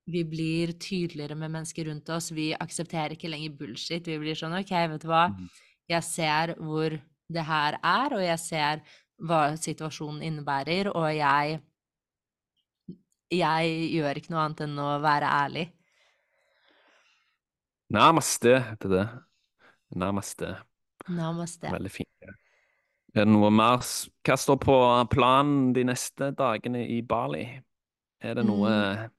vi 0.07 0.23
blir 0.23 0.71
tydeligere 0.79 1.35
med 1.35 1.51
mennesker 1.51 1.89
rundt 1.89 2.09
oss. 2.15 2.29
Vi 2.31 2.53
aksepterer 2.55 3.17
ikke 3.17 3.27
lenger 3.33 3.57
bullshit. 3.59 4.07
Vi 4.07 4.19
blir 4.23 4.37
sånn 4.39 4.55
OK, 4.55 4.71
vet 4.71 5.03
du 5.03 5.09
hva, 5.09 5.25
Mhm. 5.33 5.49
jeg 5.91 6.03
ser 6.05 6.55
hvor 6.61 6.91
det 7.29 7.43
her 7.45 7.75
er, 7.83 8.15
og 8.15 8.23
jeg 8.23 8.39
ser 8.39 8.83
hva 9.21 9.57
situasjonen 9.59 10.23
innebærer, 10.23 10.95
og 10.95 11.11
jeg 11.15 11.61
Jeg 13.33 13.91
gjør 13.91 14.15
ikke 14.21 14.31
noe 14.31 14.45
annet 14.45 14.61
enn 14.61 14.79
å 14.79 15.01
være 15.03 15.27
ærlig. 15.27 15.73
Namaste 17.91 18.53
heter 18.69 18.89
det. 18.93 19.05
Namaste. 19.97 20.57
Namaste. 21.09 21.71
Veldig 21.71 21.93
fint. 21.93 22.09
Er 23.17 23.25
det 23.25 23.33
noe 23.33 23.51
mer 23.51 23.81
Hva 24.27 24.37
står 24.37 24.59
på 24.61 24.77
planen 25.13 25.73
de 25.77 25.87
neste 25.89 26.33
dagene 26.37 26.83
i 26.85 27.01
Bali? 27.03 27.47
Er 28.21 28.35
det 28.35 28.45
noe 28.47 28.69
Mm. 28.69 29.11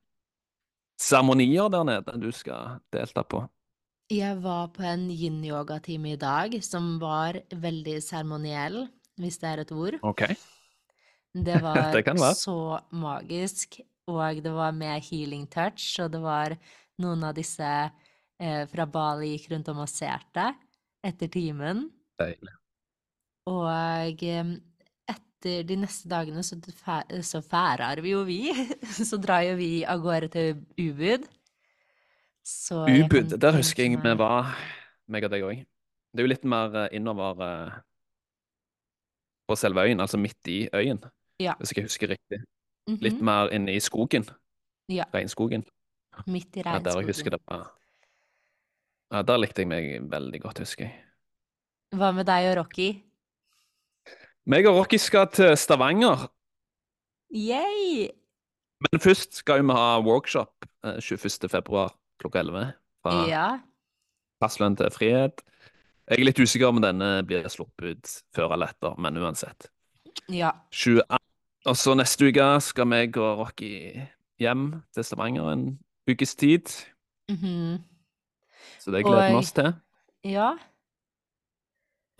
seremonier 0.99 1.69
der 1.69 1.83
nede 1.83 2.19
du 2.21 2.31
skal 2.31 2.79
delta 2.93 3.23
på? 3.23 3.47
Jeg 4.09 4.37
var 4.41 4.67
på 4.67 4.83
en 4.87 5.09
yin-yoga-time 5.11 6.13
i 6.13 6.15
dag 6.15 6.63
som 6.63 6.97
var 6.99 7.41
veldig 7.51 7.97
seremoniell, 8.01 8.87
hvis 9.19 9.37
det 9.41 9.49
er 9.49 9.59
et 9.59 9.71
ord. 9.71 9.99
Okay. 10.01 10.35
Det 11.33 11.61
var 11.65 11.91
Det 11.93 12.35
så 12.35 12.79
magisk, 12.91 13.81
og 14.07 14.43
det 14.43 14.53
var 14.53 14.71
med 14.71 15.03
healing 15.03 15.47
touch, 15.47 15.99
og 15.99 16.11
det 16.11 16.21
var 16.21 16.57
noen 16.99 17.23
av 17.23 17.35
disse 17.35 17.91
eh, 18.39 18.65
fra 18.65 18.85
Bali 18.85 19.35
gikk 19.35 19.51
rundt 19.51 19.69
og 19.69 19.75
masserte 19.75 20.53
etter 21.05 21.29
timen. 21.31 21.87
Deilig. 22.19 22.53
Og 23.47 24.23
eh, 24.25 24.53
etter 25.07 25.63
de 25.69 25.77
neste 25.79 26.09
dagene 26.11 26.43
så, 26.43 26.57
så 27.23 27.41
færer 27.45 28.01
vi 28.03 28.11
jo 28.15 28.23
vi. 28.27 28.39
Så 29.09 29.19
drar 29.21 29.43
jo 29.47 29.55
vi 29.59 29.85
av 29.87 30.01
gårde 30.03 30.29
til 30.33 30.63
Ubud. 30.81 31.27
Så 32.47 32.83
Ubud, 32.87 33.37
der 33.39 33.55
husker 33.59 33.83
jeg 33.83 33.99
vi 34.03 34.13
var, 34.19 34.53
meg 35.11 35.27
og 35.27 35.31
deg 35.33 35.43
òg. 35.47 35.61
Det 36.11 36.23
er 36.23 36.25
jo 36.27 36.31
litt 36.33 36.47
mer 36.47 36.75
eh, 36.85 36.89
innover 36.97 37.41
eh, 37.45 37.77
på 39.47 39.55
selve 39.55 39.83
øyen, 39.87 39.99
altså 40.03 40.17
midt 40.19 40.47
i 40.51 40.67
øyen, 40.73 40.99
Ja. 41.39 41.53
hvis 41.59 41.71
jeg 41.75 41.85
husker 41.85 42.09
riktig. 42.09 42.39
mhm, 42.89 42.97
Litt 43.01 43.21
mer 43.21 43.51
inne 43.53 43.75
i 43.75 43.79
skogen. 43.79 44.25
Ja. 44.89 45.03
Regnskogen. 45.13 45.63
Midt 46.25 46.55
i 46.57 46.63
regnskogen. 46.65 46.73
Ja, 46.73 46.79
der 46.91 46.99
jeg 46.99 47.07
husker 47.07 47.29
det 47.35 47.39
var 47.47 47.67
Ja, 49.13 49.21
der 49.23 49.39
likte 49.39 49.63
jeg 49.63 49.69
meg 49.71 49.85
veldig 50.11 50.41
godt, 50.43 50.59
husker 50.63 50.87
jeg. 50.89 50.95
Hva 51.95 52.09
med 52.15 52.27
deg 52.27 52.49
og 52.51 52.57
Rocky? 52.61 52.89
Meg 54.47 54.67
og 54.67 54.81
Rocky 54.81 54.99
skal 54.99 55.29
til 55.31 55.53
Stavanger, 55.59 56.27
Yay! 57.35 58.07
men 58.79 59.01
først 59.03 59.41
skal 59.41 59.59
vi 59.65 59.73
ha 59.75 59.97
workshop 59.99 60.63
eh, 60.85 60.99
21. 61.03 61.49
februar 61.51 61.91
klokka 62.21 62.39
11 62.39 62.69
fra 63.03 63.15
Ja. 63.27 63.47
Passlønn 64.39 64.77
til 64.77 64.91
frihet. 64.93 65.41
Jeg 66.07 66.21
er 66.21 66.27
litt 66.29 66.39
usikker 66.39 66.69
om 66.69 66.79
denne 66.79 67.23
blir 67.27 67.47
sluppet 67.51 67.97
ut 67.97 68.11
før 68.35 68.53
eller 68.55 68.71
etter, 68.71 68.93
men 69.01 69.17
uansett. 69.19 69.67
Ja. 70.31 70.53
21. 70.71 71.01
Og 71.67 71.75
så 71.75 71.95
neste 71.99 72.29
uke 72.29 72.45
skal 72.63 72.87
meg 72.87 73.17
og 73.19 73.41
Rocky 73.41 73.71
hjem 74.39 74.69
til 74.95 75.03
Stavanger 75.03 75.49
en 75.51 75.65
ukes 76.07 76.35
tid. 76.39 76.71
mhm, 77.27 77.81
Så 78.87 78.93
det 78.95 79.03
gleder 79.03 79.27
vi 79.27 79.35
oss 79.41 79.51
til. 79.51 79.73
Ja. 80.31 80.53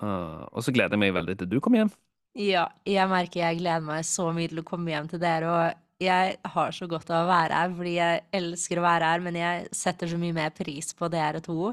Uh, 0.04 0.44
og 0.52 0.62
så 0.62 0.74
gleder 0.76 0.94
jeg 0.94 1.02
meg 1.02 1.16
veldig 1.16 1.38
til 1.40 1.50
du 1.50 1.58
kommer 1.64 1.82
hjem. 1.86 1.92
Ja, 2.38 2.68
jeg 2.86 3.10
merker 3.10 3.42
jeg 3.48 3.62
gleder 3.64 3.86
meg 3.88 4.04
så 4.06 4.28
mye 4.36 4.52
til 4.52 4.60
å 4.62 4.66
komme 4.68 4.92
hjem 4.94 5.08
til 5.10 5.22
dere, 5.24 5.50
og 5.50 6.04
jeg 6.04 6.36
har 6.54 6.76
så 6.76 6.86
godt 6.92 7.10
av 7.10 7.24
å 7.24 7.30
være 7.32 7.58
her, 7.58 7.72
fordi 7.80 7.94
jeg 7.96 8.20
elsker 8.38 8.78
å 8.78 8.86
være 8.86 9.10
her, 9.10 9.24
men 9.26 9.40
jeg 9.40 9.64
setter 9.74 10.12
så 10.12 10.20
mye 10.22 10.36
mer 10.38 10.52
pris 10.54 10.92
på 10.94 11.10
dere 11.10 11.42
to. 11.42 11.72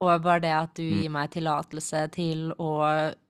Og 0.00 0.24
bare 0.24 0.42
det 0.42 0.50
at 0.56 0.74
du 0.80 0.82
Mm. 0.82 0.96
gir 1.02 1.10
meg 1.14 1.30
tillatelse 1.30 2.00
til 2.16 2.50
å 2.58 2.70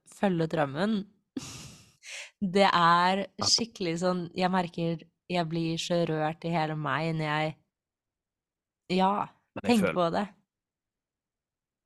følge 0.08 0.46
drømmen, 0.54 1.04
det 2.56 2.68
er 2.72 3.26
skikkelig 3.44 3.98
sånn 4.00 4.22
Jeg 4.38 4.50
merker 4.50 5.02
jeg 5.30 5.46
blir 5.50 5.76
så 5.78 6.00
rørt 6.08 6.44
i 6.48 6.54
hele 6.54 6.74
meg 6.78 7.12
når 7.18 7.26
jeg 7.28 7.56
Ja, 8.96 9.28
tenker 9.62 9.92
på 9.94 10.08
det. 10.14 10.24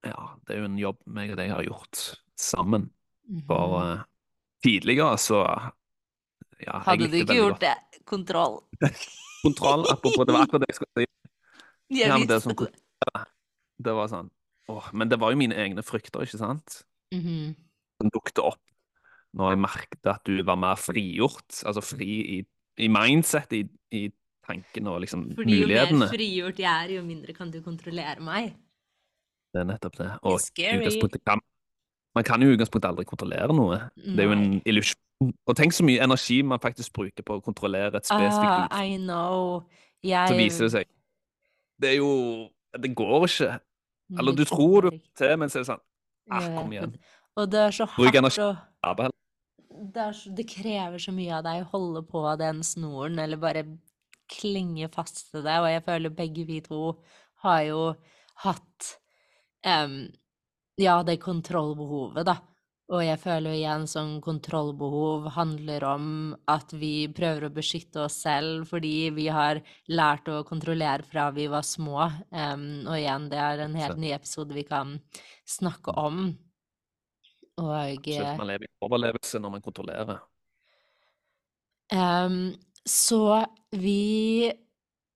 Ja, 0.05 0.29
det 0.47 0.55
er 0.55 0.61
jo 0.63 0.69
en 0.69 0.79
jobb 0.81 0.99
meg 1.07 1.33
og 1.35 1.39
deg 1.41 1.51
har 1.55 1.65
gjort 1.67 2.03
sammen. 2.37 2.91
For 3.49 3.79
Mhm. 3.81 3.99
eh, 3.99 4.05
tidligere 4.65 5.17
så 5.21 5.39
ja, 6.65 6.79
Hadde 6.85 7.09
du 7.09 7.17
ikke 7.19 7.35
gjort 7.35 7.59
godt 7.59 7.61
det? 7.61 8.05
Kontroll. 8.05 8.59
Kontroll, 9.45 9.85
apropos, 9.91 10.25
det 10.27 10.33
var 10.35 10.45
akkurat 10.47 10.65
det 10.65 10.73
jeg 10.73 10.81
skulle 10.81 11.05
si. 11.05 11.11
Ja, 12.01 12.17
det 12.19 12.41
sånn 12.43 12.57
det. 12.57 13.93
Var 13.95 14.09
sånn 14.09 14.31
åh, 14.73 14.87
Men 14.97 15.09
det 15.09 15.19
var 15.21 15.33
jo 15.35 15.37
mine 15.37 15.55
egne 15.55 15.83
frykter, 15.85 16.25
ikke 16.25 16.41
sant? 16.41 16.83
Mhm. 17.13 17.55
Som 18.01 18.11
dukte 18.11 18.43
opp 18.43 18.61
når 19.35 19.51
jeg 19.55 19.61
merket 19.65 20.07
at 20.07 20.23
du 20.25 20.43
var 20.47 20.57
mer 20.57 20.77
frigjort. 20.79 21.63
Altså 21.67 21.83
fri 21.83 22.39
i, 22.39 22.47
i 22.79 22.89
mindset, 22.89 23.53
i, 23.53 23.65
i 23.91 24.05
tankene 24.47 24.93
og 24.93 25.01
liksom 25.03 25.25
Fordi 25.35 25.61
jo 25.61 25.69
mer 25.69 26.09
frigjort 26.13 26.61
jeg 26.63 26.71
er, 26.71 26.93
jo 26.99 27.03
mindre 27.03 27.35
kan 27.35 27.51
du 27.51 27.61
kontrollere 27.65 28.21
meg. 28.25 28.55
Det 29.55 29.63
er 29.63 29.69
nettopp 29.69 29.97
det. 30.01 30.11
Og 30.27 30.41
utgangspunktet 30.43 31.23
kan 31.27 31.43
Man 32.15 32.23
kan 32.27 32.43
jo 32.43 32.47
i 32.51 32.55
utgangspunktet 32.55 32.87
aldri 32.93 33.05
kontrollere 33.11 33.55
noe. 33.57 33.79
Det 33.99 34.23
er 34.23 34.29
jo 34.29 34.35
en 34.37 34.43
Nei. 34.53 34.61
illusjon. 34.71 35.33
Og 35.49 35.57
tenk 35.59 35.75
så 35.75 35.83
mye 35.87 36.03
energi 36.05 36.37
man 36.47 36.61
faktisk 36.63 36.93
bruker 36.95 37.25
på 37.27 37.39
å 37.39 37.43
kontrollere 37.43 37.97
et 37.99 38.07
spesifikt 38.07 38.71
Ah. 38.71 38.83
I 38.85 38.99
know. 38.99 39.65
Så 40.05 40.37
viser 40.37 40.67
det 40.69 40.73
seg 40.75 40.87
Det 41.81 41.91
er 41.91 41.97
jo 41.99 42.51
Det 42.79 42.93
går 42.95 43.27
ikke. 43.27 43.59
Eller 44.19 44.33
du 44.37 44.45
tror 44.45 44.91
du 44.91 45.01
til, 45.17 45.37
men 45.39 45.49
så 45.49 45.59
er 45.59 45.65
det 45.65 45.71
sånn 45.73 45.83
Ah, 46.31 46.47
kom 46.57 46.71
igjen. 46.73 46.95
Og 47.37 47.51
det 47.51 47.61
er 47.61 47.71
så 47.75 47.87
hardt 47.87 48.15
energi. 48.17 48.41
å 48.41 48.57
Arbeid. 48.85 49.11
det, 49.95 50.15
så, 50.15 50.31
det 50.35 50.47
krever 50.49 50.99
så 50.99 51.13
mye 51.13 51.35
av 51.39 51.45
deg 51.45 51.65
å 51.65 51.71
holde 51.73 52.03
på 52.07 52.23
den 52.39 52.63
snoren, 52.63 53.19
eller 53.19 53.37
bare 53.37 53.65
klinge 54.31 54.89
fast 54.93 55.31
til 55.33 55.43
det, 55.43 55.59
og 55.61 55.67
jeg 55.69 55.83
føler 55.85 56.11
begge 56.11 56.47
vi 56.47 56.61
to 56.61 56.97
har 57.45 57.63
jo 57.67 57.81
hatt 58.45 58.99
em, 59.67 59.97
ja, 60.81 60.99
det 61.07 61.21
kontrollbehovet, 61.23 62.27
da. 62.27 62.39
Og 62.93 63.01
jeg 63.01 63.17
føler 63.17 63.55
jo 63.55 63.57
igjen 63.57 63.87
sånn 63.89 64.19
kontrollbehov 64.25 65.31
handler 65.39 65.87
om 65.89 66.09
at 66.53 66.75
vi 66.77 67.07
prøver 67.17 67.47
å 67.47 67.55
beskytte 67.55 68.03
oss 68.05 68.19
selv 68.27 68.67
fordi 68.69 69.09
vi 69.17 69.25
har 69.33 69.63
lært 69.89 70.29
å 70.29 70.43
kontrollere 70.45 71.07
fra 71.09 71.31
vi 71.33 71.47
var 71.49 71.65
små. 71.65 72.03
Um, 72.29 72.85
og 72.85 72.99
igjen, 72.99 73.31
det 73.33 73.41
er 73.41 73.63
en 73.65 73.79
helt 73.81 74.03
ny 74.03 74.13
episode 74.13 74.53
vi 74.53 74.67
kan 74.69 74.99
snakke 75.49 75.97
om. 75.97 76.27
Og 77.63 77.73
Absolutt. 77.73 78.21
eh, 78.21 78.37
Man 78.43 78.53
lever 78.53 78.69
i 78.69 78.73
overlevelse 78.85 79.41
når 79.41 79.57
man 79.57 79.65
kontrollerer. 79.65 80.21
Um, 81.95 82.53
så 82.85 83.47
vi 83.73 84.53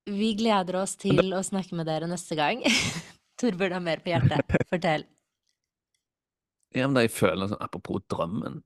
vi 0.08 0.32
gleder 0.38 0.78
oss 0.80 0.94
til 0.96 1.34
å 1.36 1.44
snakke 1.44 1.76
med 1.76 1.88
dere 1.88 2.08
neste 2.08 2.38
gang. 2.38 2.64
Torbjørn 3.38 3.76
har 3.76 3.84
mer 3.84 4.02
på 4.02 4.14
hjertet. 4.14 4.58
Fortell. 4.70 5.06
Ja, 6.76 6.84
men 6.84 6.98
det 6.98 7.06
jeg 7.06 7.14
føler 7.16 7.48
sånn, 7.48 7.62
Apropos 7.64 8.02
drømmen. 8.12 8.58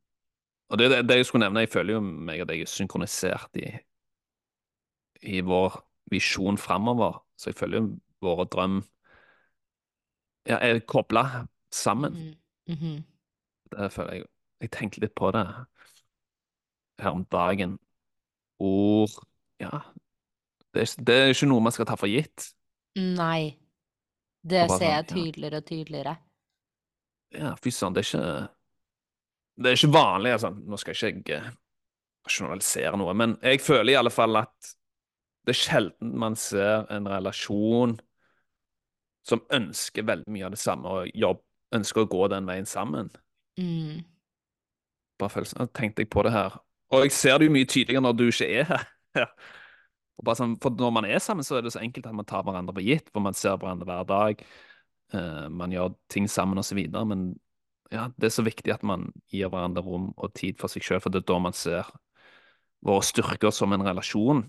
Og 0.75 0.79
det, 0.81 0.89
det, 0.91 0.97
det 1.07 1.21
jeg 1.21 1.27
skulle 1.29 1.45
nevne, 1.45 1.63
jeg 1.63 1.71
føler 1.71 1.95
jo 1.95 2.01
meg 2.03 2.41
og 2.43 2.49
deg 2.51 2.65
er 2.65 2.71
synkronisert 2.71 3.61
i, 3.63 3.69
i 5.23 5.39
vår 5.47 5.77
visjon 6.11 6.59
framover. 6.59 7.21
Så 7.39 7.53
jeg 7.53 7.61
føler 7.61 7.79
jo 7.79 7.85
våre 8.27 8.49
drøm 8.51 8.81
ja, 10.51 10.59
er 10.59 10.83
kobla 10.89 11.47
sammen. 11.71 12.35
Mm 12.67 12.75
-hmm. 12.75 13.03
Det 13.71 13.93
føler 13.93 14.13
jeg 14.13 14.27
Jeg 14.61 14.71
tenkte 14.71 15.01
litt 15.01 15.15
på 15.15 15.31
det 15.31 15.47
her 17.01 17.11
om 17.11 17.25
dagen. 17.25 17.79
Ord 18.59 19.11
Ja, 19.61 19.79
det 20.75 20.83
er, 20.83 21.05
det 21.05 21.15
er 21.15 21.27
ikke 21.27 21.47
noe 21.47 21.61
man 21.61 21.73
skal 21.73 21.87
ta 21.87 21.95
for 21.95 22.07
gitt. 22.07 22.55
Nei. 22.97 23.62
Det 24.43 24.67
ser 24.71 24.91
jeg 24.91 25.09
tydeligere 25.13 25.63
og 25.63 25.67
tydeligere. 25.67 26.15
Ja, 27.33 27.55
fy 27.63 27.71
søren, 27.73 27.95
det 27.95 28.03
er 28.03 28.09
ikke 28.09 28.49
Det 29.63 29.71
er 29.71 29.77
ikke 29.77 29.95
vanlig, 29.95 30.33
altså. 30.33 30.51
Nå 30.51 30.77
skal 30.81 30.97
ikke 30.97 31.11
jeg 31.13 31.43
eh, 31.43 31.51
rasjonalisere 32.27 32.99
noe, 32.99 33.15
men 33.15 33.37
jeg 33.43 33.61
føler 33.61 33.93
i 33.93 33.99
alle 34.01 34.11
fall 34.11 34.41
at 34.41 34.73
det 35.47 35.55
er 35.55 35.59
sjelden 35.59 36.13
man 36.19 36.37
ser 36.39 36.87
en 36.95 37.09
relasjon 37.11 37.97
som 39.27 39.43
ønsker 39.55 40.07
veldig 40.07 40.31
mye 40.35 40.47
av 40.47 40.55
det 40.55 40.61
samme, 40.63 40.89
og 40.89 41.11
jobb, 41.15 41.43
ønsker 41.75 42.05
å 42.05 42.11
gå 42.11 42.29
den 42.33 42.49
veien 42.49 42.67
sammen. 42.67 43.11
Mm. 43.59 44.03
Bare 45.19 45.35
følelsen, 45.35 45.63
«Å, 45.63 45.71
tenkte 45.71 46.03
jeg 46.03 46.11
på 46.11 46.25
det 46.27 46.35
her. 46.35 46.59
Og 46.93 47.07
jeg 47.07 47.15
ser 47.17 47.39
det 47.39 47.49
jo 47.49 47.55
mye 47.55 47.69
tydeligere 47.69 48.05
når 48.05 48.17
du 48.19 48.25
ikke 48.29 48.49
er 48.51 48.71
her. 48.73 49.29
Sånn, 50.23 50.57
for 50.63 50.75
når 50.79 50.93
man 50.95 51.07
er 51.09 51.19
sammen, 51.23 51.47
så 51.47 51.59
er 51.59 51.65
det 51.67 51.73
så 51.75 51.83
enkelt 51.83 52.07
at 52.07 52.15
man 52.15 52.29
tar 52.29 52.45
hverandre 52.47 52.75
på 52.77 52.85
gitt, 52.87 53.09
for 53.11 53.25
man 53.25 53.35
ser 53.35 53.57
hverandre 53.59 53.89
hver 53.89 54.05
dag. 54.07 54.45
Uh, 55.13 55.49
man 55.51 55.75
gjør 55.75 55.97
ting 56.13 56.29
sammen 56.31 56.63
videre, 56.63 57.05
men 57.09 57.33
ja, 57.93 58.07
det 58.17 58.31
er 58.31 58.33
så 58.33 58.45
viktig 58.47 58.73
at 58.73 58.85
man 58.87 59.11
gir 59.29 59.51
hverandre 59.53 59.83
rom 59.85 60.13
og 60.17 60.33
tid 60.39 60.61
for 60.61 60.73
seg 60.73 60.87
selv, 60.87 61.05
for 61.05 61.13
det 61.13 61.25
er 61.25 61.29
da 61.29 61.39
man 61.43 61.57
ser 61.57 61.91
våre 62.83 63.05
styrker 63.05 63.53
som 63.55 63.75
en 63.75 63.85
relasjon. 63.85 64.45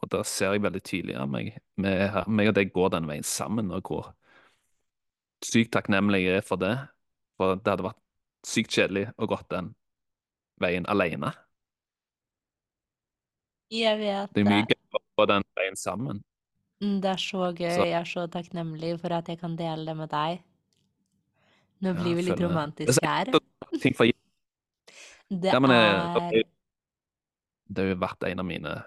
Og 0.00 0.08
da 0.10 0.22
ser 0.24 0.54
jeg 0.54 0.64
veldig 0.64 0.82
tydelig 0.82 1.18
at 1.20 1.28
meg, 1.28 1.52
meg, 1.80 2.16
meg 2.26 2.50
og 2.50 2.56
deg 2.56 2.72
går 2.72 2.94
den 2.96 3.08
veien 3.10 3.26
sammen, 3.26 3.70
og 3.76 3.84
hvor 3.86 4.10
sykt 5.44 5.74
takknemlig 5.76 6.24
jeg 6.24 6.40
er 6.40 6.46
for 6.46 6.60
det. 6.60 6.74
For 7.40 7.60
det 7.60 7.72
hadde 7.72 7.86
vært 7.90 8.00
sykt 8.46 8.74
kjedelig 8.74 9.06
å 9.20 9.28
gått 9.30 9.48
den 9.52 9.72
veien 10.60 10.88
alene. 10.90 11.32
Jeg 13.70 14.00
vet 14.00 14.34
Det 14.34 14.42
Det 14.42 14.46
er 14.46 14.50
mye 14.50 14.66
gøy 14.66 14.99
å 15.22 15.26
den 15.28 15.42
veien 15.56 15.76
sammen. 15.76 16.22
Mm, 16.82 17.00
Det 17.00 17.10
er 17.10 17.20
så 17.20 17.52
gøy. 17.52 17.76
Så- 17.76 17.84
Jeg 17.84 17.92
er 18.00 18.04
så 18.08 18.26
takknemlig 18.28 19.00
for 19.00 19.12
at 19.12 19.26
jeg 19.28 19.38
kan 19.40 19.56
dele 19.56 19.84
det 19.84 19.96
med 19.96 20.08
deg. 20.10 20.40
Nå 21.82 21.94
Ja, 21.94 22.02
blir 22.02 22.14
vi 22.16 22.22
litt 22.22 22.38
romantiske 22.40 23.04
her. 23.06 23.24
Det 23.26 23.34
er 23.34 23.94
for 23.94 24.04
gitt. 24.06 24.16
Det 25.30 25.52
Ja, 25.52 25.58
er 25.58 26.42
det 27.72 27.84
har 27.84 27.86
jo 27.94 28.00
vært 28.02 28.26
en 28.30 28.40
av 28.40 28.46
mine 28.46 28.84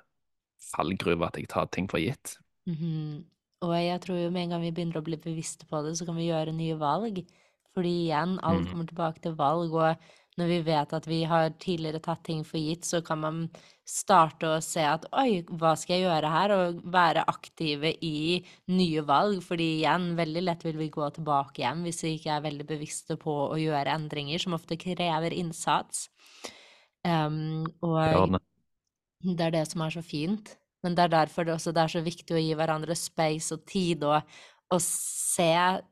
fallgruver 0.60 1.28
at 1.28 1.38
jeg 1.40 1.48
tar 1.48 1.68
ting 1.68 1.88
for 1.88 2.00
gitt. 2.00 2.38
Mhm. 2.68 3.24
Og 3.64 3.72
jeg 3.72 4.02
tror 4.02 4.18
jo 4.20 4.30
med 4.30 4.44
en 4.44 4.50
gang 4.50 4.62
vi 4.62 4.72
begynner 4.72 5.00
å 5.00 5.04
bli 5.06 5.16
bevisste 5.16 5.66
på 5.70 5.82
det, 5.86 5.94
så 5.96 6.06
kan 6.06 6.16
vi 6.18 6.28
gjøre 6.28 6.54
nye 6.54 6.76
valg. 6.78 7.26
Fordi 7.74 8.08
igjen, 8.10 8.40
alt 8.44 8.66
Mhm. 8.66 8.72
kommer 8.72 8.86
tilbake 8.88 9.22
til 9.22 9.36
valg, 9.36 9.72
og 9.74 9.98
når 10.40 10.50
vi 10.50 10.60
vet 10.66 10.94
at 10.98 11.08
vi 11.10 11.20
har 11.30 11.54
tidligere 11.62 12.02
tatt 12.04 12.24
ting 12.26 12.42
for 12.48 12.62
gitt, 12.62 12.88
så 12.88 13.04
kan 13.06 13.22
man 13.22 13.42
starte 13.86 14.48
å 14.48 14.62
se 14.64 14.84
at 14.88 15.06
oi, 15.20 15.44
hva 15.60 15.74
skal 15.78 15.98
jeg 15.98 16.06
gjøre 16.08 16.32
her? 16.34 16.54
Og 16.56 16.80
være 16.94 17.26
aktive 17.30 17.92
i 18.06 18.40
nye 18.72 19.04
valg. 19.06 19.44
Fordi 19.46 19.70
igjen, 19.80 20.14
veldig 20.20 20.46
lett 20.48 20.66
vil 20.66 20.80
vi 20.80 20.90
gå 20.94 21.10
tilbake 21.18 21.62
igjen 21.62 21.84
hvis 21.86 22.04
vi 22.06 22.16
ikke 22.18 22.38
er 22.38 22.48
veldig 22.48 22.68
bevisste 22.70 23.20
på 23.22 23.36
å 23.50 23.60
gjøre 23.62 23.94
endringer, 23.94 24.42
som 24.42 24.58
ofte 24.58 24.80
krever 24.80 25.36
innsats. 25.36 26.08
Um, 27.04 27.66
og 27.84 28.40
det. 28.40 29.40
er 29.44 29.56
det 29.60 29.68
som 29.70 29.84
er 29.86 29.98
så 29.98 30.06
fint. 30.06 30.56
Men 30.84 30.98
det 30.98 31.06
er 31.06 31.14
derfor 31.14 31.46
det 31.48 31.54
også 31.56 31.72
det 31.72 31.86
er 31.86 31.92
så 31.94 32.02
viktig 32.04 32.36
å 32.36 32.42
gi 32.42 32.56
hverandre 32.60 32.96
space 33.00 33.56
og 33.56 33.64
tid 33.70 34.04
og, 34.04 34.36
og 34.72 34.82
se, 34.82 35.50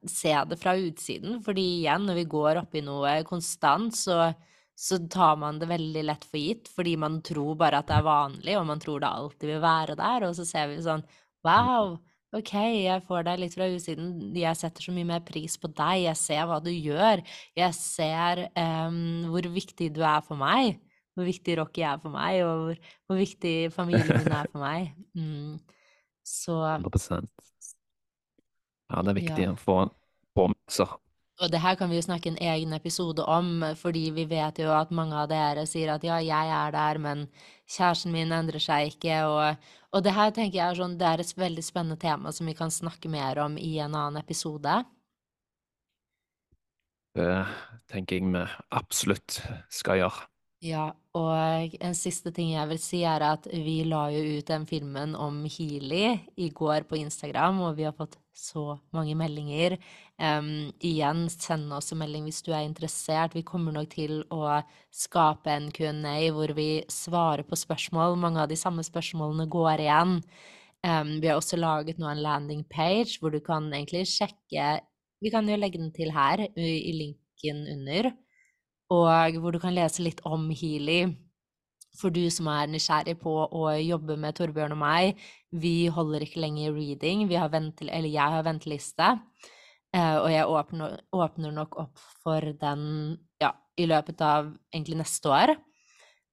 se 0.09 0.35
det 0.49 0.57
fra 0.61 0.75
utsiden. 0.79 1.39
Fordi 1.45 1.65
igjen, 1.81 2.05
når 2.07 2.21
vi 2.21 2.29
går 2.31 2.61
opp 2.63 2.77
i 2.77 2.83
noe 2.85 3.17
konstant, 3.27 3.95
så, 3.97 4.31
så 4.77 5.01
tar 5.11 5.39
man 5.41 5.59
det 5.61 5.69
veldig 5.71 6.05
lett 6.07 6.27
for 6.27 6.41
gitt. 6.41 6.69
Fordi 6.71 6.95
man 7.01 7.19
tror 7.25 7.57
bare 7.59 7.81
at 7.81 7.89
det 7.89 7.97
er 7.99 8.07
vanlig, 8.07 8.55
og 8.59 8.69
man 8.69 8.81
tror 8.83 9.03
det 9.03 9.11
alltid 9.11 9.53
vil 9.53 9.65
være 9.65 9.97
der. 9.99 10.29
Og 10.29 10.37
så 10.37 10.47
ser 10.47 10.71
vi 10.71 10.79
sånn 10.85 11.05
Wow, 11.45 11.95
OK, 12.37 12.53
jeg 12.53 13.01
får 13.07 13.25
deg 13.27 13.41
litt 13.41 13.57
fra 13.57 13.67
utsiden. 13.71 14.13
Jeg 14.37 14.59
setter 14.59 14.85
så 14.85 14.93
mye 14.93 15.09
mer 15.09 15.25
pris 15.25 15.57
på 15.59 15.71
deg. 15.73 16.05
Jeg 16.05 16.19
ser 16.21 16.45
hva 16.47 16.61
du 16.63 16.69
gjør. 16.71 17.25
Jeg 17.57 17.77
ser 17.77 18.45
um, 18.53 19.27
hvor 19.33 19.49
viktig 19.57 19.89
du 19.97 20.03
er 20.05 20.23
for 20.25 20.39
meg 20.39 20.77
hvor 21.15 21.27
viktig 21.27 21.57
Rocky 21.59 21.83
er 21.85 21.99
for 22.01 22.13
meg, 22.13 22.41
og 22.45 22.65
hvor, 22.65 22.89
hvor 23.07 23.19
viktig 23.19 23.55
familien 23.73 24.21
min 24.21 24.31
er 24.31 24.49
for 24.51 24.63
meg. 24.63 24.91
Mm. 25.17 25.59
Så 26.23 26.55
100 26.55 27.27
Ja, 28.91 29.01
det 29.01 29.13
er 29.13 29.19
viktig 29.21 29.47
Ja. 29.47 29.53
å 29.53 29.59
få 29.59 29.77
påminnelser. 30.37 30.97
Og 31.41 31.49
det 31.49 31.59
her 31.63 31.75
kan 31.75 31.89
vi 31.89 31.95
jo 31.97 32.03
snakke 32.05 32.29
en 32.29 32.37
egen 32.37 32.73
episode 32.73 33.23
om, 33.25 33.63
fordi 33.79 34.11
vi 34.13 34.25
vet 34.29 34.59
jo 34.61 34.69
at 34.75 34.91
mange 34.93 35.15
av 35.17 35.29
dere 35.31 35.63
sier 35.65 35.89
at 35.95 36.03
ja, 36.05 36.19
jeg 36.21 36.51
er 36.53 36.71
der, 36.75 36.99
men 37.01 37.23
kjæresten 37.65 38.13
min 38.13 38.31
endrer 38.35 38.61
seg 38.61 38.91
ikke, 38.91 39.15
og, 39.25 39.57
og 39.91 40.03
det 40.05 40.13
her 40.13 40.29
tenker 40.35 40.59
jeg 40.59 40.67
er 40.69 40.75
sånn, 40.83 40.97
det 40.99 41.07
er 41.07 41.23
et 41.23 41.33
veldig 41.37 41.63
spennende 41.65 41.97
tema 41.97 42.31
som 42.35 42.45
vi 42.45 42.53
kan 42.53 42.69
snakke 42.69 43.09
mer 43.09 43.39
om 43.41 43.57
i 43.57 43.77
en 43.79 43.95
annen 43.95 44.21
episode. 44.21 44.83
Det 47.15 47.31
tenker 47.91 48.15
jeg 48.21 48.29
vi 48.31 48.43
absolutt 48.71 49.41
skal 49.73 49.99
gjøre. 50.03 50.27
Ja, 50.61 50.91
og 51.17 51.73
en 51.83 51.95
siste 51.97 52.31
ting 52.31 52.53
jeg 52.53 52.69
vil 52.69 52.79
si, 52.79 53.01
er 53.03 53.23
at 53.25 53.47
vi 53.51 53.81
la 53.83 54.05
jo 54.13 54.21
ut 54.37 54.47
den 54.47 54.63
filmen 54.69 55.15
om 55.19 55.41
Healy 55.43 56.05
i 56.39 56.47
går 56.55 56.85
på 56.87 57.01
Instagram, 57.01 57.59
og 57.67 57.75
vi 57.79 57.83
har 57.87 57.95
fått 57.97 58.15
så 58.31 58.77
mange 58.95 59.17
meldinger. 59.19 59.75
Um, 60.15 60.71
igjen, 60.79 61.25
send 61.33 61.73
oss 61.75 61.91
en 61.91 61.99
melding 61.99 62.29
hvis 62.29 62.39
du 62.45 62.53
er 62.53 62.63
interessert. 62.63 63.35
Vi 63.35 63.43
kommer 63.43 63.75
nok 63.75 63.91
til 63.91 64.21
å 64.31 64.61
skape 64.95 65.51
en 65.51 65.67
Q&A 65.75 66.15
hvor 66.31 66.55
vi 66.55 66.69
svarer 66.91 67.43
på 67.43 67.59
spørsmål. 67.59 68.15
Mange 68.21 68.45
av 68.45 68.47
de 68.51 68.59
samme 68.59 68.85
spørsmålene 68.87 69.49
går 69.51 69.83
igjen. 69.83 70.17
Um, 70.87 71.17
vi 71.19 71.27
har 71.27 71.41
også 71.41 71.59
laget 71.59 71.99
nå 71.99 72.07
en 72.09 72.23
landing 72.23 72.63
page 72.71 73.19
hvor 73.19 73.35
du 73.35 73.37
kan 73.43 73.67
egentlig 73.69 74.07
sjekke 74.09 74.79
Vi 75.21 75.29
kan 75.29 75.45
jo 75.45 75.53
legge 75.53 75.77
den 75.77 75.91
til 75.93 76.09
her 76.09 76.41
i, 76.57 76.93
linken 76.97 77.59
under 77.69 78.09
og 78.91 79.37
hvor 79.39 79.55
du 79.55 79.59
kan 79.63 79.75
lese 79.75 80.03
litt 80.03 80.21
om 80.27 80.49
Healy. 80.51 81.05
For 81.99 82.13
du 82.13 82.23
som 82.31 82.47
er 82.51 82.69
nysgjerrig 82.71 83.17
på 83.19 83.31
å 83.43 83.63
jobbe 83.75 84.15
med 84.19 84.35
Torbjørn 84.37 84.75
og 84.75 84.79
meg, 84.79 85.23
vi 85.51 85.89
holder 85.91 86.23
ikke 86.23 86.43
lenger 86.43 86.75
reading. 86.75 87.25
Har 87.35 87.51
ventel, 87.51 87.91
eller 87.91 88.11
jeg 88.11 88.35
har 88.35 88.45
venteliste. 88.47 89.09
Uh, 89.91 90.17
og 90.23 90.29
jeg 90.31 90.47
åpner, 90.47 91.01
åpner, 91.11 91.51
nok 91.51 91.75
opp 91.81 91.99
for 92.23 92.45
den 92.61 92.83
ja, 93.43 93.51
i 93.75 93.89
løpet 93.89 94.23
av 94.23 94.53
egentlig 94.71 95.01
neste 95.01 95.31
år. 95.31 95.53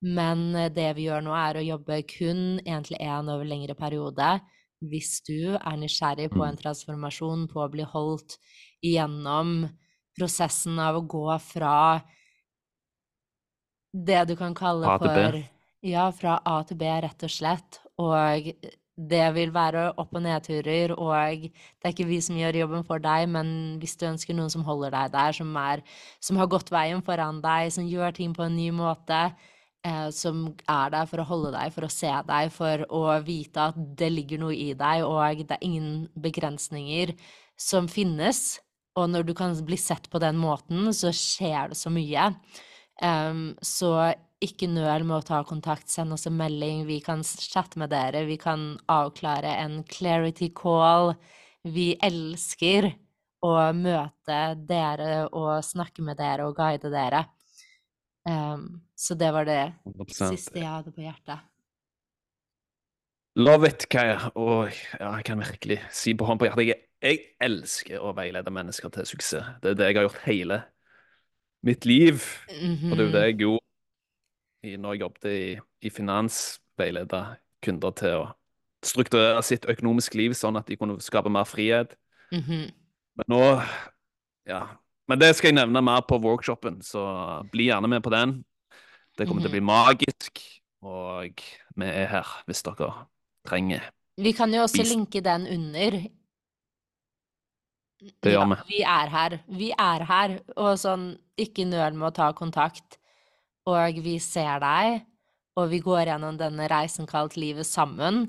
Men 0.07 0.53
uh, 0.55 0.69
det 0.71 0.93
vi 0.95 1.09
gjør 1.09 1.27
nå, 1.27 1.35
er 1.35 1.59
å 1.59 1.67
jobbe 1.67 2.05
kun 2.07 2.63
én 2.63 2.87
til 2.87 3.01
én 3.03 3.27
over 3.27 3.43
lengre 3.47 3.75
periode. 3.79 4.37
Hvis 4.79 5.19
du 5.27 5.57
er 5.59 5.81
nysgjerrig 5.81 6.31
på 6.31 6.45
en 6.47 6.55
mm. 6.55 6.63
transformasjon, 6.63 7.49
på 7.51 7.65
å 7.65 7.73
bli 7.73 7.83
holdt 7.83 8.39
igjennom 8.79 9.65
prosessen 10.19 10.79
av 10.83 11.01
å 11.01 11.07
gå 11.11 11.27
fra 11.43 11.75
det 13.93 14.25
du 14.29 14.37
kan 14.37 14.55
kalle 14.57 14.89
A 14.89 14.99
for 14.99 15.15
Ja, 15.87 16.09
fra 16.11 16.41
A 16.45 16.61
til 16.67 16.79
B, 16.81 16.89
rett 17.05 17.23
og 17.23 17.31
slett. 17.31 17.81
Og 18.03 18.53
det 18.99 19.27
vil 19.37 19.53
være 19.55 19.93
opp- 19.95 20.17
og 20.19 20.25
nedturer, 20.25 20.93
og 20.99 21.45
det 21.47 21.87
er 21.87 21.93
ikke 21.93 22.09
vi 22.09 22.19
som 22.25 22.39
gjør 22.39 22.65
jobben 22.65 22.87
for 22.87 22.99
deg, 22.99 23.29
men 23.31 23.79
hvis 23.79 23.95
du 23.97 24.09
ønsker 24.09 24.35
noen 24.35 24.51
som 24.51 24.67
holder 24.67 24.91
deg 24.91 25.13
der, 25.15 25.37
som, 25.39 25.55
er, 25.57 25.85
som 26.21 26.41
har 26.41 26.51
gått 26.51 26.73
veien 26.75 27.03
foran 27.07 27.39
deg, 27.45 27.71
som 27.75 27.87
gjør 27.87 28.17
ting 28.17 28.35
på 28.35 28.43
en 28.49 28.57
ny 28.59 28.73
måte, 28.75 29.21
eh, 29.87 30.09
som 30.11 30.49
er 30.67 30.95
der 30.97 31.07
for 31.07 31.23
å 31.23 31.29
holde 31.31 31.55
deg, 31.55 31.75
for 31.77 31.87
å 31.87 31.93
se 31.93 32.11
deg, 32.11 32.51
for 32.55 32.87
å 32.91 33.05
vite 33.23 33.69
at 33.71 33.79
det 33.79 34.11
ligger 34.11 34.43
noe 34.43 34.57
i 34.57 34.73
deg, 34.75 35.07
og 35.07 35.45
det 35.47 35.61
er 35.61 35.69
ingen 35.69 36.09
begrensninger 36.19 37.15
som 37.59 37.87
finnes. 37.87 38.59
Og 38.99 39.07
når 39.13 39.29
du 39.29 39.35
kan 39.39 39.55
bli 39.63 39.79
sett 39.79 40.11
på 40.11 40.19
den 40.19 40.41
måten, 40.43 40.91
så 40.91 41.15
skjer 41.15 41.71
det 41.71 41.79
så 41.79 41.91
mye. 41.95 42.33
Um, 42.99 43.53
så 43.63 44.13
ikke 44.43 44.69
nøl 44.71 45.05
med 45.07 45.21
å 45.21 45.27
ta 45.27 45.41
kontakt, 45.47 45.91
send 45.91 46.15
oss 46.15 46.27
en 46.31 46.37
melding, 46.39 46.85
vi 46.87 47.01
kan 47.03 47.23
chatte 47.23 47.79
med 47.81 47.91
dere, 47.91 48.25
vi 48.27 48.39
kan 48.41 48.73
avklare 48.91 49.57
en 49.65 49.83
clarity 49.87 50.51
call. 50.55 51.15
Vi 51.67 51.93
elsker 52.03 52.93
å 53.45 53.55
møte 53.75 54.39
dere 54.67 55.27
og 55.27 55.59
snakke 55.67 56.05
med 56.07 56.19
dere 56.19 56.47
og 56.49 56.57
guide 56.59 56.91
dere. 56.93 57.25
Um, 58.29 58.83
så 58.99 59.15
det 59.19 59.31
var 59.35 59.47
det 59.49 59.61
100%. 59.87 60.35
siste 60.35 60.59
jeg 60.59 60.69
hadde 60.69 60.93
på 60.95 61.07
hjertet. 61.07 61.47
Love 63.39 63.71
it, 63.71 63.87
Kaja. 63.91 64.33
Og 64.35 64.73
ja, 64.99 65.13
jeg 65.21 65.27
kan 65.29 65.39
virkelig 65.39 65.79
si 65.95 66.15
på 66.19 66.27
hånd 66.27 66.41
på 66.41 66.49
hjertet 66.49 66.73
jeg, 66.73 66.83
jeg 66.99 67.21
elsker 67.47 68.03
å 68.03 68.11
veilede 68.17 68.51
mennesker 68.51 68.91
til 68.95 69.07
suksess. 69.07 69.55
Det 69.63 69.73
er 69.73 69.79
det 69.79 69.91
jeg 69.93 70.01
har 70.01 70.09
gjort 70.09 70.27
hele 70.27 70.63
mitt 71.63 71.85
liv. 71.85 72.23
Mm 72.63 72.75
-hmm. 72.75 72.91
Og 72.91 72.97
det 72.97 73.05
er 73.05 73.07
jo 73.07 73.13
det 73.13 73.25
jeg 73.25 73.37
gjorde 73.39 73.65
når 74.79 74.93
jeg 74.93 75.01
jobbet 75.01 75.25
i, 75.25 75.59
i 75.87 75.91
finans, 75.91 76.61
veileda 76.79 77.37
kunder 77.63 77.91
til 77.91 78.09
å 78.09 78.27
strukturere 78.85 79.43
sitt 79.43 79.65
økonomiske 79.65 80.17
liv 80.17 80.35
sånn 80.35 80.57
at 80.57 80.67
de 80.67 80.77
kunne 80.77 81.01
skape 81.01 81.31
mer 81.31 81.45
frihet. 81.45 81.95
Mm 82.33 82.41
-hmm. 82.41 82.73
Men 83.17 83.25
nå 83.29 83.63
Ja. 84.47 84.67
Men 85.09 85.19
det 85.19 85.37
skal 85.37 85.49
jeg 85.49 85.55
nevne 85.55 85.83
mer 85.83 86.01
på 86.01 86.19
workshopen, 86.19 86.83
så 86.83 87.43
bli 87.53 87.65
gjerne 87.65 87.89
med 87.89 88.03
på 88.03 88.11
den. 88.11 88.45
Det 89.19 89.27
kommer 89.27 89.33
mm 89.33 89.39
-hmm. 89.39 89.43
til 89.43 89.49
å 89.49 89.51
bli 89.51 89.61
mhm. 89.61 89.67
magisk, 89.67 90.63
og 90.83 91.33
vi 91.77 91.85
er 91.85 92.07
her 92.07 92.43
hvis 92.47 92.63
dere 92.63 93.07
trenger 93.47 93.81
Vi 94.17 94.33
kan 94.33 94.55
jo 94.55 94.63
også 94.63 94.83
linke 94.83 95.21
den 95.21 95.47
under 95.47 96.09
det 98.01 98.33
gjør 98.33 98.47
vi. 98.47 98.55
Ja, 98.55 98.63
vi 98.69 98.81
er 98.83 99.09
her. 99.09 99.39
Vi 99.49 99.71
er 99.71 100.05
her. 100.05 100.39
Og 100.57 100.79
sånn, 100.79 101.19
ikke 101.41 101.67
nøl 101.69 101.97
med 101.97 102.11
å 102.11 102.17
ta 102.21 102.33
kontakt. 102.37 102.99
Og 103.69 104.01
vi 104.05 104.17
ser 104.23 104.61
deg, 104.65 105.03
og 105.59 105.71
vi 105.73 105.81
går 105.85 106.13
gjennom 106.13 106.39
denne 106.41 106.69
reisen 106.71 107.09
kalt 107.09 107.37
livet 107.41 107.67
sammen. 107.69 108.27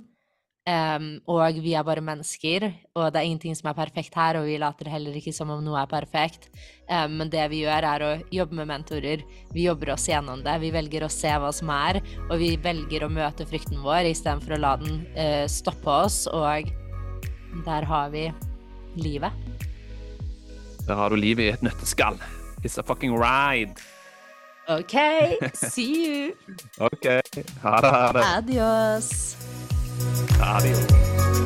Um, 0.69 1.15
og 1.31 1.57
vi 1.63 1.71
er 1.73 1.85
bare 1.87 2.03
mennesker, 2.03 2.65
og 2.93 3.07
det 3.09 3.21
er 3.21 3.25
ingenting 3.25 3.55
som 3.57 3.71
er 3.71 3.77
perfekt 3.77 4.13
her, 4.13 4.37
og 4.37 4.45
vi 4.45 4.57
later 4.61 4.89
heller 4.91 5.15
ikke 5.17 5.33
som 5.33 5.49
om 5.53 5.63
noe 5.65 5.79
er 5.81 5.89
perfekt. 5.89 6.49
Um, 6.85 7.15
men 7.21 7.31
det 7.33 7.47
vi 7.49 7.63
gjør, 7.63 7.87
er 7.89 8.05
å 8.05 8.11
jobbe 8.35 8.59
med 8.59 8.69
mentorer. 8.69 9.23
Vi 9.55 9.65
jobber 9.65 9.95
oss 9.95 10.05
gjennom 10.11 10.43
det. 10.45 10.59
Vi 10.61 10.73
velger 10.75 11.07
å 11.07 11.11
se 11.13 11.31
hva 11.31 11.49
som 11.55 11.71
er, 11.73 12.01
og 12.27 12.35
vi 12.41 12.51
velger 12.61 13.07
å 13.07 13.13
møte 13.13 13.47
frykten 13.49 13.81
vår 13.85 14.11
istedenfor 14.11 14.57
å 14.57 14.61
la 14.61 14.75
den 14.83 14.99
uh, 15.15 15.45
stoppe 15.49 15.95
oss, 16.05 16.25
og 16.29 16.69
der 17.65 17.89
har 17.89 18.11
vi 18.13 18.27
livet. 18.99 19.33
Der 20.85 20.97
har 20.99 21.09
du 21.09 21.17
livet 21.17 21.47
i 21.47 21.55
et 21.55 21.65
nøtteskall. 21.65 22.19
It's 22.63 22.77
a 22.77 22.83
fucking 22.83 23.15
ride. 23.15 23.75
OK, 24.67 25.37
see 25.53 26.05
you. 26.05 26.33
OK. 26.79 27.05
Ha 27.61 27.81
det, 27.81 27.89
ha 27.89 28.11
det. 28.11 28.23
Adios. 28.23 29.37
Adios. 30.41 31.39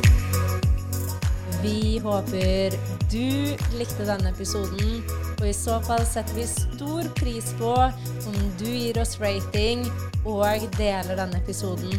Vi 1.62 1.98
håper 1.98 2.74
du 3.08 3.54
likte 3.78 4.04
denne 4.04 4.28
episoden, 4.34 4.98
og 5.38 5.46
i 5.48 5.54
så 5.56 5.78
fall 5.86 6.02
setter 6.04 6.36
vi 6.36 6.44
stor 6.50 7.08
pris 7.16 7.54
på 7.56 7.72
om 7.72 8.36
du 8.60 8.66
gir 8.68 8.98
oss 9.00 9.16
rating 9.22 9.86
og 10.26 10.66
deler 10.76 11.16
denne 11.16 11.40
episoden. 11.40 11.94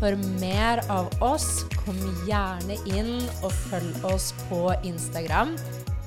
For 0.00 0.18
mer 0.40 0.82
av 0.92 1.12
oss, 1.24 1.62
kom 1.84 2.00
gjerne 2.26 2.80
inn 2.90 3.20
og 3.44 3.52
følg 3.68 4.02
oss 4.10 4.32
på 4.48 4.64
Instagram 4.82 5.54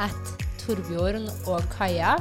at 0.04 0.36
Torbjørn 0.60 1.30
og 1.48 1.64
Kaja. 1.72 2.18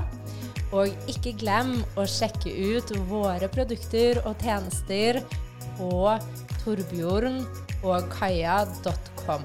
Og 0.77 0.93
ikke 1.09 1.33
glem 1.41 1.71
å 1.97 2.05
sjekke 2.09 2.51
ut 2.53 2.93
våre 3.09 3.49
produkter 3.53 4.21
og 4.29 4.37
tjenester 4.45 5.23
på 5.79 6.19
torbjørnogkaja.com. 6.65 9.43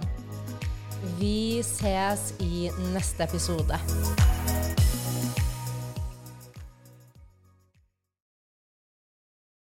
Vi 1.19 1.61
ses 1.63 2.34
i 2.43 2.69
neste 2.93 3.24
episode. 3.28 3.76